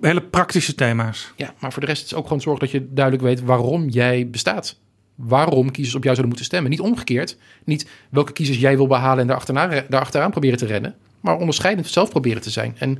[0.00, 1.32] Hele praktische thema's.
[1.36, 3.88] Ja, maar voor de rest is het ook gewoon zorg dat je duidelijk weet waarom
[3.88, 4.76] jij bestaat.
[5.14, 6.70] Waarom kiezers op jou zouden moeten stemmen.
[6.70, 7.36] Niet omgekeerd.
[7.64, 10.94] Niet welke kiezers jij wil behalen en daarachteraan, daarachteraan proberen te rennen.
[11.20, 12.74] Maar onderscheidend zelf proberen te zijn.
[12.78, 12.98] En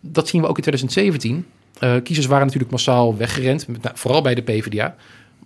[0.00, 1.46] dat zien we ook in 2017.
[1.78, 3.68] Eh, kiezers waren natuurlijk massaal weggerend.
[3.68, 4.96] Met, nou, vooral bij de PvdA.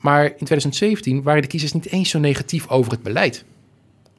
[0.00, 3.44] Maar in 2017 waren de kiezers niet eens zo negatief over het beleid.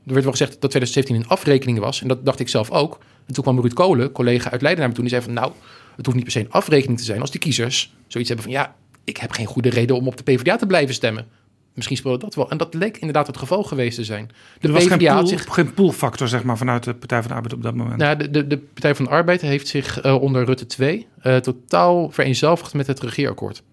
[0.06, 2.02] Er werd wel gezegd dat 2017 een afrekening was.
[2.02, 3.00] En dat dacht ik zelf ook.
[3.26, 5.10] En toen kwam Ruud Kolen, collega uit Leiden, naar me toe.
[5.10, 5.52] Die zei van nou,
[5.96, 7.22] het hoeft niet per se een afrekening te zijn.
[7.22, 10.24] Als die kiezers zoiets hebben van ja, ik heb geen goede reden om op de
[10.24, 11.28] PvdA te blijven stemmen.
[11.74, 12.50] Misschien speelde dat wel.
[12.50, 14.32] En dat leek inderdaad het geval geweest te zijn.
[14.60, 17.20] De Er was geen, PvdA had pool, zich geen poolfactor zeg maar, vanuit de Partij
[17.20, 17.98] van de Arbeid op dat moment.
[17.98, 21.36] nou, de, de, de Partij van de Arbeid heeft zich eh, onder Rutte 2 eh,
[21.38, 23.64] totaal vereenzelvigd met het regeerakkoord.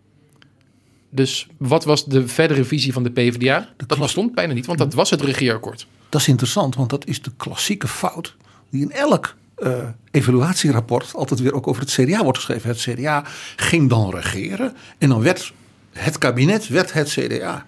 [1.11, 3.69] Dus wat was de verdere visie van de PvdA?
[3.87, 5.87] Dat bestond bijna niet, want dat was het regeerakkoord.
[6.09, 8.37] Dat is interessant, want dat is de klassieke fout
[8.71, 12.69] die in elk eh, evaluatierapport altijd weer ook over het CDA wordt geschreven.
[12.69, 13.25] Het CDA
[13.57, 15.53] ging dan regeren en dan werd
[15.93, 17.67] het kabinet werd het CDA.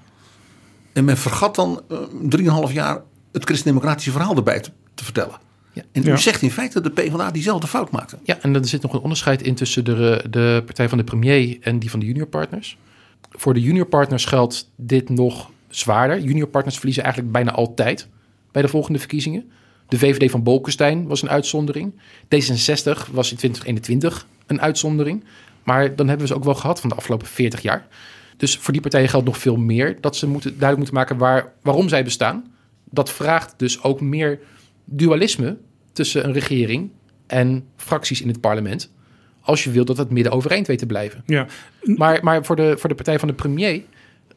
[0.92, 3.00] En men vergat dan eh, drieënhalf jaar
[3.32, 5.34] het christendemocratische verhaal erbij te, te vertellen.
[5.72, 5.82] Ja.
[5.92, 6.16] En u Ja.
[6.16, 8.18] zegt in feite dat de PvdA diezelfde fout maakte.
[8.22, 11.56] Ja, en er zit nog een onderscheid in tussen de, de partij van de premier
[11.60, 12.78] en die van de juniorpartners.
[13.30, 16.20] Voor de juniorpartners geldt dit nog zwaarder.
[16.20, 18.08] Juniorpartners verliezen eigenlijk bijna altijd
[18.50, 19.50] bij de volgende verkiezingen.
[19.88, 21.92] De VVD van Bolkestein was een uitzondering.
[22.24, 25.24] D66 was in 2021 een uitzondering.
[25.62, 27.86] Maar dan hebben we ze ook wel gehad van de afgelopen 40 jaar.
[28.42, 31.52] Dus voor die partijen geldt nog veel meer dat ze moeten, duidelijk moeten maken waar,
[31.62, 32.54] waarom zij bestaan.
[32.90, 34.38] Dat vraagt dus ook meer
[34.84, 35.56] dualisme
[35.92, 36.90] tussen een regering
[37.26, 38.92] en fracties in het parlement.
[39.40, 41.22] Als je wilt dat het midden overeind weet te blijven.
[41.26, 41.46] Ja.
[41.82, 43.82] Maar, maar voor, de, voor de partij van de premier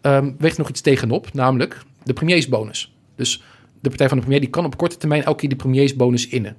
[0.01, 2.95] ehm weegt nog iets tegenop, namelijk de premiersbonus.
[3.15, 3.43] Dus
[3.81, 6.57] de partij van de premier die kan op korte termijn elke keer die premiersbonus innen.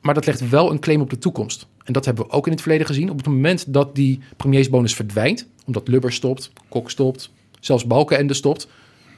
[0.00, 1.66] Maar dat legt wel een claim op de toekomst.
[1.84, 3.10] En dat hebben we ook in het verleden gezien.
[3.10, 7.30] Op het moment dat die premiersbonus verdwijnt, omdat Lubbers stopt, Kok stopt,
[7.60, 8.68] zelfs Balkenende stopt,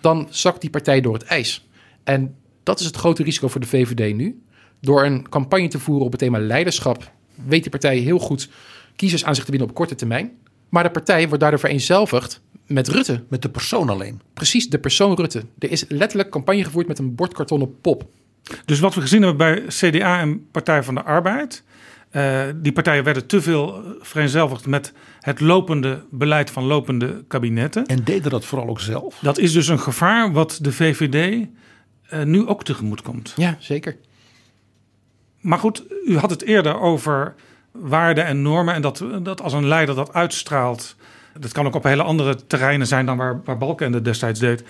[0.00, 1.68] dan zakt die partij door het ijs.
[2.04, 4.42] En dat is het grote risico voor de VVD nu.
[4.80, 8.48] Door een campagne te voeren op het thema leiderschap, weet die partij heel goed
[8.96, 10.32] kiezers aan zich te winnen op korte termijn.
[10.68, 13.22] Maar de partij wordt daardoor vereenzelvigd met Rutte.
[13.28, 14.20] Met de persoon alleen.
[14.34, 15.44] Precies, de persoon Rutte.
[15.58, 18.08] Er is letterlijk campagne gevoerd met een bordkartonnen pop.
[18.64, 21.62] Dus wat we gezien hebben bij CDA en Partij van de Arbeid.
[22.10, 27.86] Eh, die partijen werden te veel vereenzelvigd met het lopende beleid van lopende kabinetten.
[27.86, 29.18] En deden dat vooral ook zelf.
[29.20, 31.46] Dat is dus een gevaar wat de VVD
[32.08, 33.32] eh, nu ook tegemoet komt.
[33.36, 33.96] Ja, zeker.
[35.40, 37.34] Maar goed, u had het eerder over
[37.72, 38.74] waarden en normen.
[38.74, 40.96] En dat, dat als een leider dat uitstraalt.
[41.38, 44.64] Dat kan ook op hele andere terreinen zijn dan waar, waar Balkenende destijds deed.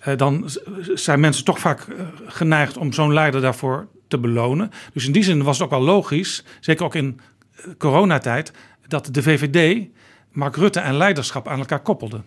[0.00, 0.50] eh, dan
[0.94, 1.86] zijn mensen toch vaak
[2.26, 4.70] geneigd om zo'n leider daarvoor te belonen.
[4.92, 7.20] Dus in die zin was het ook wel logisch, zeker ook in
[7.56, 8.52] eh, coronatijd,
[8.86, 9.86] dat de VVD
[10.32, 12.20] Mark Rutte en leiderschap aan elkaar koppelde.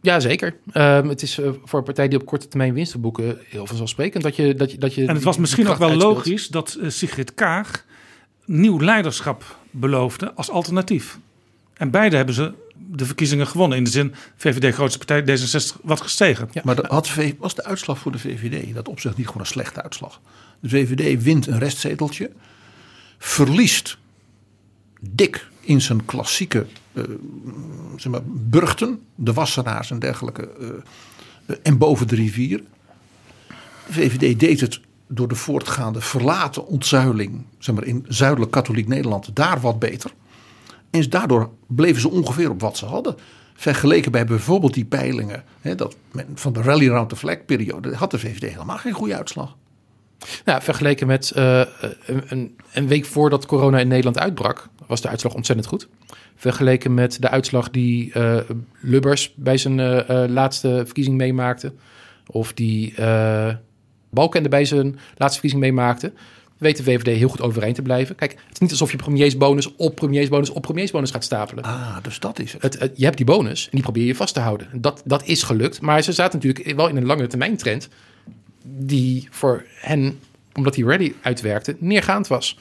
[0.00, 0.56] Ja, zeker.
[0.72, 4.22] Ehm, het is eh, voor een partij die op korte termijn winsten boeken heel vanzelfsprekend
[4.22, 6.14] dat je dat je dat je En het was misschien ook wel uitspeelt.
[6.16, 7.84] logisch dat eh, Sigrid Kaag
[8.44, 11.18] nieuw leiderschap beloofde als alternatief.
[11.74, 12.52] En beide hebben ze
[12.90, 13.78] de verkiezingen gewonnen.
[13.78, 16.48] In de zin, VVD grootste partij, D66 wat gestegen.
[16.52, 16.62] Ja.
[16.64, 19.40] Maar de, had, V- was de uitslag voor de VVD in dat opzicht niet gewoon
[19.42, 20.20] een slechte uitslag?
[20.66, 22.30] De VVD wint een restzeteltje,
[23.18, 23.98] verliest
[25.00, 27.02] dik in zijn klassieke eh,
[27.96, 30.68] zeg maar, burchten, de Wassenaars en dergelijke, eh,
[31.46, 32.62] eh, en boven de rivier.
[33.86, 39.36] De VVD deed het door de voortgaande verlaten ontzuiling zeg maar, in zuidelijk katholiek Nederland
[39.36, 40.12] daar wat beter.
[40.90, 43.16] En daardoor bleven ze ongeveer op wat ze hadden.
[43.54, 45.96] Vergeleken bij bijvoorbeeld die peilingen hè, dat
[46.34, 49.56] van de rally round the flag periode had de VVD helemaal geen goede uitslag.
[50.44, 51.60] Nou, vergeleken met eh,
[52.06, 55.88] een, een- week voordat corona in Nederland uitbrak, was de uitslag ontzettend goed.
[56.36, 58.36] Vergeleken met de uitslag die eh,
[58.80, 61.72] Lubbers bij zijn eh, laatste verkiezing meemaakte,
[62.26, 62.94] of die
[64.10, 64.86] Balkende bij zijn
[65.16, 66.12] laatste verkiezing meemaakte,
[66.58, 68.14] weet de VVD heel goed overeind te blijven.
[68.14, 71.64] Kijk, het is niet alsof je premiersbonus op premiersbonus op premiersbonus gaat stapelen.
[71.64, 72.62] Ah, dus dat is het.
[72.62, 74.68] Het, het- je hebt die bonus en die probeer je vast te houden.
[74.72, 75.80] Dat, dat is gelukt.
[75.80, 77.88] Maar ze zaten natuurlijk wel in een lange termijn trend.
[78.68, 80.18] Die voor hen,
[80.54, 82.58] omdat die ready uitwerkte, neergaand was.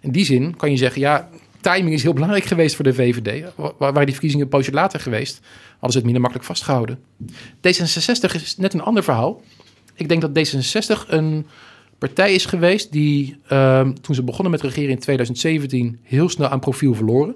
[0.00, 1.28] In die zin kan je zeggen, ja,
[1.60, 3.44] timing is heel belangrijk geweest voor de VVD.
[3.56, 5.40] Wa- Waar die verkiezingen een poosje later geweest,
[5.70, 6.98] hadden ze het minder makkelijk vastgehouden.
[7.56, 9.42] D66 is net een ander verhaal.
[9.94, 11.46] Ik denk dat D66 een
[11.98, 16.60] partij is geweest die, ehm, toen ze begonnen met regeren in 2017, heel snel aan
[16.60, 17.34] profiel verloren.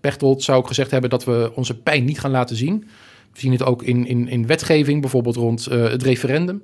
[0.00, 2.84] Pechtold zou ook gezegd hebben dat we onze pijn niet gaan laten zien.
[3.32, 6.62] We zien het ook in, in, in wetgeving, bijvoorbeeld rond eh, het referendum.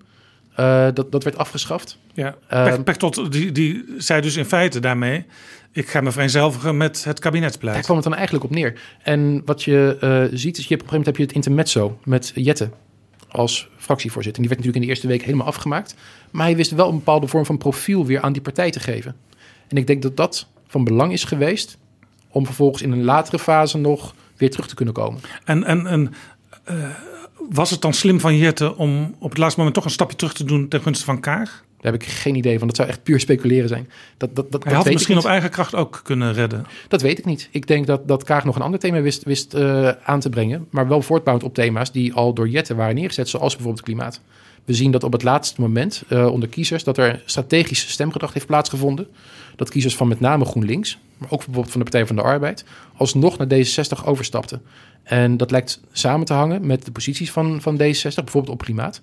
[0.59, 1.99] Eh, dat, dat werd afgeschaft.
[2.13, 5.25] Ja, Ehm, Pech- Pechtold die, die zei dus in feite daarmee...
[5.73, 7.85] ik ga me vereenzelvigen met het Daar kabinetsbeleid.
[7.85, 8.81] kwam het dan eigenlijk op neer.
[9.03, 11.33] En wat je eh, ziet, is je hebt, op een gegeven moment heb je het
[11.33, 12.71] intermezzo met Jette
[13.29, 14.43] als fractievoorzitter.
[14.43, 15.95] Die werd natuurlijk in de eerste week helemaal afgemaakt.
[16.31, 19.17] Maar hij wist wel een bepaalde vorm van profiel weer aan die partij te geven.
[19.69, 21.79] En ik denk dat dat van belang is geweest
[22.29, 25.21] om vervolgens in een latere fase nog weer terug te kunnen komen.
[25.45, 26.13] En, en, en
[26.65, 26.77] eh,
[27.49, 30.35] was het dan slim van Jette om op het laatste moment toch een stapje terug
[30.35, 31.65] te doen ten gunste van Kaag?
[31.81, 32.67] Daar heb ik geen idee van.
[32.67, 33.91] Dat zou echt puur speculeren zijn.
[34.17, 36.67] Dat, dat, dat, Hij had misschien op eigen kracht ook kunnen redden.
[36.89, 37.49] Dat weet ik niet.
[37.51, 40.67] Ik denk dat, dat Kaag nog een ander thema wist, wist eh, aan te brengen.
[40.71, 43.29] Maar wel voortbouwend op thema's die al door Jette waren neergezet.
[43.29, 44.21] Zoals bijvoorbeeld klimaat.
[44.65, 46.85] We zien dat op het laatste moment eh, onder kiezers...
[46.85, 49.07] dat er strategisch stemgedrag heeft plaatsgevonden.
[49.57, 50.99] Dat kiezers van met name GroenLinks...
[51.19, 52.65] maar ook bijvoorbeeld van de Partij van de Arbeid...
[52.97, 54.63] alsnog naar D66 overstapten.
[55.03, 57.79] En dat lijkt samen te hangen met de posities van, van D66...
[58.15, 59.01] bijvoorbeeld op klimaat.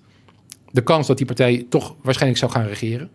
[0.70, 3.10] De kans dat die partij toch waarschijnlijk zou gaan regeren...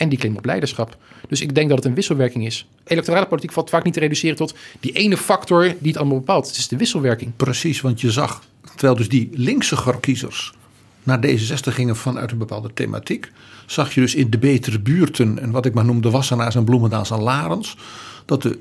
[0.00, 0.96] En die claim op leiderschap.
[1.28, 2.68] Dus ik denk dat het een wisselwerking is.
[2.84, 6.46] Electorale politiek valt vaak niet te reduceren tot die ene factor die het allemaal bepaalt.
[6.46, 7.32] Het is de wisselwerking.
[7.36, 10.52] Precies, want je zag, terwijl dus die linkse kiezers
[11.02, 13.32] naar D66 gingen vanuit een bepaalde thematiek,
[13.66, 16.64] zag je dus in de betere buurten en wat ik maar noem de Wassenaars en
[16.64, 17.76] Bloemendaals en Larens,
[18.24, 18.58] dat de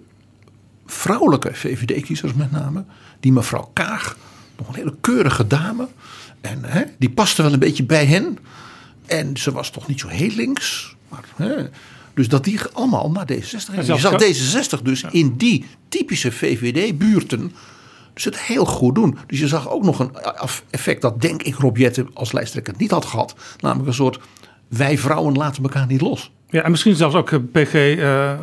[0.92, 2.84] vrouwelijke VVD-kiezers met name,
[3.20, 4.18] die mevrouw Kaag,
[4.58, 5.88] nog een hele keurige dame,
[6.42, 8.38] en hè, die paste wel een beetje bij hen.
[9.06, 11.56] En ze was toch niet zo heel links, Maar, hè,
[12.14, 13.86] dus dat die allemaal naar D66 gaan.
[13.86, 14.26] Je zag Ka-
[14.80, 17.52] D66 dus in die typische VVD-buurten
[18.14, 19.18] dus het heel goed doen.
[19.28, 20.12] Dus je zag ook nog een
[20.70, 23.36] effect dat denk ik Rob Jetten als lijsttrekker niet had gehad.
[23.60, 24.20] Namelijk een soort
[24.68, 26.32] wij vrouwen laten elkaar niet los.
[26.50, 28.34] Ja, en misschien zelfs ook eh, PG, eh,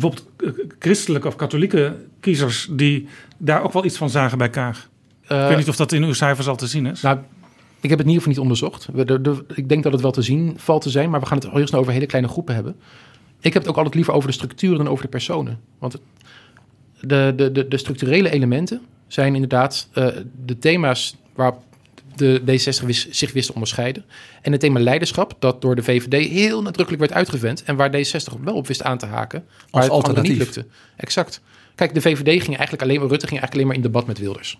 [0.00, 3.08] bijvoorbeeld eh, christelijke of katholieke kiezers die
[3.38, 4.88] daar ook wel iets van zagen bij Kaag.
[5.26, 7.00] Eh, ik weet niet of dat in uw cijfers al te zien is.
[7.00, 7.18] Nou,
[7.80, 8.88] ik heb het in ieder geval niet onderzocht.
[8.92, 11.26] We- de- de- ik denk dat het wel te zien valt te zijn, maar we
[11.26, 12.76] gaan het heel snel over hele kleine groepen hebben.
[13.40, 15.60] Ik heb het ook altijd liever over de structuren dan over de personen.
[15.78, 15.96] Want
[17.00, 20.06] de, de, de, de structurele elementen zijn inderdaad eh,
[20.44, 21.54] de thema's waar
[22.16, 24.04] de D60 wis- zich wist te onderscheiden.
[24.42, 27.62] En het thema leiderschap, dat door de VVD heel nadrukkelijk werd uitgevent.
[27.62, 29.44] En waar D60 wel op wist aan te haken.
[29.70, 30.38] Maar het anderen niet alternatief.
[30.56, 30.66] lukte.
[30.96, 31.40] Exact.
[31.74, 34.18] Kijk, de VVD ging eigenlijk alleen maar, Rutte ging eigenlijk alleen maar in debat met
[34.18, 34.58] Wilders.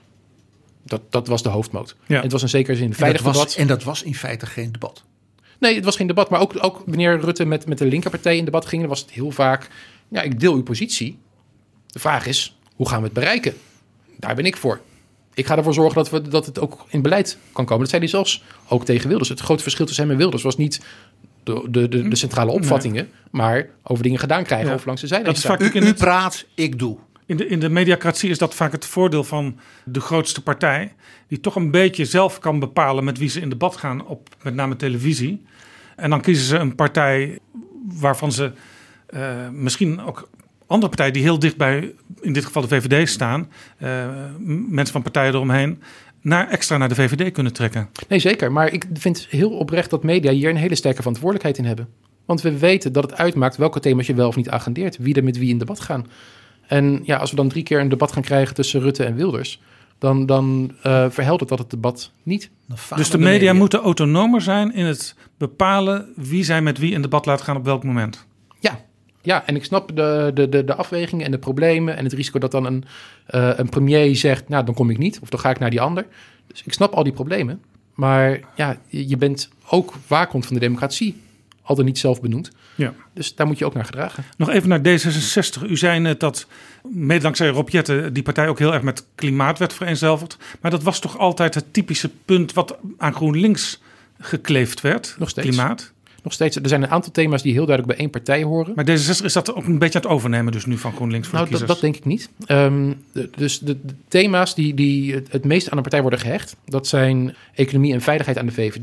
[0.84, 1.96] Dat, dat was de hoofdmoot.
[2.06, 2.16] Ja.
[2.16, 3.54] En het was in zekere zin een En veilig was, debat.
[3.54, 5.04] en dat was in feite geen debat.
[5.58, 6.30] Nee, het was geen debat.
[6.30, 9.10] Maar ook, ook wanneer Rutte met, met de linkerpartij in debat ging, dan was het
[9.10, 9.68] heel vaak...
[10.08, 11.18] Ja, ik deel uw positie.
[11.86, 13.54] De vraag is, hoe gaan we het bereiken?
[14.18, 14.80] Daar ben ik voor.
[15.34, 17.80] Ik ga ervoor zorgen dat, we, dat het ook in beleid kan komen.
[17.80, 19.28] Dat zei hij zelfs ook tegen Wilders.
[19.28, 20.80] Het grote verschil tussen hem en Wilders was niet
[21.42, 23.08] de, de, de, de centrale opvattingen...
[23.30, 24.74] maar over dingen gedaan krijgen Ja.
[24.74, 26.96] of langs de zijlijn Dat is vaak U, in u het- praat, ik doe.
[27.26, 30.92] In de, in de mediacratie is dat vaak het voordeel van de grootste partij.
[31.28, 34.54] Die toch een beetje zelf kan bepalen met wie ze in debat gaan op met
[34.54, 35.42] name televisie.
[35.96, 37.38] En dan kiezen ze een partij
[37.98, 38.52] waarvan ze
[39.06, 40.28] eh, misschien ook
[40.66, 43.50] andere partijen die heel dicht bij, in dit geval de VVD staan.
[43.78, 44.08] eh,
[44.68, 45.82] mensen van partijen eromheen.
[46.20, 47.88] Naar, extra naar de VVD kunnen trekken.
[48.08, 48.52] Nee, zeker.
[48.52, 51.88] Maar ik vind heel oprecht dat media hier een hele sterke verantwoordelijkheid in hebben.
[52.24, 54.96] Want we weten dat het uitmaakt welke thema's je wel of niet agendeert.
[54.98, 56.06] Wie er met wie in debat gaan.
[56.66, 59.60] En ja, als we dan drie keer een debat gaan krijgen tussen Rutte en Wilders...
[59.98, 62.50] dan, dan eh, verheldert dat het debat niet.
[62.96, 67.26] Dus de media moeten autonomer zijn in het bepalen wie zij met wie in debat
[67.26, 68.26] laat gaan op welk moment.
[69.24, 71.96] Ja, en ik snap de, de, de, de afwegingen en de problemen...
[71.96, 72.84] en het risico dat dan een,
[73.26, 74.48] eh, een premier zegt...
[74.48, 76.06] nou, dan kom ik niet of dan ga ik naar die ander.
[76.46, 77.62] Dus ik snap al die problemen.
[77.94, 81.22] Maar ja, je bent ook waakhond van de democratie.
[81.62, 82.50] Al dan niet zelf benoemd.
[82.74, 82.94] Ja.
[83.14, 84.24] Dus daar moet je ook naar gedragen.
[84.36, 85.62] Nog even naar D66.
[85.68, 86.46] U zei net dat,
[86.82, 87.68] mede dankzij Rob
[88.12, 90.36] die partij ook heel erg met klimaat werd vereenzelvigd.
[90.60, 93.82] Maar dat was toch altijd het typische punt wat aan GroenLinks
[94.20, 95.16] gekleefd werd?
[95.18, 95.48] Nog steeds.
[95.48, 95.92] Klimaat.
[96.24, 98.72] Nog steeds, er zijn een aantal thema's die heel duidelijk bij één partij horen.
[98.74, 101.36] Maar D66 is dat ook een beetje aan het overnemen dus nu van GroenLinks voor
[101.38, 101.80] Nou, de dat, kiezers.
[101.80, 102.30] dat denk ik niet.
[102.46, 106.18] Ehm, de- dus de, de thema's die, die het, het meest aan een partij worden
[106.20, 108.80] gehecht, dat zijn economie en veiligheid aan de VVD,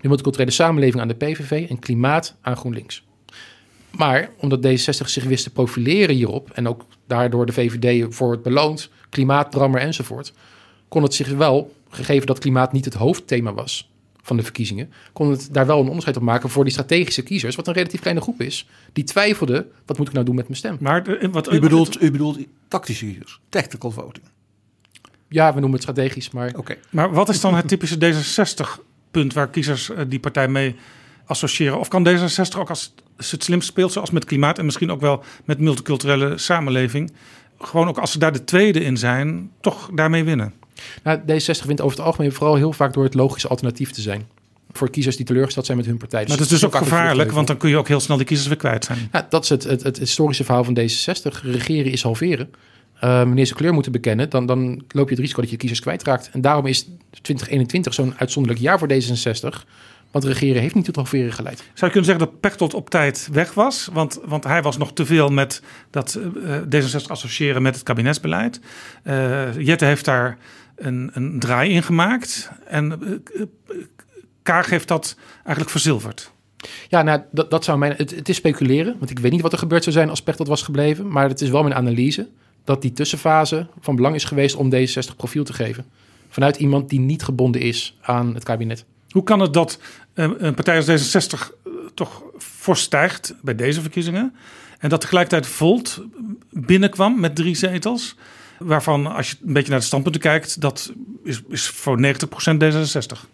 [0.00, 3.04] de multiculturele samenleving aan de PVV en klimaat aan GroenLinks.
[3.90, 8.42] Maar omdat D66 zich wist te profileren hierop en ook daardoor de VVD voor het
[8.42, 10.32] beloont, klimaatdrammer enzovoort,
[10.88, 13.89] kon het zich wel, gegeven dat klimaat niet het hoofdthema was
[14.30, 17.56] van de verkiezingen, kon het daar wel een onderscheid op maken voor die strategische kiezers,
[17.56, 20.58] wat een relatief kleine groep is, die twijfelden, wat moet ik nou doen met mijn
[20.58, 20.76] stem?
[20.80, 22.38] Maar de- wat, U bedoelt, u bedoelt
[22.68, 24.24] tactische kiezers, tactical voting.
[25.28, 26.76] Ja, we noemen het strategisch, maar Oké.
[26.90, 30.76] Maar wat is dan het typische D66-punt waar kiezers eh, die partij mee
[31.24, 31.78] associëren?
[31.78, 35.00] Of kan D66 ook als ze het slim speelt, zoals met klimaat en misschien ook
[35.00, 37.12] wel met multiculturele samenleving,
[37.58, 40.52] gewoon ook als ze daar de tweede in zijn, toch daarmee winnen?
[41.02, 44.26] Nou, D66 wint over het algemeen vooral heel vaak door het logische alternatief te zijn.
[44.72, 46.20] Voor kiezers die teleurgesteld zijn met hun partij.
[46.20, 48.48] Maar dat is dus ook gevaarlijk, want dan kun je ook heel snel die kiezers
[48.48, 49.08] weer kwijt zijn.
[49.12, 51.42] Ja, dat is het, het, het historische verhaal van D66.
[51.42, 52.50] Regeren is halveren.
[53.00, 55.80] Eh, wanneer ze kleur moeten bekennen, dan, dan loop je het risico dat je kiezers
[55.80, 56.30] kwijtraakt.
[56.32, 59.66] En daarom is 2021 zo'n uitzonderlijk jaar voor D66.
[60.10, 61.56] Want regeren heeft niet tot halveren geleid.
[61.56, 63.88] Zou je kunnen zeggen dat Pechtold op tijd weg was?
[63.92, 68.60] Want, want hij was nog te veel met dat eh, D66 associëren met het kabinetsbeleid.
[69.02, 70.38] Eh Jette heeft daar
[70.76, 72.50] een, een draai in gemaakt.
[72.66, 73.42] En eh,
[74.42, 76.32] Kaag heeft dat eigenlijk verzilverd.
[76.88, 77.94] Ja, nou, dat, dat zou mijn.
[77.96, 80.48] Het, het is speculeren, want ik weet niet wat er gebeurd zou zijn als Pechtold
[80.48, 81.08] was gebleven.
[81.08, 82.28] Maar het is wel mijn analyse
[82.64, 85.84] dat die tussenfase van belang is geweest om D66 profiel te geven.
[86.28, 88.84] Vanuit iemand die niet gebonden is aan het kabinet.
[89.10, 89.78] Hoe kan het dat
[90.14, 94.34] eh, een partij als D66 eh, toch fors stijgt bij deze verkiezingen?
[94.78, 96.02] En dat tegelijkertijd Volt
[96.50, 98.16] binnenkwam met drie zetels.
[98.58, 100.92] Waarvan, als je een beetje naar de standpunten kijkt, dat
[101.24, 102.04] is, is voor 90%
[102.62, 103.28] D66.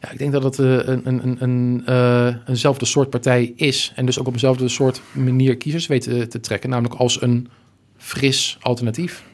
[0.00, 3.92] Ja, ik denk dat het eh, een, een, een, een, eenzelfde soort partij is.
[3.94, 6.70] En dus ook op eenzelfde soort manier kiezers weet te trekken.
[6.70, 7.48] Namelijk als een
[7.96, 9.24] fris alternatief.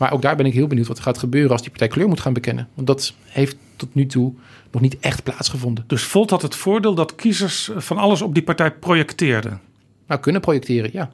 [0.00, 2.08] Maar ook daar ben ik heel benieuwd wat er gaat gebeuren als die partij kleur
[2.08, 2.68] moet gaan bekennen.
[2.74, 4.34] Want dat heeft tot nu toe
[4.70, 5.84] nog niet echt plaatsgevonden.
[5.86, 9.60] Dus Volt had het voordeel dat kiezers van alles op die partij projecteerden.
[10.06, 11.10] Nou, kunnen projecteren, ja.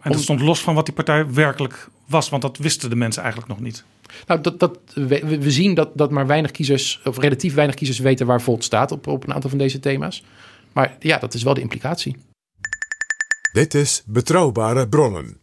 [0.00, 3.22] En dat stond los van wat die partij werkelijk was, want dat wisten de mensen
[3.22, 3.84] eigenlijk nog niet.
[4.26, 7.98] Nou, dat, dat, we, we zien dat, dat maar weinig kiezers, of relatief weinig kiezers
[7.98, 10.24] weten waar Volt staat op, op een aantal van deze thema's.
[10.72, 12.16] Maar ja, dat is wel de implicatie.
[13.52, 15.41] Dit is Betrouwbare Bronnen.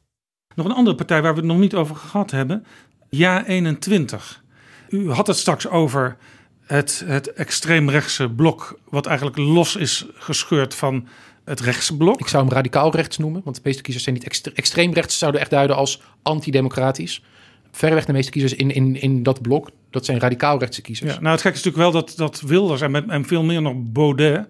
[0.59, 2.65] Nog een andere partij waar we het nog niet over gehad hebben.
[3.09, 4.43] Ja 21.
[4.89, 6.17] U had het straks over
[6.65, 11.07] het, het extreemrechtse blok, wat eigenlijk los is gescheurd van
[11.45, 12.19] het rechtse blok.
[12.19, 15.17] Ik zou hem radicaal rechts noemen, want de meeste kiezers zijn niet extre extreem rechts,
[15.17, 17.23] zouden echt duiden als antidemocratisch.
[17.71, 21.13] Verreweg de meeste kiezers in, in, in dat blok, dat zijn radicaal rechtse kiezers.
[21.13, 23.61] Ja, nou, het gekke is natuurlijk wel dat, dat Wilders en, met, en veel meer
[23.61, 24.47] nog Baudet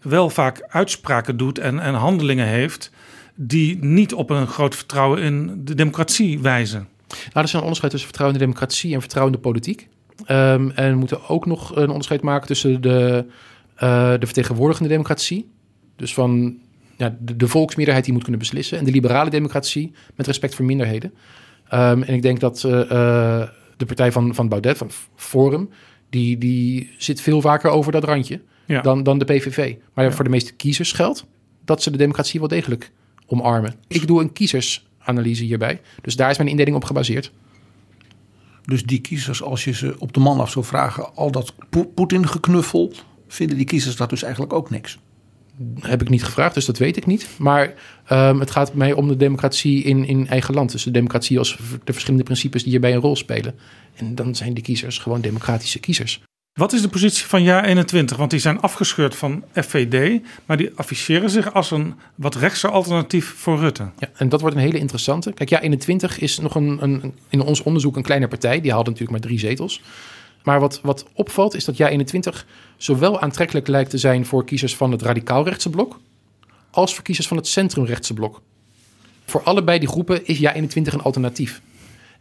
[0.00, 2.90] wel vaak uitspraken doet en, en handelingen heeft
[3.34, 6.88] die niet op een groot vertrouwen in de democratie wijzen.
[7.08, 9.88] Nou, er is een onderscheid tussen vertrouwen in de democratie en vertrouwen in de politiek.
[10.30, 13.24] Um, en we moeten ook nog een onderscheid maken tussen de,
[13.82, 15.50] uh, de vertegenwoordigende democratie.
[15.96, 16.58] Dus van
[16.96, 18.78] ja, de, de, volksmeerderheid die moet kunnen beslissen.
[18.78, 21.12] En de liberale democratie met respect voor minderheden.
[21.74, 22.86] Um, en ik denk dat uh, uh,
[23.76, 25.68] de partij van, van Baudet, van Forum,
[26.10, 28.80] die, die zit veel vaker over dat randje ja.
[28.80, 29.74] dan, dan de PVV.
[29.94, 30.10] Maar ja.
[30.10, 31.26] voor de meeste kiezers geldt
[31.64, 32.92] dat ze de democratie wel degelijk
[33.32, 33.74] omarmen.
[33.86, 35.80] Ik doe een kiezersanalyse hierbij.
[36.02, 37.32] Dus daar is mijn indeling op gebaseerd.
[38.64, 41.54] Dus die kiezers, als je ze op de man af zou vragen, al dat
[41.94, 42.92] Poetin-geknuffel,
[43.28, 44.98] vinden die kiezers dat dus eigenlijk ook niks?
[45.80, 47.28] Heb ik niet gevraagd, dus dat weet ik niet.
[47.38, 47.74] Maar
[48.10, 50.72] um, het gaat mij om de democratie in, in eigen land.
[50.72, 53.54] Dus de democratie als de verschillende principes die hierbij een rol spelen.
[53.94, 56.22] En dan zijn die kiezers gewoon democratische kiezers.
[56.52, 58.16] Wat is de positie van jaar 21?
[58.16, 63.34] Want die zijn afgescheurd van FVD, maar die afficheren zich als een wat rechtse alternatief
[63.36, 63.90] voor Rutte.
[63.98, 65.32] Ja, en dat wordt een hele interessante.
[65.32, 68.60] Kijk, jaar 21 is nog een, een, in ons onderzoek een kleine partij.
[68.60, 69.82] Die haalde natuurlijk maar drie zetels.
[70.42, 72.46] Maar wat, wat opvalt is dat jaar 21
[72.76, 76.00] zowel aantrekkelijk lijkt te zijn voor kiezers van het radicaal-rechtse blok,
[76.70, 78.40] als voor kiezers van het centrumrechtse blok.
[79.26, 81.60] Voor allebei die groepen is jaar 21 een alternatief.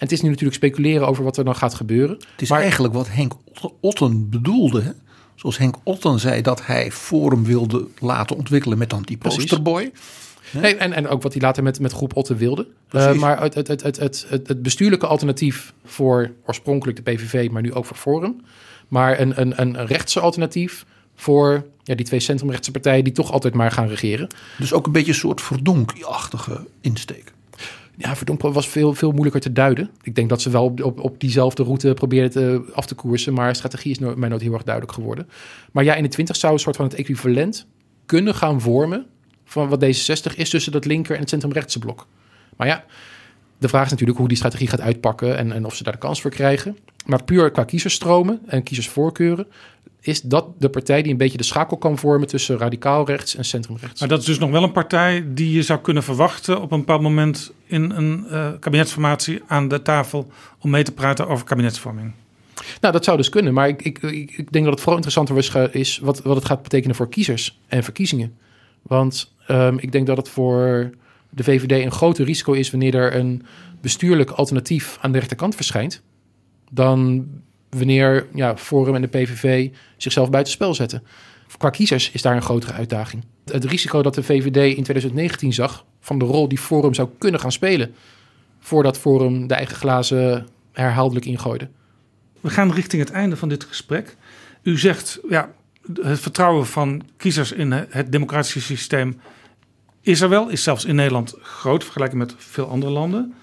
[0.01, 2.15] En het is nu natuurlijk speculeren over wat er dan gaat gebeuren.
[2.15, 2.61] Het is maar...
[2.61, 3.33] eigenlijk wat Henk
[3.79, 4.81] Otten bedoelde.
[4.81, 4.91] Hè?
[5.35, 9.91] Zoals Henk Otten zei dat hij Forum wilde laten ontwikkelen met dan die posterboy.
[10.51, 12.67] Nee, en, en ook wat hij later met, met groep Otten wilde.
[12.91, 17.61] Uh, maar het, het, het, het, het, het bestuurlijke alternatief voor oorspronkelijk de PVV, maar
[17.61, 18.41] nu ook voor Forum.
[18.87, 23.53] Maar een, een, een rechtse alternatief voor ja, die twee centrumrechtse partijen die toch altijd
[23.53, 24.27] maar gaan regeren.
[24.57, 27.33] Dus ook een beetje een soort verdonkachtige insteek.
[28.01, 29.89] Ja, verdonken was veel, veel moeilijker te duiden.
[30.01, 33.33] Ik denk dat ze wel op, op, op diezelfde route probeerden af te koersen.
[33.33, 35.29] Maar strategie is mij nooit heel erg duidelijk geworden.
[35.71, 37.67] Maar ja, in de 20 zou een soort van het equivalent
[38.05, 39.05] kunnen gaan vormen.
[39.45, 42.07] van wat D66 is tussen dat linker en het centrumrechtse blok.
[42.57, 42.85] Maar ja,
[43.57, 45.37] de vraag is natuurlijk hoe die strategie gaat uitpakken.
[45.37, 46.77] en, en of ze daar de kans voor krijgen.
[47.05, 49.47] Maar puur qua kiezerstromen en kiezersvoorkeuren
[50.01, 53.45] is dat de partij die een beetje de schakel kan vormen tussen radicaal rechts en
[53.45, 53.99] centrumrechts.
[53.99, 56.79] Maar dat is dus nog wel een partij die je zou kunnen verwachten op een
[56.79, 62.11] bepaald moment in een uh, kabinetsformatie aan de tafel om mee te praten over kabinetsvorming.
[62.81, 63.53] Nou, dat zou dus kunnen.
[63.53, 66.95] Maar ik, ik, ik denk dat het vooral interessanter is wat, wat het gaat betekenen
[66.95, 68.37] voor kiezers en verkiezingen.
[68.81, 70.89] Want um, ik denk dat het voor
[71.29, 73.45] de VVD een groter risico is wanneer er een
[73.81, 76.01] bestuurlijk alternatief aan de rechterkant verschijnt.
[76.71, 77.27] Dan
[77.77, 81.03] wanneer ja, Forum en de PVV zichzelf buitenspel zetten.
[81.57, 83.23] Qua kiezers is daar een grotere uitdaging.
[83.45, 87.39] Het risico dat de VVD in 2019 zag van de rol die Forum zou kunnen
[87.39, 87.93] gaan spelen,
[88.59, 91.69] voordat Forum de eigen glazen herhaaldelijk ingooide.
[92.41, 94.15] We gaan richting het einde van dit gesprek.
[94.63, 95.51] U zegt, ja,
[96.01, 99.19] het vertrouwen van kiezers in het democratische systeem
[100.01, 103.33] is er wel, is zelfs in Nederland groot vergelijking met veel andere landen.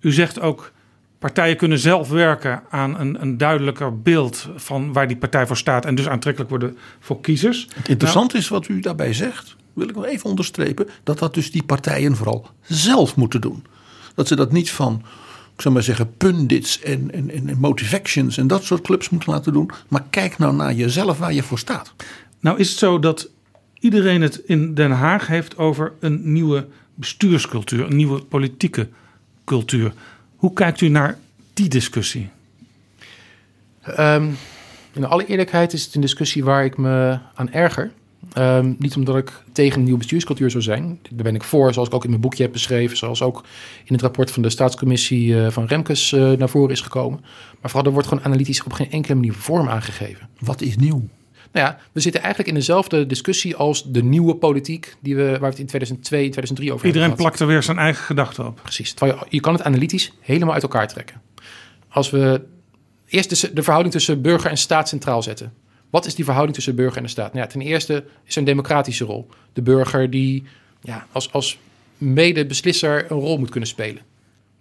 [0.00, 0.72] U zegt ook,
[1.18, 5.84] partijen kunnen zelf werken aan een, een, duidelijker beeld van waar die partij voor staat
[5.84, 7.68] en dus aantrekkelijk worden voor kiezers.
[7.82, 11.50] Het nou, is wat u daarbij zegt, wil ik nog even onderstrepen, dat dat dus
[11.50, 13.64] die partijen vooral zelf moeten doen.
[14.14, 15.02] Dat ze dat niet van,
[15.54, 19.52] ik zou maar zeggen, pundits en, en, en motivations en dat soort clubs moeten laten
[19.52, 21.94] doen, maar kijk nou naar jezelf waar je voor staat.
[22.40, 23.28] Nou is het zo dat
[23.78, 28.88] iedereen het in Den Haag heeft over een nieuwe bestuurscultuur, een nieuwe politieke
[29.44, 29.92] cultuur.
[30.38, 31.18] Hoe kijkt u naar
[31.54, 32.28] die discussie?
[33.98, 34.36] Um,
[34.92, 37.92] in alle eerlijkheid is het een discussie waar ik me aan erger.
[38.38, 40.98] Um, niet omdat ik tegen een nieuwe bestuurscultuur zou zijn.
[41.10, 42.96] Daar ben ik voor, zoals ik ook in mijn boekje heb beschreven.
[42.96, 43.44] Zoals ook
[43.84, 47.20] in het rapport van de staatscommissie uh, van Remkes uh, naar voren is gekomen.
[47.60, 50.28] Maar vooral er wordt gewoon analytisch op geen enkele manier vorm aangegeven.
[50.38, 51.08] Wat is nieuw?
[51.52, 55.40] Nou ja, we zitten eigenlijk in dezelfde discussie als de nieuwe politiek die we, waar
[55.40, 58.46] we het in 2002 en 2003 over Iedereen hebben plakt er weer zijn eigen gedachten
[58.46, 58.60] op.
[58.62, 58.94] Precies.
[58.98, 61.20] Je, je kan het analytisch helemaal uit elkaar trekken.
[61.88, 62.42] Als we
[63.06, 65.52] eerst de, de verhouding tussen burger en staat centraal zetten.
[65.90, 67.32] Wat is die verhouding tussen burger en de staat?
[67.32, 69.26] Nou ja, ten eerste is er een democratische rol.
[69.52, 70.44] De burger die
[70.80, 71.58] ja, als, als
[71.98, 74.02] medebeslisser een rol moet kunnen spelen.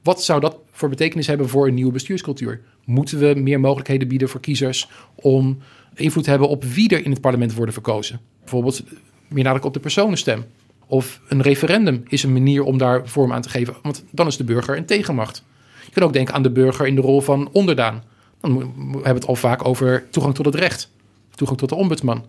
[0.04, 2.62] Wat zou dat voor betekenis hebben voor een nieuwe bestuurscultuur?
[2.86, 5.58] Moeten we meer mogelijkheden bieden voor kiezers om
[6.00, 8.20] invloed hebben op wie er in het parlement worden verkozen?
[8.40, 8.84] Bijvoorbeeld
[9.28, 10.46] meer nadruk op de personenstem.
[10.86, 14.38] Of een referendum is een manier om daar vorm aan te geven, want dan is
[14.38, 15.44] de burger een tegenmacht.
[15.86, 18.04] Je kunt ook denken aan de burger in de rol van onderdaan.
[18.42, 20.92] Dan hebben we het al vaak over toegang tot het recht,
[21.36, 22.26] toegang tot de ombudsman.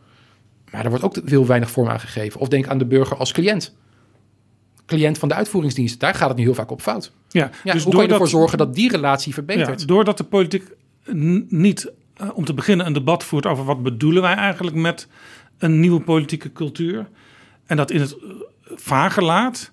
[0.70, 2.40] Maar daar wordt ook heel weinig vorm aan gegeven.
[2.40, 3.74] Of denk aan de burger als cliënt.
[4.86, 7.12] Cliënt van de uitvoeringsdienst, daar gaat het nu heel vaak op fout.
[7.28, 9.88] Ja, Ja, dus hoe kan je ervoor zorgen dat die relatie Ja, verbetert?
[9.88, 10.62] doordat de politiek
[11.48, 15.08] niet, eh, om te beginnen, een debat voert over wat bedoelen wij eigenlijk met
[15.58, 17.08] een nieuwe politieke cultuur.
[17.66, 18.28] En dat in het eh,
[18.74, 19.72] vage laat,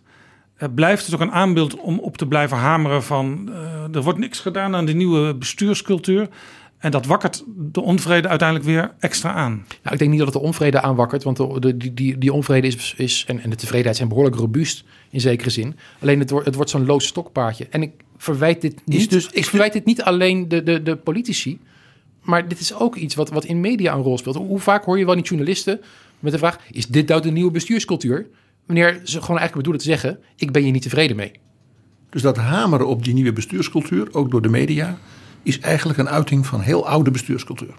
[0.57, 3.49] eh, blijft het ook een aanbeeld om op te blijven hameren van
[3.91, 6.29] er wordt niks gedaan aan de nieuwe bestuurscultuur.
[6.77, 9.51] En dat wakkert de onvrede uiteindelijk weer extra aan.
[9.51, 12.33] Nou, ik denk niet dat het de onvrede aanwakkert, want de, de- die, die, die
[12.33, 15.75] onvrede is, is en, en de tevredenheid zijn behoorlijk robuust in zekere zin.
[16.01, 17.67] Alleen het wordt, het wordt zo'n loos stokpaardje.
[17.69, 21.59] En ik verwijt dit niet, dus- ik verwijt dit niet alleen de, de, de politici,
[22.25, 24.35] maar dit is ook iets wat, wat in media een rol speelt.
[24.35, 25.81] Hoe vaak hoor je wel niet journalisten
[26.19, 28.27] met de vraag: is dit nou de nieuwe bestuurscultuur?
[28.65, 31.31] Wanneer ze gewoon eigenlijk bedoelen te zeggen: ik ben hier niet tevreden mee.
[32.09, 34.97] Dus dat hameren op die nieuwe bestuurscultuur, ook door de media,
[35.43, 37.73] is eigenlijk een uiting van heel oude bestuurscultuur.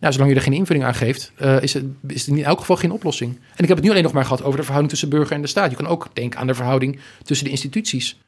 [0.00, 2.58] Nou, zolang je er geen invulling aan geeft, eh, is, het, is het in elk
[2.58, 3.34] geval geen oplossing.
[3.34, 5.42] En ik heb het nu alleen nog maar gehad over de verhouding tussen burger en
[5.42, 5.70] de staat.
[5.70, 8.18] Je kan ook denken aan de verhouding tussen de instituties.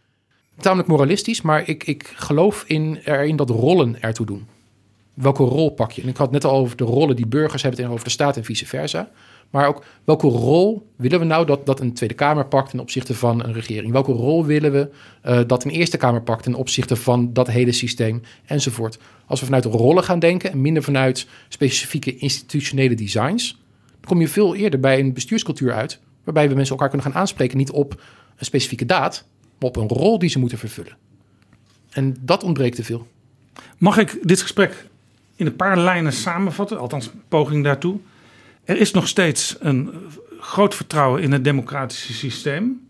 [0.60, 4.46] Tamelijk moralistisch, maar ik, ik geloof in, erin dat rollen ertoe doen.
[5.20, 6.02] Welke rol pak je?
[6.02, 8.44] En ik had net al over de rollen die burgers hebben tegenover de staat en
[8.44, 9.10] vice versa.
[9.50, 13.14] Maar ook welke rol willen we nou dat, dat een Tweede Kamer pakt ten opzichte
[13.14, 13.92] van een regering?
[13.92, 14.90] Welke rol willen we
[15.22, 18.98] eh, dat een Eerste Kamer pakt ten opzichte van dat hele systeem enzovoort?
[19.26, 23.60] Als we vanuit rollen gaan denken en minder vanuit specifieke institutionele designs,
[23.90, 27.20] dan kom je veel eerder bij een bestuurscultuur uit, waarbij we mensen elkaar kunnen gaan
[27.20, 28.02] aanspreken niet op
[28.36, 29.24] een specifieke daad,
[29.58, 30.96] maar op een rol die ze moeten vervullen.
[31.90, 33.06] En dat ontbreekt te veel.
[33.78, 34.88] Mag ik dit gesprek
[35.40, 36.78] in een paar lijnen samenvatten?
[36.78, 37.98] Althans, een poging daartoe.
[38.64, 39.90] Er is nog steeds een
[40.40, 42.88] groot vertrouwen in het democratische systeem.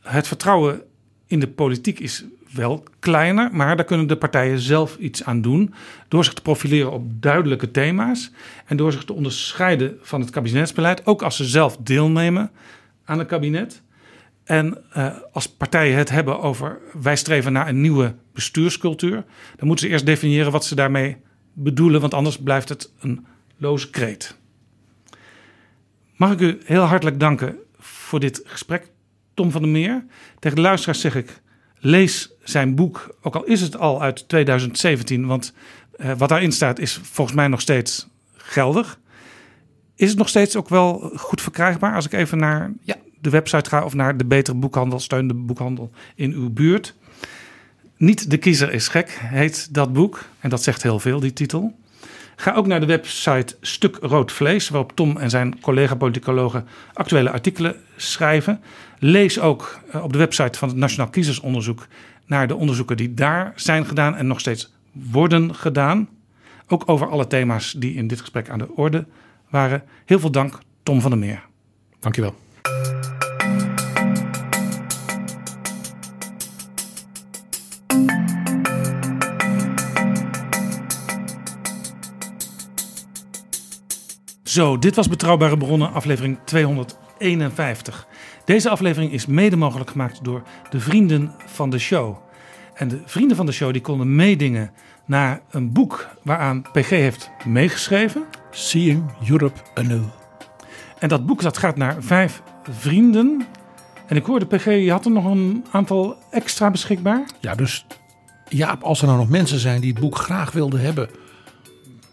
[0.00, 0.82] Het vertrouwen
[1.26, 5.74] in de politiek is wel kleiner, maar daar kunnen de partijen zelf iets aan doen.
[6.08, 8.30] Door zich te profileren op duidelijke thema's
[8.66, 12.50] en door zich te onderscheiden van het kabinetsbeleid, ook als ze zelf deelnemen
[13.04, 13.82] aan het kabinet.
[14.44, 19.24] En eh, als partijen het hebben over wij streven naar een nieuwe bestuurscultuur,
[19.56, 21.16] dan moeten ze eerst definiëren wat ze daarmee
[21.62, 23.26] bedoelen, want anders blijft het een
[23.56, 24.36] loze kreet.
[26.16, 28.90] Mag ik u heel hartelijk danken voor dit gesprek,
[29.34, 30.04] Tom van der Meer.
[30.38, 31.40] Tegen de luisteraars zeg ik:
[31.78, 35.52] lees zijn boek, ook al is het al uit 2017, want
[35.92, 38.98] eh, wat daarin staat is volgens mij nog steeds geldig.
[39.94, 42.96] Is het nog steeds ook wel goed verkrijgbaar als ik even naar Ja.
[43.20, 46.94] de website ga of naar de betere boekhandel, steun de boekhandel in uw buurt?
[48.00, 50.24] Niet de kiezer is gek, heet dat boek.
[50.38, 51.78] En dat zegt heel veel, die titel.
[52.36, 57.76] Ga ook naar de website Stuk Rood Vlees, waarop Tom en zijn collega-politicologen actuele artikelen
[57.96, 58.60] schrijven.
[58.98, 61.86] Lees ook eh, op de website van het Nationaal Kiezersonderzoek
[62.26, 66.08] naar de onderzoeken die daar zijn gedaan en nog steeds worden gedaan.
[66.66, 69.06] Ook over alle thema's die in dit gesprek aan de orde
[69.48, 69.82] waren.
[70.04, 71.42] Heel veel dank, Tom van der Meer.
[71.98, 72.34] Dankjewel.
[84.50, 88.06] Zo, dit was Betrouwbare Bronnen, aflevering 251.
[88.44, 92.16] Deze aflevering is mede mogelijk gemaakt door de vrienden van de show.
[92.74, 94.70] En de vrienden van de show die konden meedingen
[95.04, 98.24] naar een boek waaraan PG heeft meegeschreven.
[98.50, 100.04] Seeing Europe anew.
[100.98, 103.46] En dat boek dat gaat naar vijf vrienden.
[104.06, 107.24] En ik hoorde PG, je had er nog een aantal extra beschikbaar.
[107.40, 107.86] Ja, dus
[108.48, 111.10] Jaap, als er nou nog mensen zijn die het boek graag wilden hebben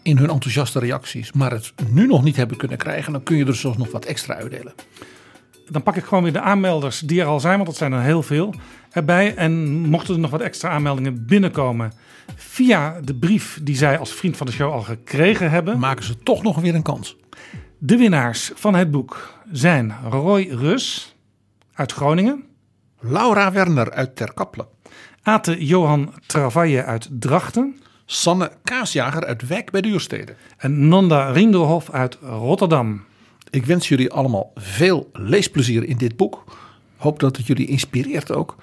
[0.08, 3.44] in hun enthousiaste reacties, maar het nu nog niet hebben kunnen krijgen, dan kun je
[3.44, 4.74] er zelfs nog wat extra uitdelen.
[5.70, 8.00] Dan pak ik gewoon weer de aanmelders die er al zijn, want dat zijn er
[8.00, 8.54] heel veel
[8.90, 9.34] erbij.
[9.34, 11.92] En mochten er nog wat extra aanmeldingen binnenkomen
[12.34, 15.78] via de brief die zij als vriend van de show al gekregen hebben.
[15.78, 17.16] Maken ze toch nog weer een kans.
[17.78, 21.16] De winnaars van het boek zijn Roy Rus
[21.72, 22.44] uit Groningen,
[23.00, 24.66] Laura Werner uit Terkappelen.
[25.22, 27.80] Ate Johan Travaille uit Drachten
[28.10, 30.34] Sanne Kaasjager uit Wijk bij Duurstede.
[30.56, 33.04] en Nanda Rindelhof uit Rotterdam.
[33.50, 36.44] Ik wens jullie allemaal veel leesplezier in dit boek.
[36.96, 38.56] Hoop dat het jullie inspireert ook.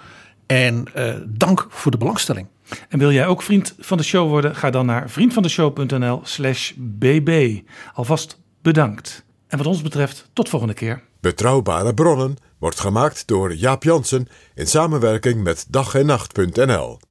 [0.45, 2.47] En eh, dank voor de belangstelling.
[2.89, 4.55] En wil jij ook vriend van de show worden?
[4.55, 7.61] Ga dan naar vriendvandeshow.nl slash bb.
[7.93, 9.25] Alvast bedankt.
[9.47, 11.03] En wat ons betreft, tot volgende keer.
[11.19, 16.99] Betrouwbare bronnen wordt gemaakt door Jaap Jansen in samenwerking met dag en nacht.nl.